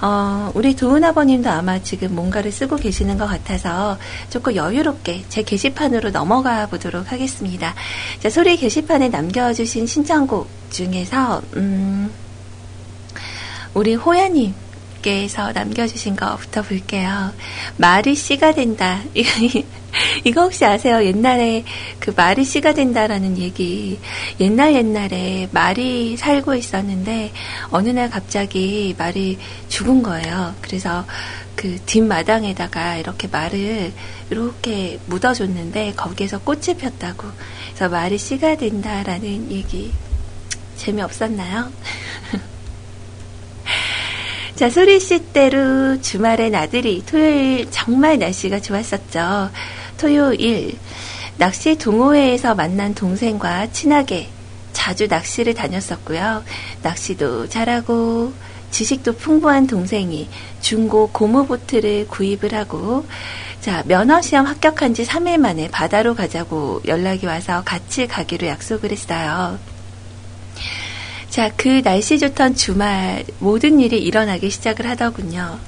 어, 0.00 0.50
우리 0.54 0.74
도은 0.74 1.04
아버님도 1.04 1.48
아마 1.48 1.80
지금 1.80 2.14
뭔가를 2.14 2.50
쓰고 2.50 2.76
계시는 2.76 3.18
것 3.18 3.26
같아서 3.26 3.98
조금 4.30 4.56
여유롭게 4.56 5.24
제 5.28 5.42
게시판으로 5.42 6.10
넘어가 6.10 6.66
보도록 6.66 7.12
하겠습니다. 7.12 7.74
자, 8.20 8.30
소리 8.30 8.56
게시판에 8.56 9.08
남겨주신 9.10 9.86
신청곡 9.86 10.48
중에서, 10.70 11.42
음, 11.54 12.12
우리 13.74 13.94
호야님, 13.94 14.54
께서 15.02 15.52
남겨주신 15.52 16.16
거부터 16.16 16.62
볼게요. 16.62 17.32
말이 17.76 18.14
씨가 18.14 18.52
된다. 18.54 19.00
이거 20.24 20.42
혹시 20.42 20.64
아세요? 20.64 21.04
옛날에 21.04 21.64
그 21.98 22.12
말이 22.16 22.44
씨가 22.44 22.72
된다라는 22.74 23.36
얘기. 23.38 23.98
옛날 24.40 24.74
옛날에 24.74 25.48
말이 25.52 26.16
살고 26.16 26.54
있었는데 26.54 27.32
어느 27.70 27.90
날 27.90 28.08
갑자기 28.08 28.94
말이 28.96 29.38
죽은 29.68 30.02
거예요. 30.02 30.54
그래서 30.62 31.04
그 31.56 31.78
뒷마당에다가 31.84 32.96
이렇게 32.96 33.28
말을 33.28 33.92
이렇게 34.30 34.98
묻어줬는데 35.06 35.94
거기에서 35.96 36.40
꽃이 36.40 36.78
폈다고. 36.78 37.28
그래서 37.66 37.88
말이 37.88 38.16
씨가 38.16 38.56
된다라는 38.56 39.50
얘기. 39.50 39.92
재미없었나요? 40.76 41.70
자, 44.54 44.68
소리 44.68 45.00
씨대로 45.00 46.00
주말에 46.00 46.50
나들이 46.50 47.02
토요일 47.06 47.70
정말 47.70 48.18
날씨가 48.18 48.60
좋았었죠. 48.60 49.50
토요일 49.96 50.78
낚시 51.38 51.76
동호회에서 51.76 52.54
만난 52.54 52.94
동생과 52.94 53.72
친하게 53.72 54.28
자주 54.72 55.06
낚시를 55.06 55.54
다녔었고요. 55.54 56.44
낚시도 56.82 57.48
잘하고 57.48 58.32
지식도 58.70 59.14
풍부한 59.16 59.66
동생이 59.66 60.28
중고 60.60 61.08
고무보트를 61.10 62.08
구입을 62.08 62.54
하고 62.54 63.06
자, 63.60 63.82
면허 63.86 64.20
시험 64.20 64.46
합격한 64.46 64.94
지 64.94 65.04
3일 65.04 65.38
만에 65.38 65.68
바다로 65.70 66.14
가자고 66.14 66.82
연락이 66.86 67.26
와서 67.26 67.62
같이 67.64 68.06
가기로 68.06 68.46
약속을 68.46 68.92
했어요. 68.92 69.58
자, 71.32 71.50
그 71.56 71.80
날씨 71.82 72.18
좋던 72.18 72.56
주말 72.56 73.24
모든 73.38 73.80
일이 73.80 73.98
일어나기 74.02 74.50
시작을 74.50 74.86
하더군요. 74.90 75.58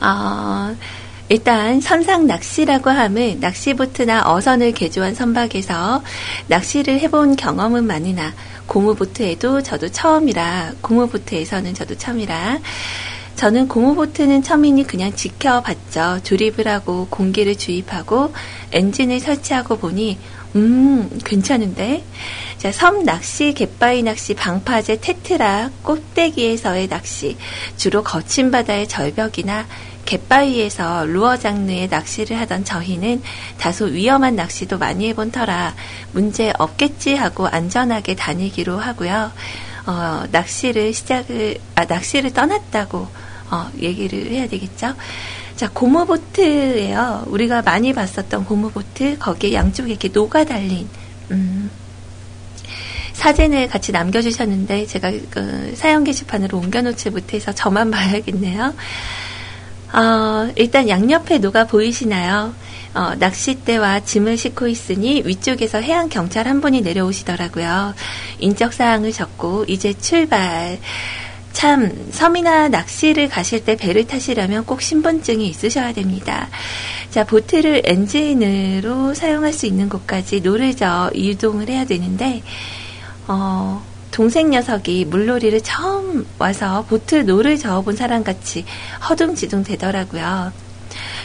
어, 0.00 0.76
일단 1.28 1.80
선상 1.80 2.28
낚시라고 2.28 2.88
하면 2.88 3.40
낚시보트나 3.40 4.32
어선을 4.32 4.74
개조한 4.74 5.16
선박에서 5.16 6.04
낚시를 6.46 7.00
해본 7.00 7.34
경험은 7.34 7.84
많으나 7.84 8.32
고무보트에도 8.66 9.64
저도 9.64 9.88
처음이라 9.88 10.74
고무보트에서는 10.82 11.74
저도 11.74 11.96
처음이라 11.96 12.60
저는 13.42 13.66
고무보트는 13.66 14.44
처음이니 14.44 14.86
그냥 14.86 15.12
지켜봤죠. 15.16 16.20
조립을 16.22 16.68
하고 16.68 17.08
공기를 17.10 17.56
주입하고 17.56 18.32
엔진을 18.70 19.18
설치하고 19.18 19.78
보니 19.78 20.16
음, 20.54 21.10
괜찮은데? 21.24 22.04
자, 22.58 22.70
섬 22.70 23.02
낚시, 23.02 23.52
갯바위 23.52 24.04
낚시, 24.04 24.34
방파제, 24.34 25.00
테트라, 25.00 25.72
꼭대기에서의 25.82 26.86
낚시, 26.86 27.36
주로 27.76 28.04
거친 28.04 28.52
바다의 28.52 28.86
절벽이나 28.86 29.66
갯바위에서 30.04 31.06
루어 31.06 31.36
장르의 31.36 31.88
낚시를 31.88 32.38
하던 32.38 32.64
저희는 32.64 33.22
다소 33.58 33.86
위험한 33.86 34.36
낚시도 34.36 34.78
많이 34.78 35.08
해본 35.08 35.32
터라 35.32 35.74
문제 36.12 36.52
없겠지 36.60 37.16
하고 37.16 37.48
안전하게 37.48 38.14
다니기로 38.14 38.78
하고요. 38.78 39.32
어, 39.86 40.22
낚시를 40.30 40.94
시작을, 40.94 41.58
아, 41.74 41.84
낚시를 41.86 42.32
떠났다고, 42.32 43.08
어, 43.52 43.70
얘기를 43.78 44.30
해야 44.30 44.48
되겠죠? 44.48 44.94
자, 45.56 45.68
고무보트예요. 45.72 47.24
우리가 47.26 47.60
많이 47.62 47.92
봤었던 47.92 48.46
고무보트. 48.46 49.18
거기에 49.18 49.52
양쪽에 49.52 49.90
이렇게 49.90 50.08
녹아 50.08 50.44
달린, 50.44 50.88
음, 51.30 51.70
사진을 53.12 53.68
같이 53.68 53.92
남겨주셨는데, 53.92 54.86
제가 54.86 55.12
그 55.30 55.74
사연 55.76 56.02
게시판으로 56.02 56.56
옮겨놓지 56.58 57.10
못해서 57.10 57.52
저만 57.52 57.90
봐야겠네요. 57.92 58.74
어, 59.92 60.50
일단 60.56 60.88
양옆에 60.88 61.38
녹아 61.38 61.66
보이시나요? 61.66 62.54
어, 62.94 63.14
낚싯대와 63.18 64.00
짐을 64.00 64.38
싣고 64.38 64.66
있으니 64.66 65.22
위쪽에서 65.24 65.78
해양 65.78 66.08
경찰 66.08 66.48
한 66.48 66.62
분이 66.62 66.80
내려오시더라고요. 66.80 67.94
인적 68.38 68.72
사항을 68.72 69.12
적고 69.12 69.66
이제 69.68 69.92
출발. 69.92 70.78
참 71.52 72.08
섬이나 72.10 72.68
낚시를 72.68 73.28
가실 73.28 73.64
때 73.64 73.76
배를 73.76 74.06
타시려면 74.06 74.64
꼭 74.64 74.82
신분증이 74.82 75.46
있으셔야 75.48 75.92
됩니다. 75.92 76.48
자, 77.10 77.24
보트를 77.24 77.82
엔진으로 77.84 79.14
사용할 79.14 79.52
수 79.52 79.66
있는 79.66 79.88
곳까지 79.88 80.40
노를 80.40 80.74
저 80.74 81.10
이동을 81.14 81.68
해야 81.68 81.84
되는데 81.84 82.42
어, 83.28 83.82
동생 84.10 84.50
녀석이 84.50 85.06
물놀이를 85.06 85.60
처음 85.62 86.26
와서 86.38 86.84
보트 86.88 87.16
노를 87.16 87.58
저어본 87.58 87.96
사람 87.96 88.24
같이 88.24 88.64
허둥지둥 89.08 89.64
되더라고요. 89.64 90.52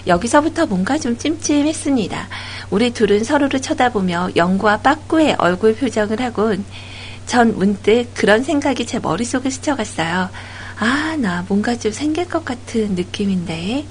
여기서부터 0.07 0.65
뭔가 0.65 0.97
좀 0.97 1.17
찜찜했습니다. 1.17 2.27
우리 2.69 2.91
둘은 2.91 3.23
서로를 3.23 3.61
쳐다보며 3.61 4.29
영구와 4.35 4.77
맹구의 4.77 5.35
얼굴 5.37 5.75
표정을 5.75 6.21
하곤 6.21 6.63
전 7.27 7.57
문득 7.57 8.07
그런 8.15 8.43
생각이 8.43 8.85
제 8.87 8.99
머릿속에 8.99 9.49
스쳐갔어요. 9.49 10.29
아, 10.79 11.17
나 11.19 11.45
뭔가 11.47 11.77
좀 11.77 11.91
생길 11.91 12.27
것 12.27 12.43
같은 12.43 12.95
느낌인데. 12.95 13.85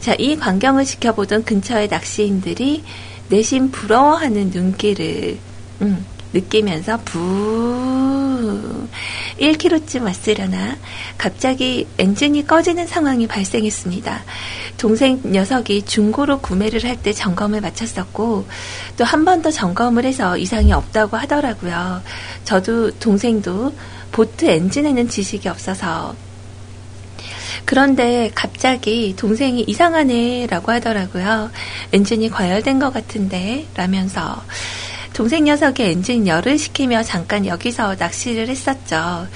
자, 0.00 0.14
이 0.18 0.36
광경을 0.36 0.84
지켜보던 0.84 1.44
근처의 1.44 1.88
낚시인들이 1.88 2.84
내심 3.28 3.72
부러워하는 3.72 4.50
눈길을, 4.50 5.38
음, 5.82 6.06
느끼면서 6.32 6.98
부 7.04 8.88
1km쯤 9.40 10.02
왔으려나 10.04 10.76
갑자기 11.16 11.86
엔진이 11.98 12.46
꺼지는 12.46 12.86
상황이 12.86 13.26
발생했습니다. 13.26 14.24
동생 14.76 15.20
녀석이 15.24 15.82
중고로 15.86 16.40
구매를 16.40 16.84
할 16.84 16.96
때 17.02 17.12
점검을 17.12 17.60
마쳤었고 17.60 18.46
또 18.96 19.04
한 19.04 19.24
번 19.24 19.42
더 19.42 19.50
점검을 19.50 20.04
해서 20.04 20.36
이상이 20.36 20.72
없다고 20.72 21.16
하더라고요. 21.16 22.02
저도 22.44 22.90
동생도 22.98 23.72
보트 24.12 24.46
엔진에는 24.46 25.08
지식이 25.08 25.48
없어서 25.48 26.14
그런데 27.64 28.30
갑자기 28.34 29.14
동생이 29.16 29.62
이상하네 29.68 30.46
라고 30.48 30.72
하더라고요. 30.72 31.50
엔진이 31.92 32.30
과열된 32.30 32.78
것 32.78 32.92
같은데 32.92 33.66
라면서 33.74 34.42
동생 35.12 35.44
녀석의 35.44 35.90
엔진 35.90 36.26
열을 36.26 36.58
식히며 36.58 37.02
잠깐 37.02 37.46
여기서 37.46 37.96
낚시를 37.96 38.48
했었죠. 38.48 39.26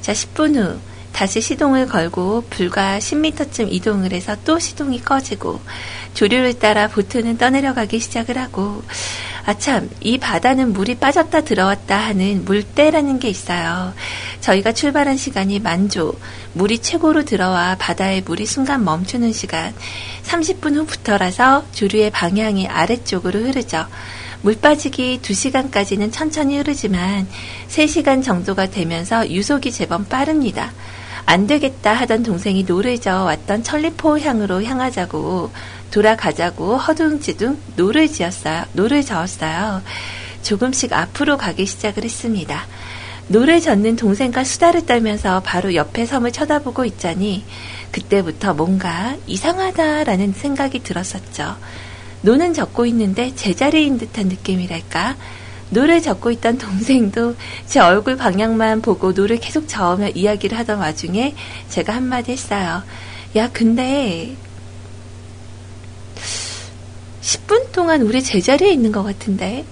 자, 0.00 0.12
10분 0.12 0.56
후 0.56 0.78
다시 1.12 1.40
시동을 1.40 1.86
걸고 1.86 2.44
불과 2.50 2.98
10m쯤 2.98 3.72
이동을 3.72 4.12
해서 4.12 4.36
또 4.44 4.58
시동이 4.58 5.00
꺼지고 5.00 5.60
조류를 6.12 6.58
따라 6.58 6.88
보트는 6.88 7.38
떠내려가기 7.38 7.98
시작을 8.00 8.36
하고 8.36 8.82
아참, 9.46 9.88
이 10.00 10.18
바다는 10.18 10.72
물이 10.72 10.96
빠졌다 10.96 11.40
들어왔다 11.42 11.96
하는 11.96 12.44
물때라는 12.44 13.20
게 13.20 13.28
있어요. 13.28 13.94
저희가 14.40 14.72
출발한 14.72 15.16
시간이 15.16 15.60
만조, 15.60 16.18
물이 16.54 16.80
최고로 16.80 17.24
들어와 17.24 17.76
바다에 17.78 18.22
물이 18.22 18.44
순간 18.44 18.84
멈추는 18.84 19.32
시간, 19.32 19.72
30분 20.24 20.74
후부터라서 20.74 21.64
조류의 21.70 22.10
방향이 22.10 22.66
아래쪽으로 22.66 23.38
흐르죠. 23.38 23.86
물 24.46 24.54
빠지기 24.54 25.18
2시간까지는 25.22 26.12
천천히 26.12 26.58
흐르지만 26.58 27.26
3시간 27.66 28.22
정도가 28.22 28.70
되면서 28.70 29.28
유속이 29.28 29.72
제법 29.72 30.08
빠릅니다. 30.08 30.70
안 31.24 31.48
되겠다 31.48 31.92
하던 31.92 32.22
동생이 32.22 32.62
노를 32.62 33.00
저어 33.00 33.24
왔던 33.24 33.64
천리포항으로 33.64 34.62
향하자고 34.62 35.50
돌아가자고 35.90 36.76
허둥지둥 36.76 37.58
노를 37.74 38.06
지었어요. 38.06 38.66
노를 38.74 39.02
저었어요. 39.02 39.82
조금씩 40.42 40.92
앞으로 40.92 41.38
가기 41.38 41.66
시작을 41.66 42.04
했습니다. 42.04 42.68
노를 43.26 43.60
젓는 43.60 43.96
동생과 43.96 44.44
수다를 44.44 44.86
떨면서 44.86 45.40
바로 45.40 45.74
옆에 45.74 46.06
섬을 46.06 46.30
쳐다보고 46.30 46.84
있자니 46.84 47.44
그때부터 47.90 48.54
뭔가 48.54 49.16
이상하다라는 49.26 50.34
생각이 50.34 50.84
들었었죠. 50.84 51.56
노는 52.22 52.54
젓고 52.54 52.86
있는데 52.86 53.34
제자리인 53.34 53.98
듯한 53.98 54.28
느낌이랄까? 54.28 55.16
노를 55.70 56.00
젓고 56.00 56.30
있던 56.32 56.58
동생도 56.58 57.34
제 57.66 57.80
얼굴 57.80 58.16
방향만 58.16 58.82
보고 58.82 59.12
노를 59.12 59.38
계속 59.38 59.68
저으며 59.68 60.08
이야기를 60.10 60.56
하던 60.58 60.78
와중에 60.78 61.34
제가 61.68 61.94
한마디 61.94 62.32
했어요. 62.32 62.82
야, 63.36 63.50
근데 63.52 64.36
10분 67.20 67.72
동안 67.72 68.02
우리 68.02 68.22
제자리에 68.22 68.70
있는 68.70 68.92
것 68.92 69.02
같은데? 69.02 69.64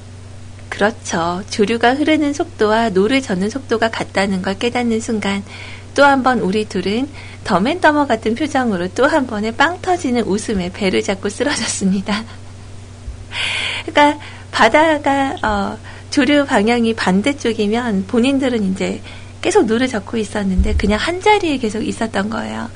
그렇죠. 0.69 1.45
조류가 1.51 1.95
흐르는 1.95 2.33
속도와 2.33 2.91
노를 2.91 3.23
젓는 3.23 3.49
속도가 3.49 3.91
같다는 3.91 4.43
걸 4.43 4.59
깨닫는 4.59 5.01
순간 5.01 5.45
또 5.95 6.05
한 6.05 6.23
번 6.23 6.41
우리 6.41 6.65
둘은 6.67 7.09
덤 7.45 7.64
앤 7.64 7.78
더머 7.78 8.07
같은 8.07 8.35
표정으로 8.35 8.89
또 8.89 9.07
한 9.07 9.27
번에 9.27 9.51
빵 9.53 9.81
터지는 9.81 10.23
웃음에 10.25 10.71
배를 10.73 11.03
잡고 11.03 11.29
쓰러졌습니다. 11.29 12.25
그러니까 13.87 14.19
바다가 14.51 15.37
어, 15.43 15.79
조류 16.11 16.47
방향이 16.47 16.95
반대쪽이면 16.95 18.07
본인들은 18.07 18.63
이제 18.73 19.03
계속 19.41 19.67
노를 19.67 19.89
젓고 19.89 20.17
있었는데 20.17 20.75
그냥 20.77 20.99
한 20.99 21.21
자리에 21.21 21.59
계속 21.59 21.83
있었던 21.83 22.31
거예요. 22.31 22.71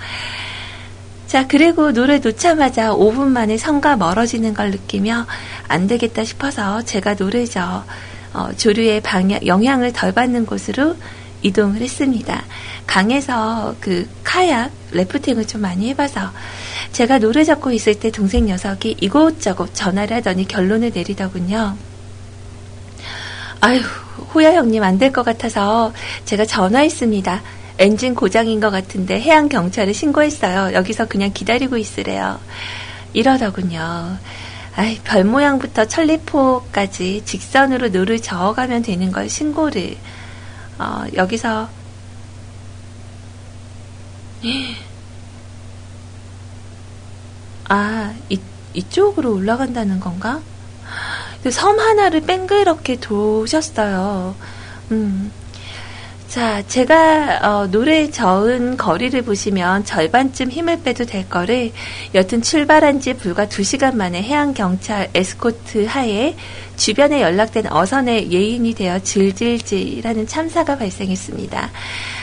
자, 1.27 1.47
그리고 1.47 1.93
노를 1.93 2.21
놓자마자 2.21 2.91
5분 2.91 3.29
만에 3.29 3.57
섬과 3.59 3.97
멀어지는 3.97 4.55
걸 4.55 4.71
느끼며 4.71 5.27
안 5.69 5.87
되겠다 5.87 6.25
싶어서 6.25 6.83
제가 6.83 7.14
노를 7.14 7.47
저 7.47 7.85
어, 8.35 8.51
조류의 8.57 9.01
방향, 9.03 9.47
영향을 9.47 9.93
덜 9.93 10.12
받는 10.12 10.47
곳으로 10.47 10.97
이동을 11.43 11.80
했습니다. 11.80 12.45
강에서 12.86 13.74
그 13.80 14.09
카약, 14.24 14.70
래프팅을 14.93 15.47
좀 15.47 15.61
많이 15.62 15.89
해봐서 15.91 16.32
제가 16.93 17.18
노래 17.18 17.45
잡고 17.45 17.72
있을 17.72 17.95
때 17.95 18.11
동생 18.11 18.47
녀석이 18.47 18.97
이곳저곳 19.01 19.74
전화를 19.74 20.16
하더니 20.18 20.49
결론을 20.49 20.93
내리더군요. 20.95 21.76
아유, 23.61 23.80
호야 24.34 24.55
형님 24.55 24.82
안 24.82 24.99
될 24.99 25.12
것 25.12 25.24
같아서 25.24 25.93
제가 26.24 26.45
전화했습니다. 26.47 27.43
엔진 27.78 28.14
고장인 28.14 28.61
것 28.61 28.70
같은데 28.70 29.20
해양 29.20 29.49
경찰에 29.49 29.93
신고했어요. 29.93 30.74
여기서 30.74 31.07
그냥 31.07 31.32
기다리고 31.32 31.76
있으래요. 31.76 32.41
이러더군요. 33.12 34.18
아이, 34.76 34.99
별 35.03 35.24
모양부터 35.24 35.86
천리포까지 35.86 37.22
직선으로 37.24 37.89
노를 37.89 38.20
저어가면 38.20 38.82
되는 38.82 39.11
걸 39.11 39.28
신고를 39.28 39.97
어, 40.79 41.05
여기서 41.14 41.68
아, 47.68 48.14
이, 48.29 48.41
이쪽으로 48.72 49.35
올라간다는 49.35 50.01
건가? 50.01 50.41
섬 51.51 51.79
하나를 51.79 52.22
뺑그렇게 52.22 52.97
도셨어요. 53.01 54.35
음. 54.91 55.31
자, 56.29 56.62
제가 56.66 57.39
어, 57.43 57.66
노를 57.68 58.11
저은 58.11 58.76
거리를 58.76 59.22
보시면 59.22 59.87
절반쯤 59.87 60.51
힘을 60.51 60.83
빼도 60.83 61.07
될 61.07 61.26
거를 61.26 61.72
여튼 62.14 62.43
출발한 62.43 63.01
지 63.01 63.14
불과 63.14 63.47
2시간 63.47 63.95
만에 63.95 64.22
해양경찰 64.22 65.09
에스코트 65.14 65.87
하에 65.87 66.37
주변에 66.76 67.22
연락된 67.22 67.72
어선의 67.72 68.31
예인이 68.31 68.74
되어 68.74 68.99
질질질하는 68.99 70.26
참사가 70.26 70.76
발생했습니다. 70.76 71.70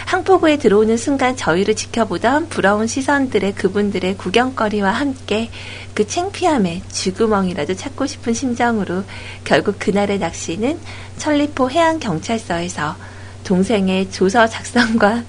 항포구에 0.06 0.58
들어오는 0.58 0.97
순간 0.97 1.36
저희를 1.36 1.76
지켜보던 1.76 2.49
부러운 2.49 2.86
시선들의 2.86 3.56
그분들의 3.56 4.18
구경거리와 4.18 4.91
함께 4.91 5.49
그 5.95 6.06
창피함에 6.06 6.84
쥐구멍이라도 6.89 7.74
찾고 7.74 8.06
싶은 8.06 8.36
심정으로 8.36 9.03
결국 9.43 9.80
그날의 9.80 10.20
낚시는 10.20 10.80
천리포 11.18 11.72
해양경찰서에서 11.72 13.14
동생의 13.46 14.12
조서 14.12 14.48
작성과 14.48 15.24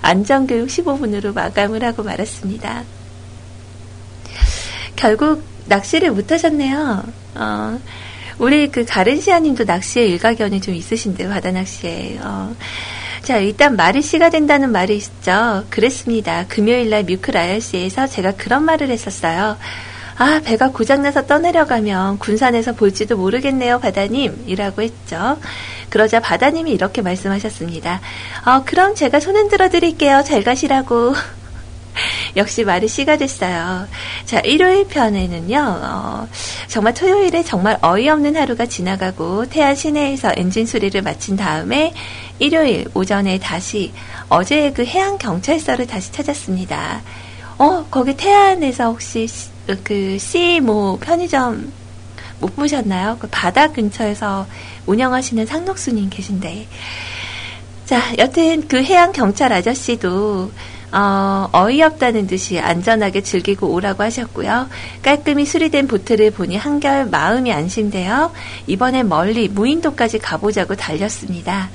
안전교육 0.00 0.68
15분으로 0.68 1.34
마감을 1.34 1.84
하고 1.84 2.02
말았습니다. 2.02 2.84
결국 4.94 5.44
낚시를 5.66 6.12
못 6.12 6.32
하셨네요. 6.32 7.04
어, 7.34 7.78
우리 8.38 8.70
그 8.70 8.84
가른시아님도 8.84 9.64
낚시에 9.64 10.06
일가견이 10.06 10.60
좀 10.60 10.74
있으신데요, 10.74 11.28
바다 11.28 11.50
낚시에. 11.50 12.18
어. 12.22 12.54
자, 13.22 13.38
일단 13.38 13.76
말이 13.76 14.02
씨가 14.02 14.30
된다는 14.30 14.70
말이 14.70 14.96
있죠. 14.96 15.64
그랬습니다. 15.68 16.46
금요일날 16.48 17.04
뮤클 17.04 17.36
IRC에서 17.36 18.06
제가 18.06 18.32
그런 18.32 18.64
말을 18.64 18.88
했었어요. 18.90 19.56
아, 20.18 20.40
배가 20.42 20.70
고장나서 20.70 21.26
떠내려가면 21.26 22.18
군산에서 22.18 22.72
볼지도 22.72 23.18
모르겠네요, 23.18 23.80
바다님. 23.80 24.44
이라고 24.46 24.82
했죠. 24.82 25.38
그러자 25.90 26.20
바다님이 26.20 26.70
이렇게 26.70 27.02
말씀하셨습니다. 27.02 28.00
어, 28.46 28.62
그럼 28.64 28.94
제가 28.94 29.20
손 29.20 29.36
흔들어 29.36 29.68
드릴게요. 29.68 30.22
잘 30.24 30.42
가시라고. 30.42 31.14
역시 32.36 32.64
말이 32.64 32.88
씨가 32.88 33.18
됐어요. 33.18 33.86
자, 34.24 34.40
일요일 34.40 34.86
편에는요, 34.88 35.80
어, 35.82 36.28
정말 36.66 36.94
토요일에 36.94 37.42
정말 37.42 37.78
어이없는 37.82 38.36
하루가 38.36 38.66
지나가고, 38.66 39.46
태안 39.50 39.74
시내에서 39.74 40.32
엔진 40.36 40.66
수리를 40.66 41.00
마친 41.02 41.36
다음에, 41.36 41.92
일요일 42.38 42.86
오전에 42.94 43.38
다시, 43.38 43.92
어제 44.28 44.72
그 44.72 44.84
해양경찰서를 44.84 45.86
다시 45.86 46.12
찾았습니다. 46.12 47.02
어, 47.58 47.86
거기 47.90 48.14
태안에서 48.16 48.90
혹시 48.90 49.26
그 49.82 50.18
C 50.18 50.60
모 50.60 50.98
편의점 50.98 51.72
못 52.40 52.54
보셨나요? 52.54 53.16
그 53.18 53.28
바다 53.30 53.72
근처에서 53.72 54.46
운영하시는 54.86 55.46
상록수님 55.46 56.10
계신데. 56.10 56.66
자, 57.86 58.02
여튼 58.18 58.66
그 58.68 58.82
해양 58.82 59.12
경찰 59.12 59.52
아저씨도 59.52 60.50
어, 60.92 61.48
어이없다는 61.52 62.26
듯이 62.26 62.58
안전하게 62.58 63.22
즐기고 63.22 63.68
오라고 63.68 64.02
하셨고요. 64.02 64.68
깔끔히 65.02 65.44
수리된 65.44 65.88
보트를 65.88 66.30
보니 66.30 66.56
한결 66.56 67.06
마음이 67.06 67.52
안심되어 67.52 68.32
이번엔 68.66 69.08
멀리 69.08 69.48
무인도까지 69.48 70.18
가보자고 70.18 70.74
달렸습니다. 70.76 71.70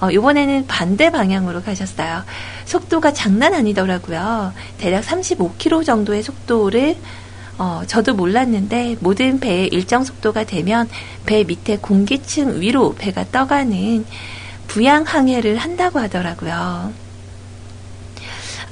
어, 0.00 0.10
이번에는 0.10 0.66
반대 0.66 1.10
방향으로 1.10 1.62
가셨어요. 1.62 2.22
속도가 2.66 3.12
장난 3.12 3.54
아니더라고요. 3.54 4.52
대략 4.78 5.04
35km 5.04 5.84
정도의 5.84 6.22
속도를 6.22 6.96
어, 7.58 7.82
저도 7.86 8.14
몰랐는데 8.14 8.96
모든 9.00 9.40
배의 9.40 9.68
일정 9.68 10.04
속도가 10.04 10.44
되면 10.44 10.88
배 11.24 11.44
밑에 11.44 11.78
공기층 11.78 12.60
위로 12.60 12.94
배가 12.94 13.24
떠가는 13.30 14.04
부양 14.66 15.04
항해를 15.04 15.56
한다고 15.56 15.98
하더라고요. 15.98 16.92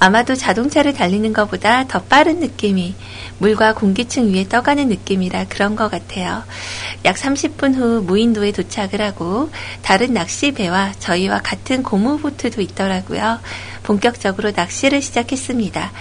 아마도 0.00 0.34
자동차를 0.34 0.92
달리는 0.92 1.32
것보다 1.32 1.86
더 1.86 2.02
빠른 2.02 2.40
느낌이 2.40 2.94
물과 3.38 3.74
공기층 3.74 4.34
위에 4.34 4.48
떠가는 4.48 4.88
느낌이라 4.88 5.46
그런 5.48 5.76
것 5.76 5.90
같아요. 5.90 6.42
약 7.06 7.16
30분 7.16 7.74
후 7.74 8.02
무인도에 8.02 8.52
도착을 8.52 9.00
하고 9.00 9.50
다른 9.80 10.12
낚시 10.12 10.52
배와 10.52 10.92
저희와 10.98 11.40
같은 11.42 11.82
고무보트도 11.82 12.60
있더라고요. 12.60 13.40
본격적으로 13.82 14.52
낚시를 14.54 15.00
시작했습니다. 15.00 15.92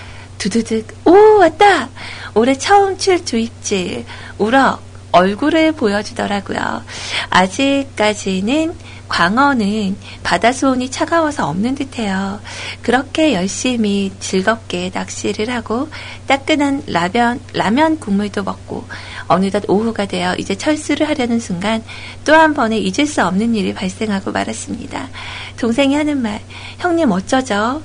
두두득, 0.44 0.88
오, 1.06 1.38
왔다! 1.40 1.88
올해 2.36 2.58
처음 2.58 2.98
출 2.98 3.24
주입질, 3.24 4.04
우럭, 4.38 4.82
얼굴을 5.14 5.72
보여주더라고요. 5.72 6.84
아직까지는 7.30 8.76
광어는 9.08 9.96
바다 10.22 10.52
수온이 10.52 10.92
차가워서 10.92 11.48
없는 11.48 11.76
듯해요. 11.76 12.42
그렇게 12.82 13.34
열심히 13.34 14.12
즐겁게 14.20 14.92
낚시를 14.94 15.50
하고 15.50 15.88
따끈한 16.28 16.84
라면 16.88 17.40
라면 17.54 18.00
국물도 18.00 18.44
먹고 18.44 18.86
어느덧 19.28 19.64
오후가 19.70 20.08
되어 20.08 20.36
이제 20.36 20.56
철수를 20.56 21.08
하려는 21.08 21.40
순간 21.40 21.84
또 22.26 22.34
한 22.34 22.54
번에 22.54 22.78
잊을 22.80 23.06
수 23.06 23.24
없는 23.26 23.56
일이 23.56 23.74
발생하고 23.74 24.32
말았습니다. 24.34 25.08
동생이 25.58 25.96
하는 25.96 26.22
말, 26.22 26.42
형님 26.80 27.12
어쩌죠? 27.12 27.82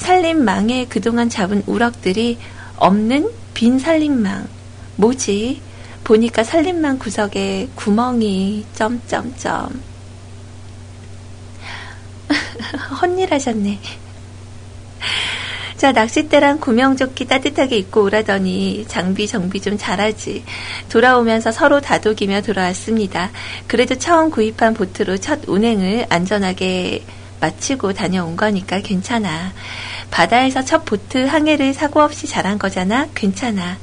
살림망에 0.00 0.86
그동안 0.88 1.28
잡은 1.28 1.62
우럭들이 1.66 2.38
없는 2.76 3.30
빈 3.52 3.78
살림망. 3.78 4.48
뭐지? 4.96 5.60
보니까 6.04 6.42
살림망 6.42 6.98
구석에 6.98 7.68
구멍이 7.74 8.64
점점점. 8.72 9.82
헛일하셨네. 13.02 13.78
자, 15.76 15.92
낚싯대랑 15.92 16.60
구명조끼 16.60 17.26
따뜻하게 17.26 17.76
입고 17.76 18.04
오라더니 18.04 18.86
장비 18.88 19.26
정비 19.26 19.60
좀 19.60 19.76
잘하지. 19.76 20.44
돌아오면서 20.88 21.52
서로 21.52 21.80
다독이며 21.80 22.40
돌아왔습니다. 22.42 23.30
그래도 23.66 23.94
처음 23.96 24.30
구입한 24.30 24.72
보트로 24.74 25.18
첫 25.18 25.40
운행을 25.46 26.06
안전하게 26.08 27.02
마치고 27.40 27.92
다녀온 27.92 28.36
거니까 28.36 28.80
괜찮아. 28.80 29.52
바다에서 30.10 30.64
첫 30.64 30.84
보트 30.84 31.26
항해를 31.26 31.74
사고 31.74 32.00
없이 32.00 32.26
잘한 32.26 32.58
거잖아? 32.58 33.08
괜찮아. 33.14 33.78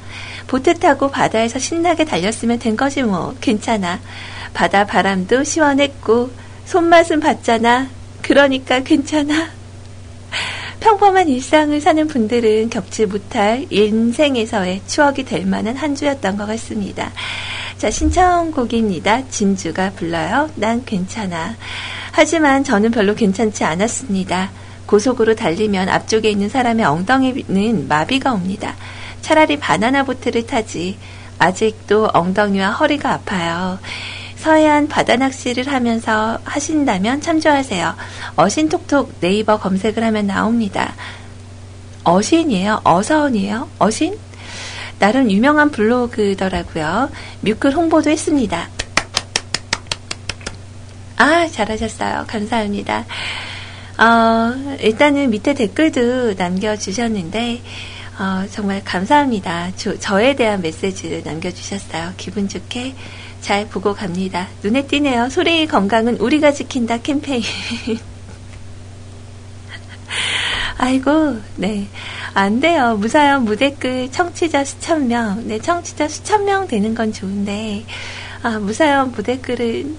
보트 0.46 0.78
타고 0.78 1.10
바다에서 1.10 1.58
신나게 1.58 2.04
달렸으면 2.04 2.58
된 2.58 2.76
거지 2.76 3.02
뭐. 3.02 3.34
괜찮아. 3.40 4.00
바다 4.54 4.86
바람도 4.86 5.44
시원했고, 5.44 6.30
손맛은 6.64 7.20
봤잖아. 7.20 7.88
그러니까 8.22 8.80
괜찮아. 8.80 9.50
평범한 10.80 11.28
일상을 11.28 11.80
사는 11.80 12.06
분들은 12.06 12.70
겪지 12.70 13.06
못할 13.06 13.66
인생에서의 13.70 14.82
추억이 14.86 15.24
될 15.24 15.44
만한 15.44 15.76
한 15.76 15.94
주였던 15.94 16.36
것 16.36 16.46
같습니다. 16.46 17.12
자, 17.78 17.92
신청곡입니다. 17.92 19.28
진주가 19.28 19.92
불러요. 19.92 20.50
난 20.56 20.84
괜찮아. 20.84 21.54
하지만 22.10 22.64
저는 22.64 22.90
별로 22.90 23.14
괜찮지 23.14 23.62
않았습니다. 23.62 24.50
고속으로 24.86 25.36
달리면 25.36 25.88
앞쪽에 25.88 26.28
있는 26.28 26.48
사람의 26.48 26.84
엉덩이는 26.84 27.86
마비가 27.86 28.32
옵니다. 28.32 28.74
차라리 29.20 29.58
바나나 29.60 30.02
보트를 30.02 30.44
타지. 30.44 30.98
아직도 31.38 32.10
엉덩이와 32.12 32.72
허리가 32.72 33.12
아파요. 33.12 33.78
서해안 34.34 34.88
바다 34.88 35.14
낚시를 35.14 35.68
하면서 35.68 36.40
하신다면 36.42 37.20
참조하세요. 37.20 37.94
어신톡톡 38.34 39.20
네이버 39.20 39.58
검색을 39.58 40.02
하면 40.02 40.26
나옵니다. 40.26 40.94
어신이에요? 42.02 42.80
어서원이에요? 42.82 43.68
어신? 43.78 44.18
나름 44.98 45.30
유명한 45.30 45.70
블로그더라고요. 45.70 47.10
뮤클 47.40 47.72
홍보도 47.72 48.10
했습니다. 48.10 48.68
아, 51.16 51.46
잘하셨어요. 51.48 52.24
감사합니다. 52.28 53.04
어, 53.98 54.76
일단은 54.80 55.30
밑에 55.30 55.54
댓글도 55.54 56.34
남겨주셨는데, 56.34 57.60
어, 58.18 58.46
정말 58.50 58.82
감사합니다. 58.84 59.72
저, 59.76 59.98
저에 59.98 60.36
대한 60.36 60.62
메시지를 60.62 61.22
남겨주셨어요. 61.24 62.14
기분 62.16 62.48
좋게 62.48 62.94
잘 63.40 63.68
보고 63.68 63.94
갑니다. 63.94 64.48
눈에 64.62 64.86
띄네요. 64.86 65.30
소리 65.30 65.66
건강은 65.66 66.18
우리가 66.18 66.52
지킨다 66.52 66.98
캠페인. 66.98 67.42
아이고, 70.78 71.38
네. 71.56 71.88
안 72.34 72.60
돼요. 72.60 72.96
무사연 72.96 73.44
무댓글 73.44 74.12
청취자 74.12 74.64
수천 74.64 75.08
명. 75.08 75.46
네, 75.46 75.58
청취자 75.58 76.06
수천 76.08 76.44
명 76.44 76.68
되는 76.68 76.94
건 76.94 77.12
좋은데, 77.12 77.84
아, 78.42 78.58
무사연 78.60 79.10
무댓글은 79.10 79.96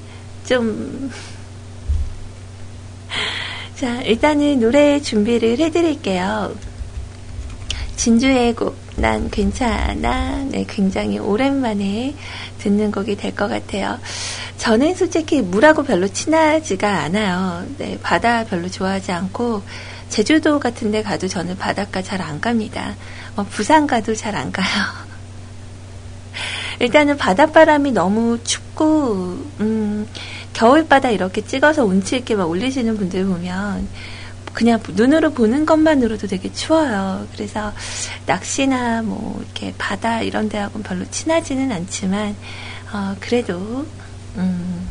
좀, 0.48 1.12
자, 3.76 4.02
일단은 4.04 4.62
노래 4.62 5.02
준비를 5.02 5.60
해드릴게요. 5.60 6.56
진주의 7.98 8.56
곡, 8.56 8.78
난 8.96 9.30
괜찮아. 9.30 10.46
네, 10.50 10.66
굉장히 10.68 11.20
오랜만에 11.20 12.16
듣는 12.60 12.92
곡이 12.92 13.18
될 13.18 13.36
것 13.36 13.50
같아요. 13.50 14.00
저는 14.58 14.96
솔직히 14.96 15.42
물하고 15.42 15.84
별로 15.84 16.08
친하지가 16.08 17.00
않아요. 17.04 17.66
네, 17.78 18.00
바다 18.02 18.46
별로 18.46 18.70
좋아하지 18.70 19.12
않고, 19.12 19.62
제주도 20.10 20.60
같은 20.60 20.92
데 20.92 21.04
가도 21.04 21.28
저는 21.28 21.58
바닷가 21.58 22.02
잘 22.02 22.22
안 22.22 22.42
갑니다. 22.42 22.96
어, 23.36 23.44
부산 23.44 23.88
가도 23.88 24.16
잘 24.16 24.36
안 24.36 24.52
가요. 24.52 24.66
일단은 26.80 27.18
바닷바람이 27.18 27.92
너무 27.92 28.40
춥고, 28.44 29.38
음, 29.60 30.08
겨울바다 30.54 31.12
이렇게 31.12 31.42
찍어서 31.46 31.86
운치 31.86 32.18
있게 32.18 32.36
막 32.36 32.50
올리시는 32.50 32.98
분들 32.98 33.26
보면 33.26 33.88
그냥 34.54 34.82
눈으로 34.90 35.32
보는 35.32 35.66
것만으로도 35.66 36.28
되게 36.28 36.52
추워요. 36.52 37.28
그래서 37.34 37.72
낚시나 38.26 39.02
뭐 39.04 39.40
이렇게 39.42 39.74
바다 39.78 40.22
이런 40.22 40.50
데하고는 40.50 40.84
별로 40.84 41.06
친하지는 41.10 41.72
않지만 41.72 42.36
어, 42.92 43.16
그래도 43.20 43.86
음, 44.38 44.88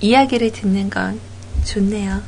이야기를 0.00 0.52
듣는 0.52 0.90
건 0.90 1.18
좋네요. 1.64 2.20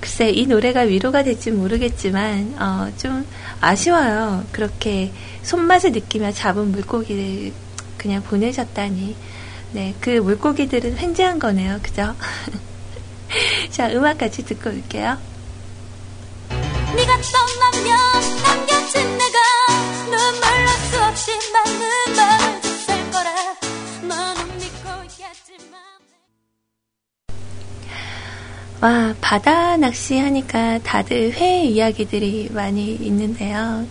글쎄 0.00 0.30
이 0.30 0.46
노래가 0.46 0.80
위로가 0.82 1.22
될지 1.22 1.50
모르겠지만 1.50 2.56
어, 2.58 2.92
좀 2.96 3.26
아쉬워요. 3.60 4.44
그렇게 4.52 5.12
손맛을 5.42 5.92
느끼며 5.92 6.32
잡은 6.32 6.72
물고기를 6.72 7.52
그냥 7.96 8.22
보내셨다니. 8.22 9.16
네, 9.72 9.94
그 10.00 10.10
물고기들은 10.10 10.98
횡재한 10.98 11.38
거네요. 11.38 11.78
그죠? 11.82 12.14
자, 13.70 13.90
음악 13.90 14.18
같이 14.18 14.44
듣고 14.44 14.70
올게요. 14.70 15.18
네가 16.96 17.12
떠나면 17.20 17.98
남겨진 18.42 19.18
내가 19.18 19.38
눈물 20.04 20.68
수 20.90 21.04
없이 21.04 21.32
많은 21.52 22.16
마음을 22.16 22.62
줬을 22.62 23.10
거라 23.10 23.34
너는 24.00 24.58
믿고 24.58 24.88
있겠지만 25.04 25.85
와, 28.80 29.14
바다 29.22 29.78
낚시 29.78 30.18
하니까 30.18 30.78
다들 30.80 31.32
회 31.32 31.64
이야기들이 31.64 32.50
많이 32.52 32.94
있는데요. 32.94 33.86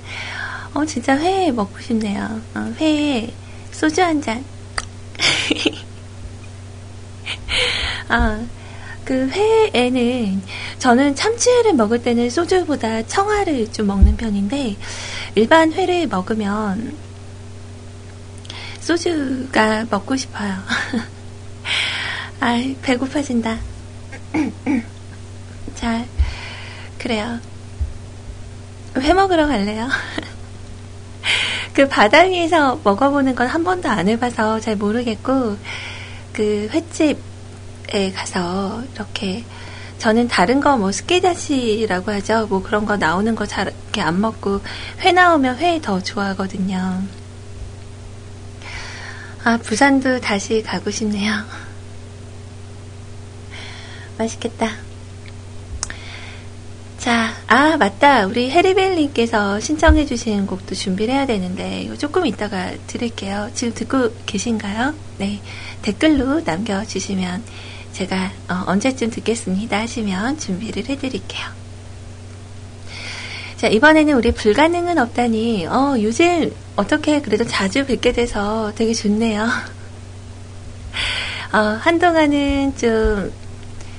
어, 0.76 0.86
진짜 0.86 1.18
회 1.18 1.52
먹고 1.52 1.80
싶네요. 1.80 2.42
어, 2.54 2.74
회 2.80 3.34
소주 3.72 4.04
한 4.04 4.22
잔. 4.22 4.46
아, 8.10 8.46
그 9.04 9.28
회에는 9.30 10.42
저는 10.78 11.16
참치회를 11.16 11.74
먹을 11.74 12.04
때는 12.04 12.30
소주보다 12.30 13.08
청아를 13.08 13.72
좀 13.72 13.88
먹는 13.88 14.18
편인데 14.18 14.76
일반 15.34 15.74
회를 15.74 16.08
먹으면 16.08 16.96
소주가 18.82 19.86
먹고 19.90 20.16
싶어요. 20.16 20.54
아, 22.40 22.62
배고파진다. 22.84 23.75
자, 25.76 26.06
그래요. 27.00 27.40
회 28.98 29.14
먹으러 29.14 29.48
갈래요? 29.48 29.88
그 31.74 31.88
바다 31.90 32.22
위에서 32.22 32.80
먹어보는 32.84 33.36
건 33.36 33.48
한 33.48 33.64
번도 33.64 33.90
안 33.90 34.08
해봐서 34.08 34.60
잘 34.60 34.76
모르겠고, 34.76 35.58
그 36.34 36.70
횟집에 36.72 38.12
가서 38.14 38.84
이렇게 38.94 39.44
저는 39.98 40.28
다른 40.28 40.60
거 40.60 40.78
뭐 40.78 40.92
스키다시라고 40.92 42.12
하죠. 42.14 42.48
뭐 42.48 42.62
그런 42.64 42.86
거 42.86 42.98
나오는 42.98 43.36
거 43.36 43.46
잘 43.46 43.68
이렇게 43.68 44.02
안 44.02 44.20
먹고 44.22 44.62
회 45.02 45.12
나오면 45.12 45.58
회 45.58 45.80
더 45.82 46.02
좋아하거든요. 46.02 47.04
아, 49.44 49.58
부산도 49.58 50.22
다시 50.22 50.64
가고 50.64 50.90
싶네요. 50.92 51.34
맛있겠다. 54.18 54.72
자, 56.98 57.36
아, 57.46 57.78
맞다. 57.78 58.26
우리 58.26 58.50
해리벨님께서 58.50 59.60
신청해주신 59.60 60.48
곡도 60.48 60.74
준비를 60.74 61.14
해야 61.14 61.28
되는데, 61.28 61.84
이거 61.84 61.96
조금 61.96 62.26
이따가 62.26 62.74
들을게요. 62.88 63.52
지금 63.54 63.76
듣고 63.76 64.12
계신가요? 64.26 64.96
네. 65.20 65.40
댓글로 65.84 66.42
남겨주시면 66.42 67.44
제가 67.94 68.32
어, 68.50 68.64
언제쯤 68.66 69.12
듣겠습니다 69.12 69.82
하시면 69.82 70.40
준비를 70.40 70.90
해드릴게요. 70.90 71.46
자, 73.58 73.68
이번에는 73.68 74.16
우리 74.16 74.32
불가능은 74.32 74.98
없다니, 74.98 75.68
어, 75.68 75.96
요즘 76.02 76.52
어떻게 76.76 77.22
그래도 77.22 77.46
자주 77.46 77.86
뵙게 77.86 78.14
돼서 78.14 78.74
되게 78.76 78.94
좋네요. 78.94 79.44
어, 81.54 81.58
한동안은 81.80 82.76
좀 82.76 83.32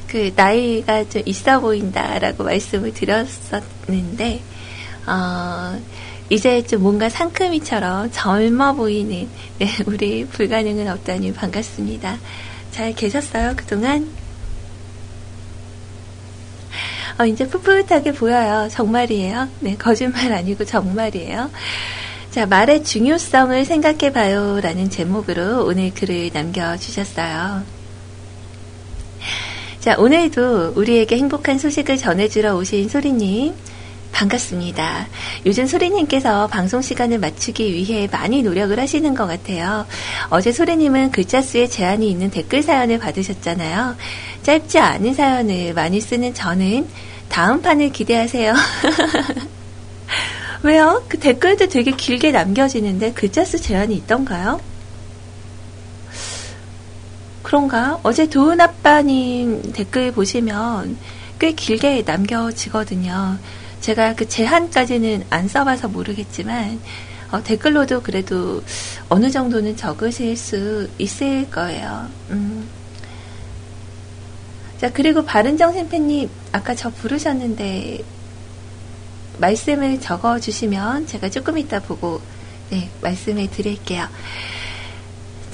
그 0.09 0.33
나이가 0.35 1.09
좀 1.09 1.23
있어 1.27 1.61
보인다라고 1.61 2.45
말씀을 2.45 2.95
드렸었는데 2.95 4.41
어, 5.07 5.81
이제 6.29 6.63
좀 6.63 6.83
뭔가 6.83 7.09
상큼이처럼 7.09 8.11
젊어 8.13 8.75
보이는 8.75 9.29
네, 9.59 9.69
우리 9.87 10.27
불가능은 10.27 10.89
없다니 10.89 11.33
반갑습니다. 11.33 12.19
잘 12.73 12.95
계셨어요 12.95 13.55
그동안? 13.57 14.09
어, 17.19 17.25
이제 17.25 17.49
풋풋하게 17.49 18.13
보여요. 18.13 18.69
정말이에요. 18.71 19.49
네, 19.61 19.77
거짓말 19.77 20.33
아니고 20.33 20.67
정말이에요. 20.67 21.51
자, 22.31 22.45
말의 22.45 22.85
중요성을 22.85 23.65
생각해 23.65 24.13
봐요. 24.13 24.61
라는 24.61 24.91
제목으로 24.91 25.65
오늘 25.65 25.95
글을 25.95 26.31
남겨주셨어요. 26.35 27.76
자, 29.87 29.95
오늘도 29.97 30.73
우리에게 30.75 31.17
행복한 31.17 31.61
소식을 31.61 31.97
전해주러 31.97 32.57
오신 32.57 32.89
소리님, 32.89 33.55
반갑습니다. 34.11 35.07
요즘 35.47 35.69
소리님께서 35.69 36.49
방송 36.49 36.83
시간을 36.83 37.21
맞추기 37.21 37.73
위해 37.73 38.09
많이 38.11 38.43
노력을 38.43 38.77
하시는 38.77 39.15
것 39.15 39.29
같아요. 39.29 39.87
어제 40.29 40.51
소리님은 40.51 41.13
글자 41.13 41.41
수에 41.41 41.69
제한이 41.69 42.11
있는 42.11 42.31
댓글 42.31 42.65
사연을 42.65 42.99
받으셨잖아요. 42.99 43.95
짧지 44.43 44.81
않은 44.81 45.15
사연을 45.15 45.73
많이 45.75 46.01
쓰는 46.01 46.35
저는 46.35 46.89
다음 47.29 47.63
판을 47.63 47.93
기대하세요. 47.93 48.55
왜요? 50.65 51.05
그 51.09 51.21
댓글도 51.21 51.69
되게 51.69 51.93
길게 51.93 52.33
남겨지는데 52.33 53.13
글자 53.13 53.45
수 53.45 53.61
제한이 53.61 53.95
있던가요? 53.95 54.59
그런가? 57.47 58.01
어제 58.03 58.29
도은 58.29 58.61
아빠님 58.61 59.63
댓글 59.73 60.11
보시면 60.11 60.99
꽤 61.39 61.53
길게 61.53 62.03
남겨지거든요. 62.05 63.39
제가 63.81 64.17
그 64.17 64.29
제한까지는 64.29 65.27
안 65.31 65.47
써봐서 65.47 65.87
모르겠지만, 65.87 66.81
어, 67.31 67.45
댓글로도 67.45 68.03
그래도 68.03 68.65
어느 69.09 69.31
정도는 69.31 69.77
적으실 69.77 70.37
수 70.37 70.91
있을 70.99 71.49
거예요. 71.49 72.09
음. 72.31 72.69
자, 74.81 74.93
그리고 74.93 75.25
바른정신 75.25 75.89
팬님, 75.89 76.29
아까 76.51 76.75
저 76.75 76.91
부르셨는데, 76.91 78.01
말씀을 79.39 80.01
적어주시면 80.01 81.07
제가 81.07 81.31
조금 81.31 81.59
이따 81.59 81.79
보고, 81.79 82.21
네, 82.71 82.91
말씀을 83.03 83.49
드릴게요. 83.53 84.09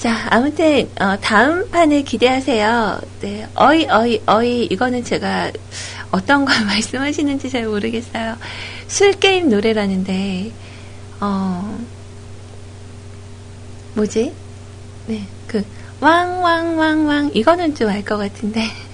자, 0.03 0.27
아무튼, 0.31 0.89
어, 0.99 1.17
다음 1.21 1.69
판을 1.71 2.03
기대하세요. 2.03 2.99
네, 3.21 3.47
어이, 3.55 3.85
어이, 3.85 4.21
어이, 4.25 4.65
이거는 4.65 5.01
제가 5.05 5.49
어떤 6.11 6.43
걸 6.43 6.53
말씀하시는지 6.67 7.49
잘 7.49 7.65
모르겠어요. 7.67 8.35
술 8.89 9.13
게임 9.13 9.47
노래라는데, 9.47 10.51
어, 11.21 11.79
뭐지? 13.95 14.33
네, 15.07 15.29
그, 15.47 15.63
왕왕왕왕, 16.01 17.31
이거는 17.33 17.73
좀 17.73 17.87
알 17.89 18.03
것 18.03 18.17
같은데. 18.17 18.61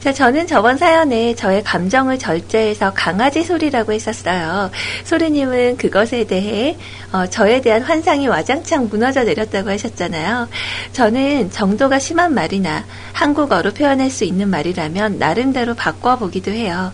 자, 0.00 0.12
저는 0.12 0.46
저번 0.46 0.76
사연에 0.76 1.34
저의 1.34 1.64
감정을 1.64 2.18
절제해서 2.18 2.92
강아지 2.94 3.42
소리라고 3.42 3.92
했었어요. 3.92 4.70
소리님은 5.04 5.78
그것에 5.78 6.24
대해 6.24 6.76
어, 7.12 7.26
저에 7.26 7.60
대한 7.60 7.82
환상이 7.82 8.28
와장창 8.28 8.88
무너져 8.88 9.24
내렸다고 9.24 9.70
하셨잖아요. 9.70 10.48
저는 10.92 11.50
정도가 11.50 11.98
심한 11.98 12.34
말이나 12.34 12.84
한국어로 13.12 13.72
표현할 13.72 14.10
수 14.10 14.24
있는 14.24 14.48
말이라면 14.48 15.18
나름대로 15.18 15.74
바꿔보기도 15.74 16.50
해요. 16.50 16.92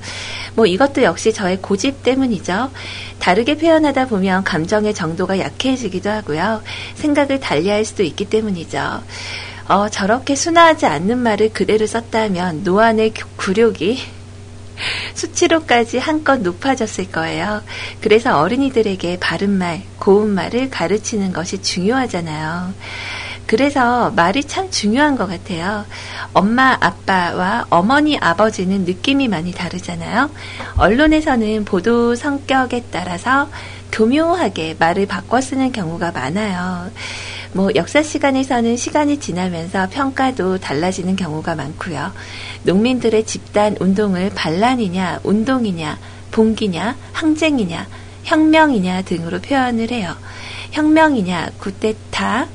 뭐 0.54 0.66
이것도 0.66 1.02
역시 1.02 1.32
저의 1.32 1.60
고집 1.60 2.02
때문이죠. 2.02 2.70
다르게 3.18 3.56
표현하다 3.56 4.06
보면 4.06 4.44
감정의 4.44 4.94
정도가 4.94 5.38
약해지기도 5.38 6.10
하고요. 6.10 6.62
생각을 6.94 7.40
달리할 7.40 7.84
수도 7.84 8.02
있기 8.02 8.26
때문이죠. 8.26 9.02
어, 9.68 9.88
저렇게 9.88 10.34
순화하지 10.34 10.86
않는 10.86 11.18
말을 11.18 11.52
그대로 11.52 11.86
썼다면 11.86 12.62
노안의 12.64 13.14
굴욕이 13.36 14.00
수치로까지 15.14 15.98
한껏 15.98 16.40
높아졌을 16.40 17.10
거예요. 17.10 17.62
그래서 18.00 18.38
어린이들에게 18.40 19.18
바른 19.20 19.50
말, 19.50 19.82
고운 19.98 20.30
말을 20.30 20.70
가르치는 20.70 21.32
것이 21.32 21.62
중요하잖아요. 21.62 22.74
그래서 23.46 24.10
말이 24.12 24.44
참 24.44 24.70
중요한 24.70 25.16
것 25.16 25.26
같아요. 25.26 25.84
엄마, 26.32 26.76
아빠와 26.80 27.66
어머니, 27.68 28.16
아버지는 28.18 28.84
느낌이 28.84 29.28
많이 29.28 29.52
다르잖아요. 29.52 30.30
언론에서는 30.78 31.64
보도 31.64 32.14
성격에 32.14 32.84
따라서 32.90 33.50
교묘하게 33.92 34.76
말을 34.78 35.06
바꿔 35.06 35.40
쓰는 35.40 35.70
경우가 35.70 36.12
많아요. 36.12 36.90
뭐 37.52 37.70
역사 37.74 38.02
시간에서는 38.02 38.76
시간이 38.76 39.18
지나면서 39.18 39.88
평가도 39.90 40.58
달라지는 40.58 41.16
경우가 41.16 41.54
많고요. 41.54 42.12
농민들의 42.64 43.26
집단 43.26 43.76
운동을 43.78 44.30
반란이냐, 44.34 45.20
운동이냐, 45.22 45.98
봉기냐, 46.30 46.96
항쟁이냐, 47.12 47.86
혁명이냐 48.24 49.02
등으로 49.02 49.40
표현을 49.40 49.90
해요. 49.90 50.16
혁명이냐, 50.70 51.50
구테타, 51.58 52.48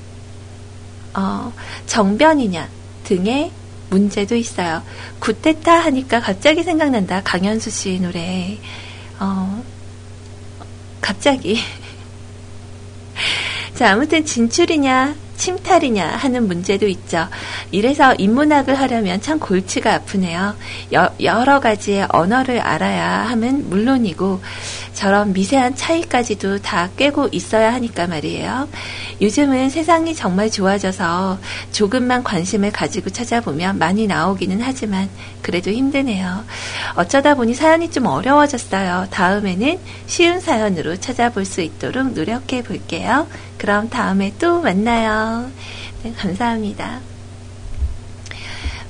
어, 1.14 1.54
정변이냐 1.86 2.68
등의 3.04 3.52
문제도 3.90 4.36
있어요. 4.36 4.82
구테타 5.20 5.72
하니까 5.86 6.20
갑자기 6.20 6.64
생각난다. 6.64 7.22
강현수 7.24 7.70
씨 7.70 8.00
노래. 8.00 8.58
어, 9.20 9.64
갑자기 11.02 11.60
자, 13.78 13.92
아무튼 13.92 14.26
진출이냐, 14.26 15.14
침탈이냐 15.38 16.08
하는 16.08 16.48
문제도 16.48 16.88
있죠. 16.88 17.28
이래서 17.70 18.16
인문학을 18.18 18.74
하려면 18.74 19.22
참 19.22 19.38
골치가 19.38 19.94
아프네요. 19.94 20.56
여, 20.94 21.14
여러 21.22 21.60
가지의 21.60 22.08
언어를 22.10 22.60
알아야 22.60 23.30
함은 23.30 23.70
물론이고 23.70 24.42
저런 24.96 25.32
미세한 25.32 25.76
차이까지도 25.76 26.64
다 26.64 26.90
꿰고 26.98 27.30
있어야 27.32 27.72
하니까 27.74 28.08
말이에요. 28.08 28.68
요즘은 29.22 29.70
세상이 29.70 30.16
정말 30.16 30.50
좋아져서 30.50 31.38
조금만 31.72 32.24
관심을 32.24 32.72
가지고 32.72 33.12
찾아보면 33.12 33.78
많이 33.78 34.08
나오기는 34.08 34.60
하지만 34.60 35.08
그래도 35.44 35.70
힘드네요. 35.70 36.44
어쩌다 36.96 37.36
보니 37.36 37.54
사연이 37.54 37.92
좀 37.92 38.08
어려워졌어요. 38.08 39.08
다음에는 39.12 39.78
쉬운 40.08 40.40
사연으로 40.40 41.00
찾아볼 41.00 41.46
수 41.46 41.62
있도록 41.62 42.14
노력해 42.14 42.64
볼게요. 42.64 43.28
그럼 43.58 43.90
다음에 43.90 44.34
또 44.40 44.62
만나요. 44.62 45.50
네, 46.04 46.14
감사합니다. 46.14 47.00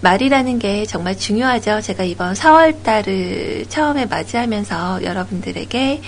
말이라는 0.02 0.60
게 0.60 0.86
정말 0.86 1.18
중요하죠. 1.18 1.82
제가 1.82 2.04
이번 2.04 2.34
4월 2.34 2.84
달을 2.84 3.66
처음에 3.68 4.06
맞이하면서 4.06 5.04
여러분들에게 5.04 6.02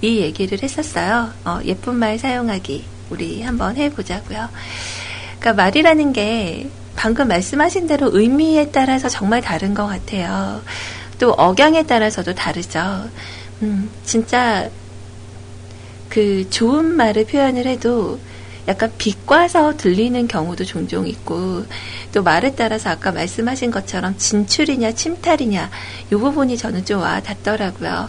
이 0.00 0.18
얘기를 0.18 0.62
했었어요. 0.62 1.30
어, 1.44 1.60
예쁜 1.64 1.96
말 1.96 2.18
사용하기. 2.18 2.84
우리 3.10 3.42
한번 3.42 3.76
해보자고요. 3.76 4.48
그러니까 5.38 5.62
말이라는 5.62 6.12
게 6.12 6.68
방금 6.96 7.28
말씀하신 7.28 7.86
대로 7.86 8.08
의미에 8.12 8.70
따라서 8.70 9.08
정말 9.08 9.42
다른 9.42 9.74
것 9.74 9.86
같아요. 9.86 10.62
또 11.18 11.32
억양에 11.32 11.84
따라서도 11.84 12.34
다르죠. 12.34 13.08
음, 13.62 13.90
진짜 14.04 14.68
그 16.14 16.48
좋은 16.48 16.84
말을 16.94 17.26
표현을 17.26 17.66
해도 17.66 18.20
약간 18.68 18.92
비과서 18.96 19.76
들리는 19.76 20.28
경우도 20.28 20.64
종종 20.64 21.08
있고 21.08 21.64
또 22.12 22.22
말에 22.22 22.54
따라서 22.54 22.90
아까 22.90 23.10
말씀하신 23.10 23.72
것처럼 23.72 24.16
진출이냐 24.16 24.92
침탈이냐 24.92 25.70
이 26.12 26.14
부분이 26.14 26.56
저는 26.56 26.84
좀 26.84 27.00
와 27.00 27.20
닿더라고요. 27.20 28.08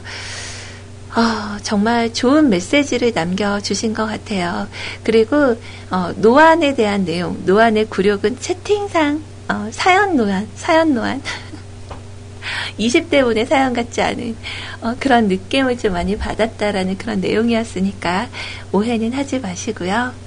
어, 1.15 1.57
정말 1.63 2.13
좋은 2.13 2.49
메시지를 2.49 3.11
남겨주신 3.15 3.93
것 3.95 4.05
같아요. 4.05 4.67
그리고 5.03 5.57
어, 5.89 6.13
노안에 6.17 6.75
대한 6.75 7.05
내용, 7.05 7.41
노안의 7.45 7.85
굴욕은 7.85 8.39
채팅상 8.39 9.23
어, 9.49 9.69
사연 9.71 10.15
노안, 10.15 10.47
사연 10.55 10.93
노안 10.93 11.21
20대 12.79 13.23
분의 13.23 13.45
사연 13.45 13.73
같지 13.73 14.01
않은 14.01 14.35
어, 14.81 14.95
그런 14.99 15.27
느낌을 15.27 15.77
좀 15.77 15.93
많이 15.93 16.17
받았다라는 16.17 16.97
그런 16.97 17.21
내용이었으니까 17.21 18.29
오해는 18.71 19.13
하지 19.13 19.39
마시고요. 19.39 20.25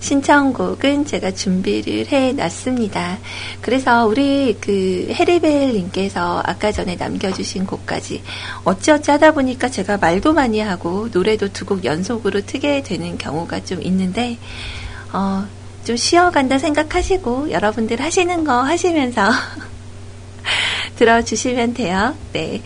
신청곡은 0.00 1.06
제가 1.06 1.30
준비를 1.30 2.08
해 2.08 2.32
놨습니다. 2.32 3.18
그래서 3.62 4.04
우리 4.04 4.54
그 4.60 5.08
해리벨님께서 5.10 6.42
아까 6.44 6.70
전에 6.70 6.94
남겨주신 6.96 7.64
곡까지 7.64 8.22
어찌어찌 8.64 9.12
하다 9.12 9.32
보니까 9.32 9.70
제가 9.70 9.96
말도 9.96 10.34
많이 10.34 10.60
하고 10.60 11.08
노래도 11.10 11.48
두 11.52 11.64
곡 11.64 11.86
연속으로 11.86 12.42
트게 12.42 12.82
되는 12.82 13.16
경우가 13.16 13.64
좀 13.64 13.82
있는데, 13.82 14.36
어, 15.14 15.46
좀 15.84 15.96
쉬어간다 15.96 16.58
생각하시고 16.58 17.50
여러분들 17.50 18.02
하시는 18.02 18.44
거 18.44 18.60
하시면서 18.62 19.30
들어주시면 20.96 21.74
돼요. 21.74 22.14
네. 22.32 22.62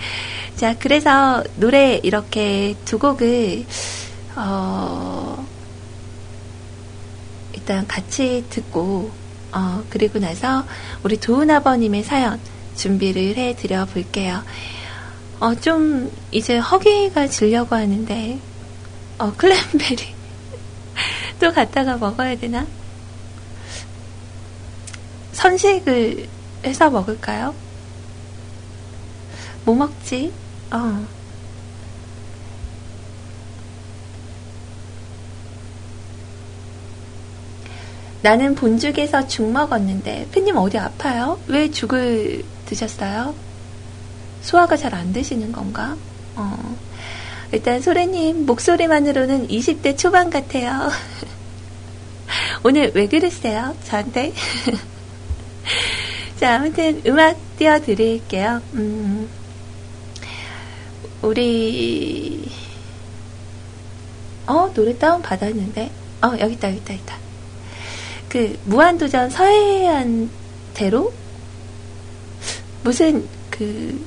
자, 0.56 0.74
그래서 0.78 1.44
노래 1.56 2.00
이렇게 2.02 2.74
두 2.84 2.98
곡을, 2.98 3.64
어, 4.36 5.46
일단 7.54 7.86
같이 7.86 8.44
듣고, 8.50 9.10
어, 9.52 9.84
그리고 9.88 10.18
나서 10.18 10.64
우리 11.02 11.18
도훈 11.18 11.50
아버님의 11.50 12.02
사연 12.02 12.40
준비를 12.76 13.36
해 13.36 13.54
드려 13.54 13.86
볼게요. 13.86 14.42
어, 15.40 15.54
좀, 15.54 16.10
이제 16.32 16.58
허기가 16.58 17.28
지려고 17.28 17.76
하는데, 17.76 18.38
어, 19.18 19.32
클랜베리. 19.36 20.14
또 21.40 21.52
갔다가 21.52 21.96
먹어야 21.96 22.36
되나? 22.36 22.66
선식을 25.32 26.26
해서 26.64 26.90
먹을까요? 26.90 27.54
뭐 29.64 29.74
먹지? 29.74 30.32
어. 30.70 31.06
나는 38.20 38.54
본죽에서 38.54 39.28
죽 39.28 39.50
먹었는데, 39.50 40.28
팬님 40.32 40.56
어디 40.56 40.76
아파요? 40.78 41.38
왜 41.46 41.70
죽을 41.70 42.44
드셨어요? 42.66 43.34
소화가 44.42 44.76
잘 44.76 44.94
안 44.94 45.12
되시는 45.12 45.52
건가? 45.52 45.96
어. 46.36 46.76
일단 47.52 47.80
소래님 47.80 48.44
목소리만으로는 48.46 49.48
20대 49.48 49.96
초반 49.96 50.30
같아요. 50.30 50.90
오늘 52.64 52.92
왜 52.94 53.06
그러세요? 53.06 53.74
저한테? 53.84 54.32
자, 56.38 56.56
아무튼 56.56 57.00
음악 57.06 57.36
띄워드릴게요. 57.58 58.60
음, 58.74 59.28
우리, 61.22 62.48
어, 64.46 64.72
노래 64.72 64.96
다운 64.96 65.20
받았는데? 65.22 65.90
어, 66.22 66.32
여기 66.40 66.54
있다, 66.54 66.68
여기 66.68 66.78
있다, 66.78 66.94
있다. 66.94 67.16
그, 68.28 68.58
무한도전 68.64 69.30
서해안 69.30 70.30
대로? 70.74 71.12
무슨, 72.84 73.26
그, 73.50 74.00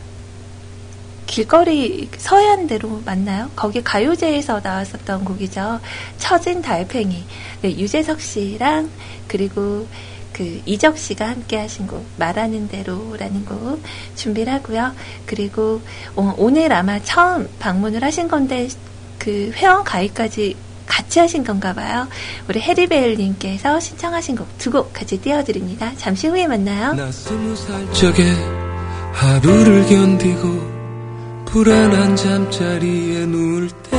길거리 1.31 2.09
서해안 2.17 2.67
대로 2.67 3.01
맞나요? 3.05 3.49
거기 3.55 3.81
가요제에서 3.81 4.59
나왔었던 4.61 5.23
곡이죠. 5.23 5.79
처진 6.17 6.61
달팽이. 6.61 7.23
네, 7.61 7.77
유재석 7.77 8.19
씨랑 8.19 8.89
그리고 9.29 9.87
그 10.33 10.61
이적 10.65 10.97
씨가 10.97 11.27
함께 11.27 11.57
하신 11.57 11.87
곡 11.87 12.05
말하는 12.17 12.67
대로라는 12.69 13.45
곡 13.45 13.81
준비를 14.15 14.53
하고요. 14.53 14.93
그리고 15.25 15.81
어, 16.15 16.33
오늘 16.37 16.71
아마 16.73 16.99
처음 17.01 17.49
방문을 17.59 18.03
하신 18.03 18.27
건데 18.27 18.67
그 19.19 19.51
회원 19.55 19.83
가입까지 19.83 20.55
같이 20.87 21.19
하신 21.19 21.43
건가 21.43 21.73
봐요. 21.73 22.07
우리 22.49 22.59
해리베일님께서 22.59 23.79
신청하신 23.79 24.35
곡 24.35 24.57
두 24.57 24.71
곡 24.71 24.93
같이 24.93 25.17
띄워드립니다. 25.21 25.91
잠시 25.97 26.27
후에 26.27 26.47
만나요. 26.47 26.93
나 26.93 27.11
스무 27.11 27.55
살 27.55 27.93
적에 27.93 28.23
하루를 29.13 29.85
견디고 29.87 30.71
불안한 31.45 32.15
잠자리에 32.15 33.25
누울 33.25 33.69
때 33.69 33.97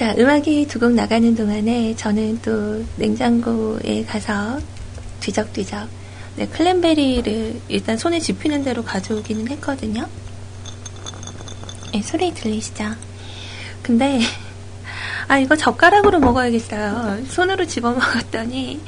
자, 0.00 0.14
음악이 0.16 0.66
두 0.66 0.78
곡 0.78 0.92
나가는 0.94 1.34
동안에 1.34 1.94
저는 1.94 2.40
또 2.40 2.82
냉장고에 2.96 4.02
가서 4.08 4.58
뒤적뒤적 5.20 5.86
네, 6.36 6.46
클랜베리를 6.48 7.60
일단 7.68 7.98
손에 7.98 8.18
짚히는 8.18 8.64
대로 8.64 8.82
가져오기는 8.82 9.48
했거든요. 9.48 10.08
네, 11.92 12.00
소리 12.00 12.32
들리시죠? 12.32 12.84
근데 13.82 14.20
아 15.28 15.38
이거 15.38 15.54
젓가락으로 15.54 16.18
먹어야겠어요. 16.18 17.26
손으로 17.28 17.66
집어 17.66 17.92
먹었더니 17.92 18.80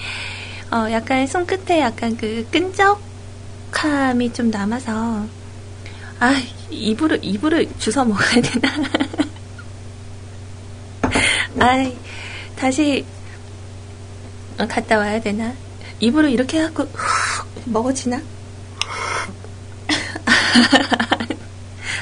어, 0.70 0.90
약간 0.90 1.26
손끝에 1.26 1.80
약간 1.80 2.16
그 2.16 2.48
끈적 2.50 3.02
촉촉함이 3.72 4.32
좀 4.32 4.50
남아서 4.50 5.26
아 6.20 6.42
입으로 6.70 7.16
입으로 7.16 7.62
주워 7.78 8.02
먹어야 8.06 8.40
되나? 8.40 8.72
아 11.60 11.90
다시 12.56 13.04
어, 14.58 14.66
갔다 14.66 14.98
와야 14.98 15.20
되나? 15.20 15.52
입으로 16.00 16.28
이렇게 16.28 16.58
해갖고 16.58 16.88
먹어지나? 17.66 18.20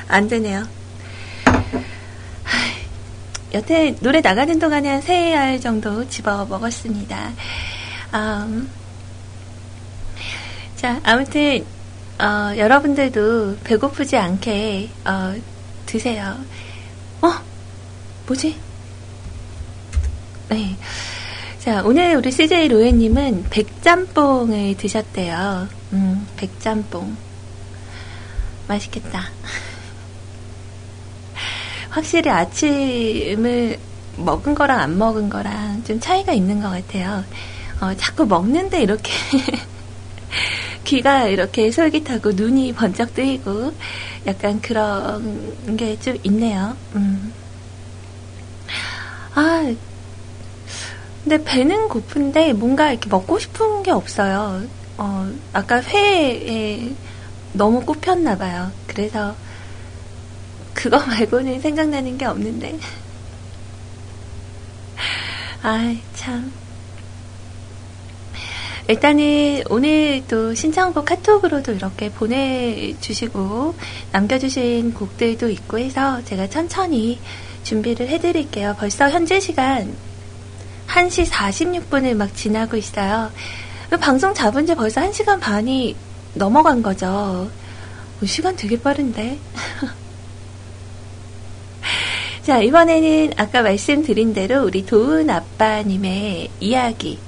안 0.09 0.29
되네요. 0.29 0.67
여태 3.53 3.95
노래 4.01 4.21
나가는 4.21 4.57
동안에 4.59 4.89
한 4.89 5.01
세 5.03 5.35
알 5.35 5.61
정도 5.61 6.09
집어 6.09 6.45
먹었습니다. 6.47 7.33
음, 8.15 8.71
자, 10.77 11.01
아무튼, 11.05 11.65
어, 12.19 12.53
여러분들도 12.57 13.59
배고프지 13.65 14.17
않게, 14.17 14.91
어, 15.05 15.35
드세요. 15.87 16.37
어? 17.23 17.33
뭐지? 18.27 18.57
네. 20.51 20.77
자, 21.61 21.83
오늘 21.85 22.17
우리 22.17 22.31
CJ 22.33 22.69
로에님은 22.69 23.47
백짬뽕을 23.51 24.77
드셨대요. 24.77 25.69
음, 25.93 26.27
백짬뽕. 26.37 27.17
맛있겠다. 28.67 29.29
확실히 31.91 32.31
아침을 32.31 33.79
먹은 34.17 34.55
거랑 34.55 34.81
안 34.81 34.99
먹은 34.99 35.29
거랑 35.29 35.85
좀 35.85 36.01
차이가 36.01 36.33
있는 36.33 36.61
것 36.61 36.71
같아요. 36.71 37.25
어, 37.81 37.95
자꾸 37.97 38.27
먹는데 38.27 38.83
이렇게 38.83 39.13
귀가 40.85 41.27
이렇게 41.27 41.71
솔깃하고 41.71 42.33
눈이 42.33 42.73
번쩍 42.75 43.15
뜨이고 43.15 43.73
약간 44.27 44.61
그런 44.61 45.77
게 45.77 45.97
좀 46.01 46.17
있네요. 46.25 46.77
음. 46.95 47.33
아, 49.35 49.73
근데 51.25 51.43
배는 51.45 51.89
고픈데 51.89 52.55
뭔가 52.55 52.91
이렇게 52.91 53.09
먹고 53.09 53.39
싶은 53.39 53.83
게 53.83 53.91
없어요. 53.91 54.63
어, 54.97 55.31
아까 55.53 55.81
회에 55.83 56.93
너무 57.53 57.85
꼽혔나 57.85 58.37
봐요. 58.39 58.71
그래서 58.87 59.35
그거 60.73 60.99
말고는 61.05 61.61
생각나는 61.61 62.17
게 62.17 62.25
없는데. 62.25 62.79
아, 65.63 65.95
참. 66.15 66.53
일단은 68.89 69.63
오늘 69.69 70.25
또 70.27 70.53
신청곡 70.55 71.05
카톡으로도 71.05 71.73
이렇게 71.73 72.11
보내주시고 72.11 73.75
남겨주신 74.11 74.95
곡들도 74.95 75.49
있고 75.51 75.79
해서 75.79 76.25
제가 76.25 76.49
천천히 76.49 77.21
준비를 77.63 78.09
해드릴게요. 78.09 78.75
벌써 78.79 79.09
현재 79.09 79.39
시간 79.39 79.95
1시 80.91 81.31
46분을 81.31 82.15
막 82.15 82.35
지나고 82.35 82.77
있어요. 82.77 83.31
방송 84.01 84.35
잡은 84.35 84.67
지 84.67 84.75
벌써 84.75 85.01
1시간 85.01 85.41
반이 85.41 85.97
넘어간 86.35 86.83
거죠. 86.83 87.51
시간 88.25 88.57
되게 88.57 88.81
빠른데. 88.81 89.39
자, 92.43 92.61
이번에는 92.61 93.35
아까 93.37 93.63
말씀드린 93.63 94.35
대로 94.35 94.65
우리 94.65 94.85
도은 94.85 95.31
아빠님의 95.31 96.51
이야기 96.61 97.19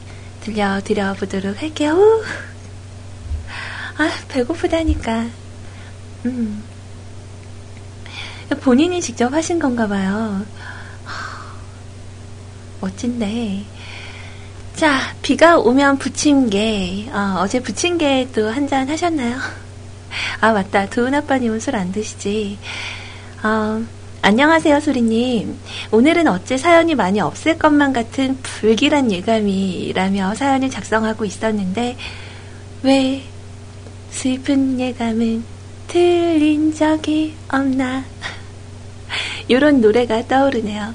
들려드려 0.43 1.15
보도록 1.15 1.63
할게요. 1.63 1.95
우. 1.95 2.25
아, 3.99 4.11
배고프다니까. 4.29 5.27
음. 6.27 6.65
본인이 8.61 9.01
직접 9.01 9.33
하신 9.33 9.59
건가 9.59 9.87
봐요. 9.87 10.45
멋진데. 12.83 13.63
자, 14.75 15.15
비가 15.23 15.59
오면 15.59 15.99
부침개. 15.99 17.07
어, 17.13 17.47
제 17.49 17.61
부침개 17.61 18.29
또한잔 18.35 18.89
하셨나요? 18.89 19.37
아, 20.41 20.53
맞다. 20.53 20.89
도은 20.91 21.15
아빠님은 21.15 21.61
술 21.61 21.77
안 21.77 21.93
드시지. 21.93 22.59
어, 23.45 23.83
안녕하세요, 24.23 24.81
소리님. 24.81 25.57
오늘은 25.93 26.27
어째 26.29 26.57
사연이 26.57 26.95
많이 26.95 27.21
없을 27.21 27.59
것만 27.59 27.93
같은 27.93 28.37
불길한 28.43 29.11
예감이라며 29.13 30.35
사연을 30.35 30.71
작성하고 30.71 31.25
있었는데, 31.25 31.97
왜 32.83 33.23
슬픈 34.11 34.79
예감은 34.81 35.45
들린 35.89 36.75
적이 36.75 37.35
없나? 37.49 38.05
이런 39.49 39.81
노래가 39.81 40.27
떠오르네요. 40.27 40.95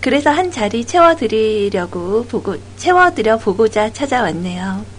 그래서 0.00 0.30
한 0.30 0.50
자리 0.50 0.84
채워드리려고 0.84 2.26
보고, 2.26 2.56
채워드려 2.76 3.38
보고자 3.38 3.92
찾아왔네요. 3.92 4.96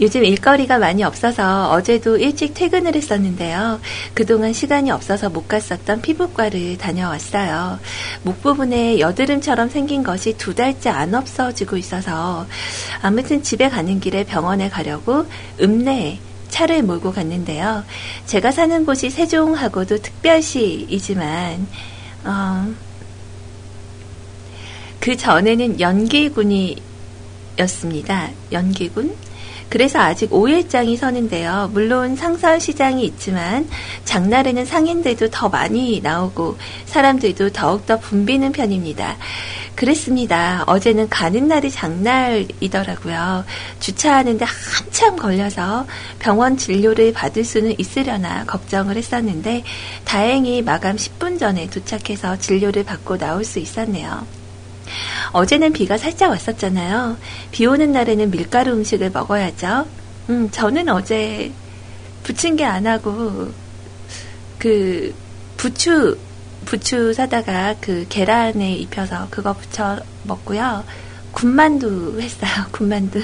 요즘 0.00 0.24
일거리가 0.24 0.78
많이 0.78 1.04
없어서 1.04 1.70
어제도 1.70 2.16
일찍 2.16 2.54
퇴근을 2.54 2.96
했었는데요. 2.96 3.80
그동안 4.12 4.52
시간이 4.52 4.90
없어서 4.90 5.30
못 5.30 5.46
갔었던 5.46 6.02
피부과를 6.02 6.78
다녀왔어요. 6.78 7.78
목 8.22 8.42
부분에 8.42 8.98
여드름처럼 8.98 9.68
생긴 9.68 10.02
것이 10.02 10.36
두 10.36 10.54
달째 10.54 10.90
안 10.90 11.14
없어지고 11.14 11.76
있어서 11.76 12.46
아무튼 13.02 13.42
집에 13.42 13.68
가는 13.68 14.00
길에 14.00 14.24
병원에 14.24 14.68
가려고 14.68 15.26
읍내에 15.60 16.18
차를 16.48 16.82
몰고 16.82 17.12
갔는데요. 17.12 17.84
제가 18.26 18.50
사는 18.50 18.84
곳이 18.86 19.10
세종하고도 19.10 19.98
특별시이지만 19.98 21.66
어, 22.24 22.74
그 25.04 25.16
전에는 25.18 25.80
연기군이었습니다. 25.80 26.80
연기군? 28.52 29.14
그래서 29.68 29.98
아직 29.98 30.30
5일장이 30.30 30.96
서는데요. 30.96 31.68
물론 31.74 32.16
상설시장이 32.16 33.04
있지만 33.04 33.68
장날에는 34.06 34.64
상인들도 34.64 35.28
더 35.28 35.50
많이 35.50 36.00
나오고 36.00 36.56
사람들도 36.86 37.50
더욱더 37.50 38.00
붐비는 38.00 38.52
편입니다. 38.52 39.18
그랬습니다. 39.74 40.64
어제는 40.66 41.10
가는 41.10 41.48
날이 41.48 41.70
장날이더라고요. 41.70 43.44
주차하는데 43.80 44.42
한참 44.46 45.16
걸려서 45.16 45.86
병원 46.18 46.56
진료를 46.56 47.12
받을 47.12 47.44
수는 47.44 47.74
있으려나 47.78 48.46
걱정을 48.46 48.96
했었는데 48.96 49.64
다행히 50.06 50.62
마감 50.62 50.96
10분 50.96 51.38
전에 51.38 51.68
도착해서 51.68 52.38
진료를 52.38 52.84
받고 52.84 53.18
나올 53.18 53.44
수 53.44 53.58
있었네요. 53.58 54.43
어제는 55.32 55.72
비가 55.72 55.98
살짝 55.98 56.30
왔었잖아요. 56.30 57.16
비 57.50 57.66
오는 57.66 57.92
날에는 57.92 58.30
밀가루 58.30 58.72
음식을 58.72 59.10
먹어야죠. 59.10 59.86
음, 60.30 60.50
저는 60.50 60.88
어제 60.88 61.52
부침개 62.22 62.64
안 62.64 62.86
하고 62.86 63.52
그 64.58 65.14
부추 65.56 66.18
부추 66.64 67.12
사다가 67.12 67.74
그 67.80 68.06
계란에 68.08 68.74
입혀서 68.76 69.28
그거 69.30 69.52
부쳐 69.52 69.98
먹고요. 70.22 70.84
군만두 71.32 72.20
했어요. 72.20 72.50
군만두. 72.72 73.22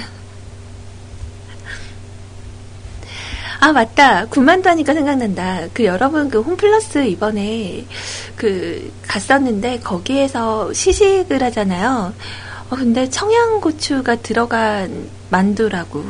아, 3.60 3.72
맞다. 3.72 4.24
군만두 4.26 4.70
하니까 4.70 4.94
생각난다. 4.94 5.66
그 5.74 5.84
여러분 5.84 6.30
그 6.30 6.40
홈플러스 6.40 7.04
이번에 7.04 7.84
그 8.34 8.90
갔었는데 9.06 9.80
거기에서 9.80 10.72
시식을 10.72 11.42
하잖아요. 11.42 12.14
어, 12.70 12.76
근데 12.76 13.10
청양고추가 13.10 14.16
들어간 14.16 15.10
만두라고. 15.28 16.02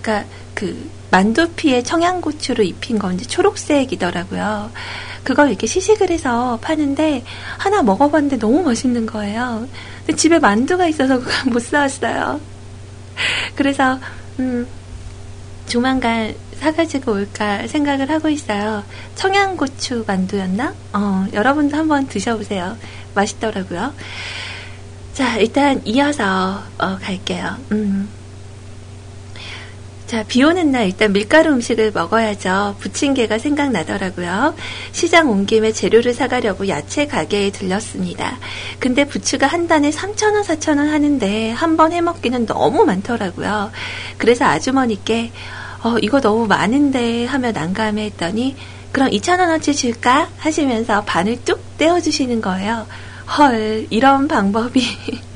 그니까 0.00 0.24
그 0.54 0.90
만두피에 1.10 1.82
청양고추를 1.82 2.64
입힌 2.64 2.98
건지 2.98 3.26
초록색이더라고요. 3.26 4.70
그걸 5.24 5.50
이렇게 5.50 5.66
시식을 5.66 6.10
해서 6.10 6.58
파는데 6.62 7.22
하나 7.58 7.82
먹어봤는데 7.82 8.38
너무 8.38 8.62
맛있는 8.62 9.04
거예요. 9.04 9.68
근데 10.06 10.16
집에 10.16 10.38
만두가 10.38 10.86
있어서 10.86 11.18
그걸 11.18 11.34
못 11.52 11.60
사왔어요. 11.60 12.40
그래서 13.56 13.98
음, 14.38 14.66
조만간 15.66 16.34
사가지고 16.66 17.12
올까 17.12 17.66
생각을 17.66 18.08
하고 18.08 18.28
있어요. 18.28 18.84
청양고추 19.16 20.04
만두였나? 20.06 20.74
어, 20.92 21.26
여러분도 21.32 21.76
한번 21.76 22.06
드셔보세요. 22.06 22.76
맛있더라고요. 23.16 23.92
자, 25.12 25.36
일단 25.38 25.82
이어서 25.84 26.62
어, 26.78 26.98
갈게요. 27.02 27.56
음. 27.72 28.08
자, 30.06 30.22
비 30.28 30.44
오는 30.44 30.70
날 30.70 30.86
일단 30.86 31.12
밀가루 31.12 31.50
음식을 31.54 31.90
먹어야죠. 31.92 32.76
부침개가 32.80 33.38
생각나더라고요. 33.38 34.54
시장 34.92 35.30
온 35.30 35.46
김에 35.46 35.72
재료를 35.72 36.12
사가려고 36.14 36.68
야채 36.68 37.06
가게에 37.06 37.50
들렸습니다. 37.50 38.38
근데 38.78 39.06
부추가 39.06 39.46
한 39.46 39.66
단에 39.66 39.90
3,000원, 39.90 40.44
4,000원 40.44 40.90
하는데 40.90 41.50
한 41.52 41.76
번 41.76 41.92
해먹기는 41.92 42.44
너무 42.46 42.84
많더라고요. 42.84 43.72
그래서 44.18 44.44
아주머니께 44.44 45.32
어, 45.82 45.96
이거 46.00 46.20
너무 46.20 46.46
많은데 46.46 47.26
하며 47.26 47.50
난감해 47.52 48.04
했더니 48.04 48.56
그럼 48.92 49.10
2,000원어치 49.10 49.74
줄까? 49.76 50.28
하시면서 50.38 51.02
반을 51.04 51.44
뚝 51.44 51.76
떼어주시는 51.78 52.40
거예요. 52.40 52.86
헐, 53.38 53.86
이런 53.90 54.28
방법이. 54.28 54.82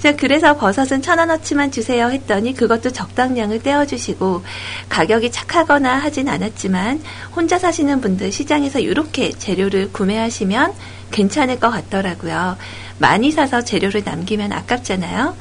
자, 0.00 0.16
그래서 0.16 0.56
버섯은 0.56 1.02
천 1.02 1.18
원어치만 1.18 1.70
주세요 1.70 2.08
했더니 2.08 2.54
그것도 2.54 2.90
적당량을 2.90 3.62
떼어주시고 3.62 4.42
가격이 4.88 5.30
착하거나 5.30 5.98
하진 5.98 6.28
않았지만 6.28 7.02
혼자 7.36 7.58
사시는 7.58 8.00
분들 8.00 8.32
시장에서 8.32 8.78
이렇게 8.78 9.30
재료를 9.30 9.92
구매하시면 9.92 10.72
괜찮을 11.10 11.60
것 11.60 11.70
같더라고요. 11.70 12.56
많이 12.98 13.30
사서 13.30 13.62
재료를 13.62 14.02
남기면 14.04 14.52
아깝잖아요. 14.52 15.36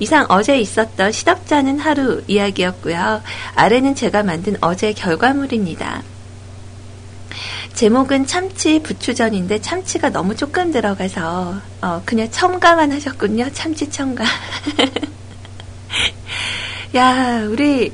이상 0.00 0.26
어제 0.28 0.58
있었던 0.58 1.12
시덥잖은 1.12 1.78
하루 1.78 2.22
이야기였고요. 2.26 3.22
아래는 3.54 3.94
제가 3.94 4.22
만든 4.22 4.56
어제 4.60 4.92
결과물입니다. 4.92 6.02
제목은 7.74 8.26
참치 8.26 8.80
부추전인데 8.82 9.60
참치가 9.60 10.10
너무 10.10 10.34
조금 10.34 10.72
들어가서 10.72 11.60
어, 11.82 12.02
그냥 12.04 12.28
첨가만 12.30 12.90
하셨군요. 12.92 13.50
참치 13.52 13.88
첨가. 13.88 14.24
야, 16.96 17.44
우리 17.46 17.92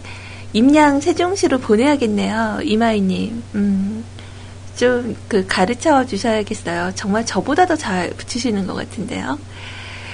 임양 0.53 1.01
세종시로 1.01 1.59
보내야겠네요. 1.59 2.61
이마이님. 2.63 3.43
음, 3.57 4.05
좀 4.77 5.17
그 5.29 5.47
가르쳐 5.47 6.05
주셔야겠어요. 6.07 6.93
정말 6.95 7.27
저보다 7.27 7.67
더 7.67 7.77
잘 7.77 8.11
붙이시는 8.11 8.67
것 8.67 8.75
같은데요. 8.75 9.39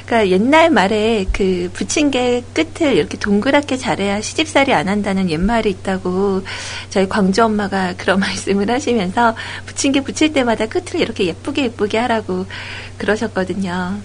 그러니까 0.07 0.29
옛날 0.29 0.71
말에 0.71 1.27
그 1.33 1.71
부침개 1.73 2.43
끝을 2.53 2.97
이렇게 2.97 3.17
동그랗게 3.19 3.77
잘해야 3.77 4.21
시집살이 4.21 4.73
안 4.73 4.89
한다는 4.89 5.31
옛말이 5.31 5.71
있다고 5.71 6.43
저희 6.91 7.09
광주 7.09 7.45
엄마가 7.45 7.95
그런 7.99 8.21
말씀을 8.21 8.71
하시면서 8.71 9.35
부침개 9.67 10.03
붙일 10.03 10.33
때마다 10.33 10.67
끝을 10.67 11.01
이렇게 11.01 11.27
예쁘게 11.27 11.65
예쁘게 11.65 11.99
하라고 11.99 12.47
그러셨거든요. 12.99 14.01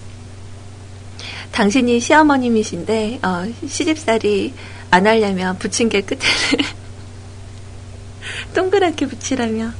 당신이 1.52 2.00
시어머님이신데 2.00 3.20
어, 3.22 3.44
시집살이 3.66 4.54
안 4.90 5.06
하려면 5.06 5.58
부침개 5.58 6.02
끝을 6.02 6.58
동그랗게 8.54 9.06
붙이라며 9.06 9.72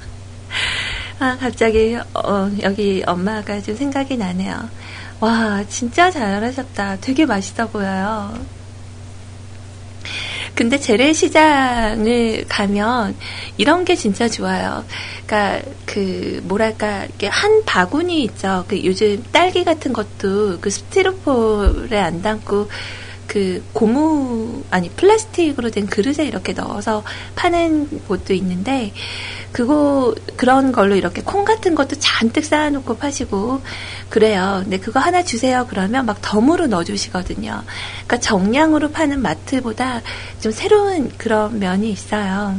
아 1.21 1.37
갑자기 1.39 1.97
어, 2.15 2.51
여기 2.63 3.03
엄마가 3.07 3.61
좀 3.61 3.77
생각이 3.77 4.17
나네요. 4.17 4.69
와, 5.21 5.65
진짜 5.69 6.11
잘하셨다. 6.11 6.99
되게 7.01 7.27
맛있어 7.27 7.69
보여요. 7.69 8.39
근데 10.55 10.79
재래시장을 10.79 12.47
가면 12.49 13.17
이런 13.57 13.85
게 13.85 13.95
진짜 13.95 14.29
좋아요. 14.29 14.85
그러니까 15.27 15.69
그 15.87 16.41
뭐랄까 16.45 17.07
이게 17.15 17.29
한 17.29 17.65
바구니 17.65 18.25
있죠. 18.25 18.65
그 18.67 18.85
요즘 18.85 19.23
딸기 19.31 19.65
같은 19.65 19.93
것도 19.93 20.59
그 20.61 20.71
스티로폴에 20.71 21.99
안 21.99 22.23
담고 22.23 22.69
그 23.29 23.63
고무 23.73 24.65
아니 24.71 24.91
플라스틱으로 24.91 25.71
된 25.71 25.87
그릇에 25.87 26.27
이렇게 26.27 26.55
넣어서 26.55 27.05
파는 27.37 28.07
곳도 28.09 28.33
있는데 28.35 28.93
그거 29.53 30.15
그런 30.37 30.73
걸로 30.73 30.95
이렇게 30.95 31.23
콩 31.23 31.45
같은 31.45 31.75
것도 31.75 31.97
잔뜩 31.99 32.45
쌓아놓고 32.45 32.99
파시고 32.99 33.61
그래요. 34.09 34.61
근데 34.63 34.79
그거 34.79 35.01
하나 35.01 35.23
주세요. 35.23 35.67
그러면 35.69 36.07
막 36.07 36.19
덤으로 36.21 36.67
넣어주시거든요. 36.67 37.63
그러니까 38.07 38.19
정량으로 38.19 38.91
파는 38.91 39.21
마트보다 39.21 40.03
좀 40.41 40.53
새로운 40.53 41.11
그런 41.17 41.59
면이 41.59 41.91
있어요. 41.91 42.57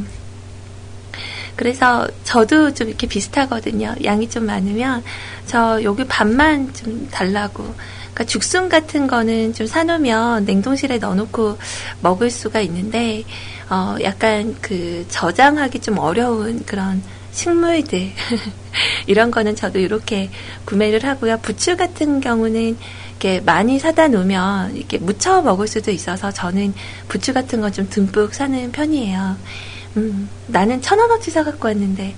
그래서 1.56 2.08
저도 2.24 2.72
좀 2.72 2.88
이렇게 2.88 3.06
비슷하거든요. 3.06 3.94
양이 4.04 4.28
좀 4.28 4.46
많으면 4.46 5.02
저 5.46 5.82
여기 5.82 6.06
반만 6.06 6.72
좀 6.72 7.08
달라고. 7.10 7.74
그러니까 8.20 8.24
죽순 8.24 8.68
같은 8.68 9.06
거는 9.06 9.54
좀 9.54 9.66
사놓으면 9.66 10.44
냉동실에 10.44 10.98
넣어놓고 10.98 11.58
먹을 12.00 12.30
수가 12.30 12.60
있는데 12.62 13.24
어 13.70 13.96
약간 14.02 14.56
그 14.60 15.06
저장하기 15.08 15.78
좀 15.80 15.98
어려운 15.98 16.64
그런 16.66 17.02
식물들 17.32 18.10
이런 19.06 19.30
거는 19.30 19.54
저도 19.56 19.78
이렇게 19.78 20.30
구매를 20.64 21.04
하고요. 21.04 21.38
부추 21.42 21.76
같은 21.76 22.20
경우는 22.20 22.76
이렇게 23.10 23.40
많이 23.40 23.78
사다 23.78 24.08
놓으면 24.08 24.76
이렇게 24.76 24.98
무쳐 24.98 25.42
먹을 25.42 25.68
수도 25.68 25.90
있어서 25.92 26.32
저는 26.32 26.74
부추 27.08 27.32
같은 27.32 27.60
건 27.60 27.72
좀 27.72 27.88
듬뿍 27.88 28.34
사는 28.34 28.72
편이에요. 28.72 29.36
음, 29.96 30.28
나는 30.48 30.80
천 30.82 30.98
원어치 30.98 31.30
사갖고 31.30 31.68
왔는데 31.68 32.14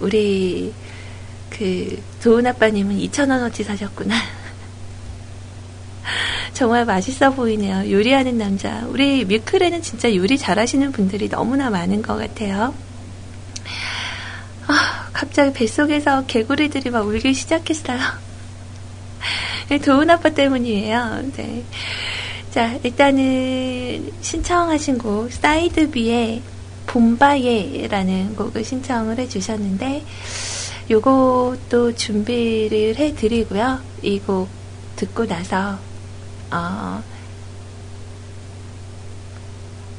우리 0.00 0.72
그 1.50 2.02
도훈 2.22 2.46
아빠님은 2.46 2.98
이천 2.98 3.30
원어치 3.30 3.62
사셨구나. 3.64 4.14
정말 6.54 6.84
맛있어 6.84 7.30
보이네요. 7.30 7.90
요리하는 7.90 8.38
남자. 8.38 8.84
우리 8.88 9.24
뮤클에는 9.24 9.82
진짜 9.82 10.14
요리 10.14 10.38
잘하시는 10.38 10.92
분들이 10.92 11.28
너무나 11.28 11.70
많은 11.70 12.02
것 12.02 12.16
같아요. 12.16 12.74
아, 14.66 15.08
갑자기 15.12 15.52
뱃속에서 15.52 16.26
개구리들이 16.26 16.90
막 16.90 17.06
울기 17.06 17.34
시작했어요. 17.34 17.98
도훈 19.84 20.10
아빠 20.10 20.30
때문이에요. 20.30 21.22
네. 21.36 21.64
자, 22.50 22.78
일단은 22.82 24.12
신청하신 24.20 24.98
곡, 24.98 25.32
사이드 25.32 25.90
B의 25.90 26.42
봄바예라는 26.86 28.36
곡을 28.36 28.64
신청을 28.64 29.18
해주셨는데, 29.18 30.04
요것도 30.90 31.94
준비를 31.96 32.96
해드리고요. 32.96 33.80
이 34.02 34.20
곡 34.20 34.48
듣고 34.96 35.26
나서, 35.26 35.78
어, 36.54 37.02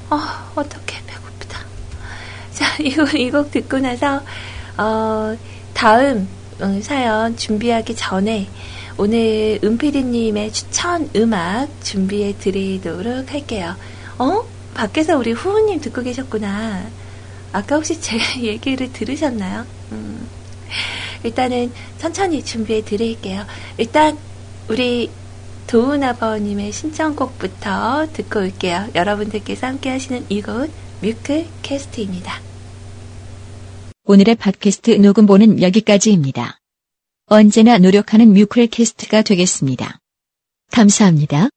어, 0.10 0.20
어떻게 0.56 0.98
배고프다. 1.06 1.60
자, 2.54 2.78
이곡, 2.82 3.14
이곡 3.14 3.52
듣고 3.52 3.80
나서, 3.80 4.22
어, 4.78 5.36
다음 5.74 6.28
어, 6.62 6.80
사연 6.82 7.36
준비하기 7.36 7.96
전에 7.96 8.48
오늘 8.98 9.60
은피디님의 9.62 10.54
추천 10.54 11.10
음악 11.18 11.68
준비해 11.84 12.34
드리도록 12.38 13.34
할게요. 13.34 13.76
어? 14.18 14.46
밖에서 14.74 15.18
우리 15.18 15.34
후우님 15.34 15.82
듣고 15.82 16.02
계셨구나. 16.02 16.86
아까 17.52 17.76
혹시 17.76 18.00
제 18.00 18.18
얘기를 18.42 18.92
들으셨나요? 18.94 19.66
음. 19.92 20.28
일단은 21.24 21.74
천천히 21.98 22.44
준비해 22.44 22.84
드릴게요. 22.84 23.46
일단 23.78 24.18
우리 24.70 25.10
도훈 25.68 26.04
아버님의 26.04 26.72
신청곡부터 26.72 28.08
듣고 28.14 28.40
올게요. 28.40 28.88
여러분들께서 28.94 29.68
함께 29.68 29.90
하시는 29.90 30.26
이곳 30.30 30.70
뮤클 31.02 31.48
캐스트입니다. 31.62 32.42
오늘의 34.06 34.36
팟캐스트 34.36 34.92
녹음본은 34.92 35.62
여기까지입니다. 35.62 36.60
언제나 37.26 37.80
노력하는 37.80 38.34
뮤클 38.34 38.68
캐스트가 38.68 39.24
되겠습니다. 39.24 40.00
감사합니다. 40.72 41.50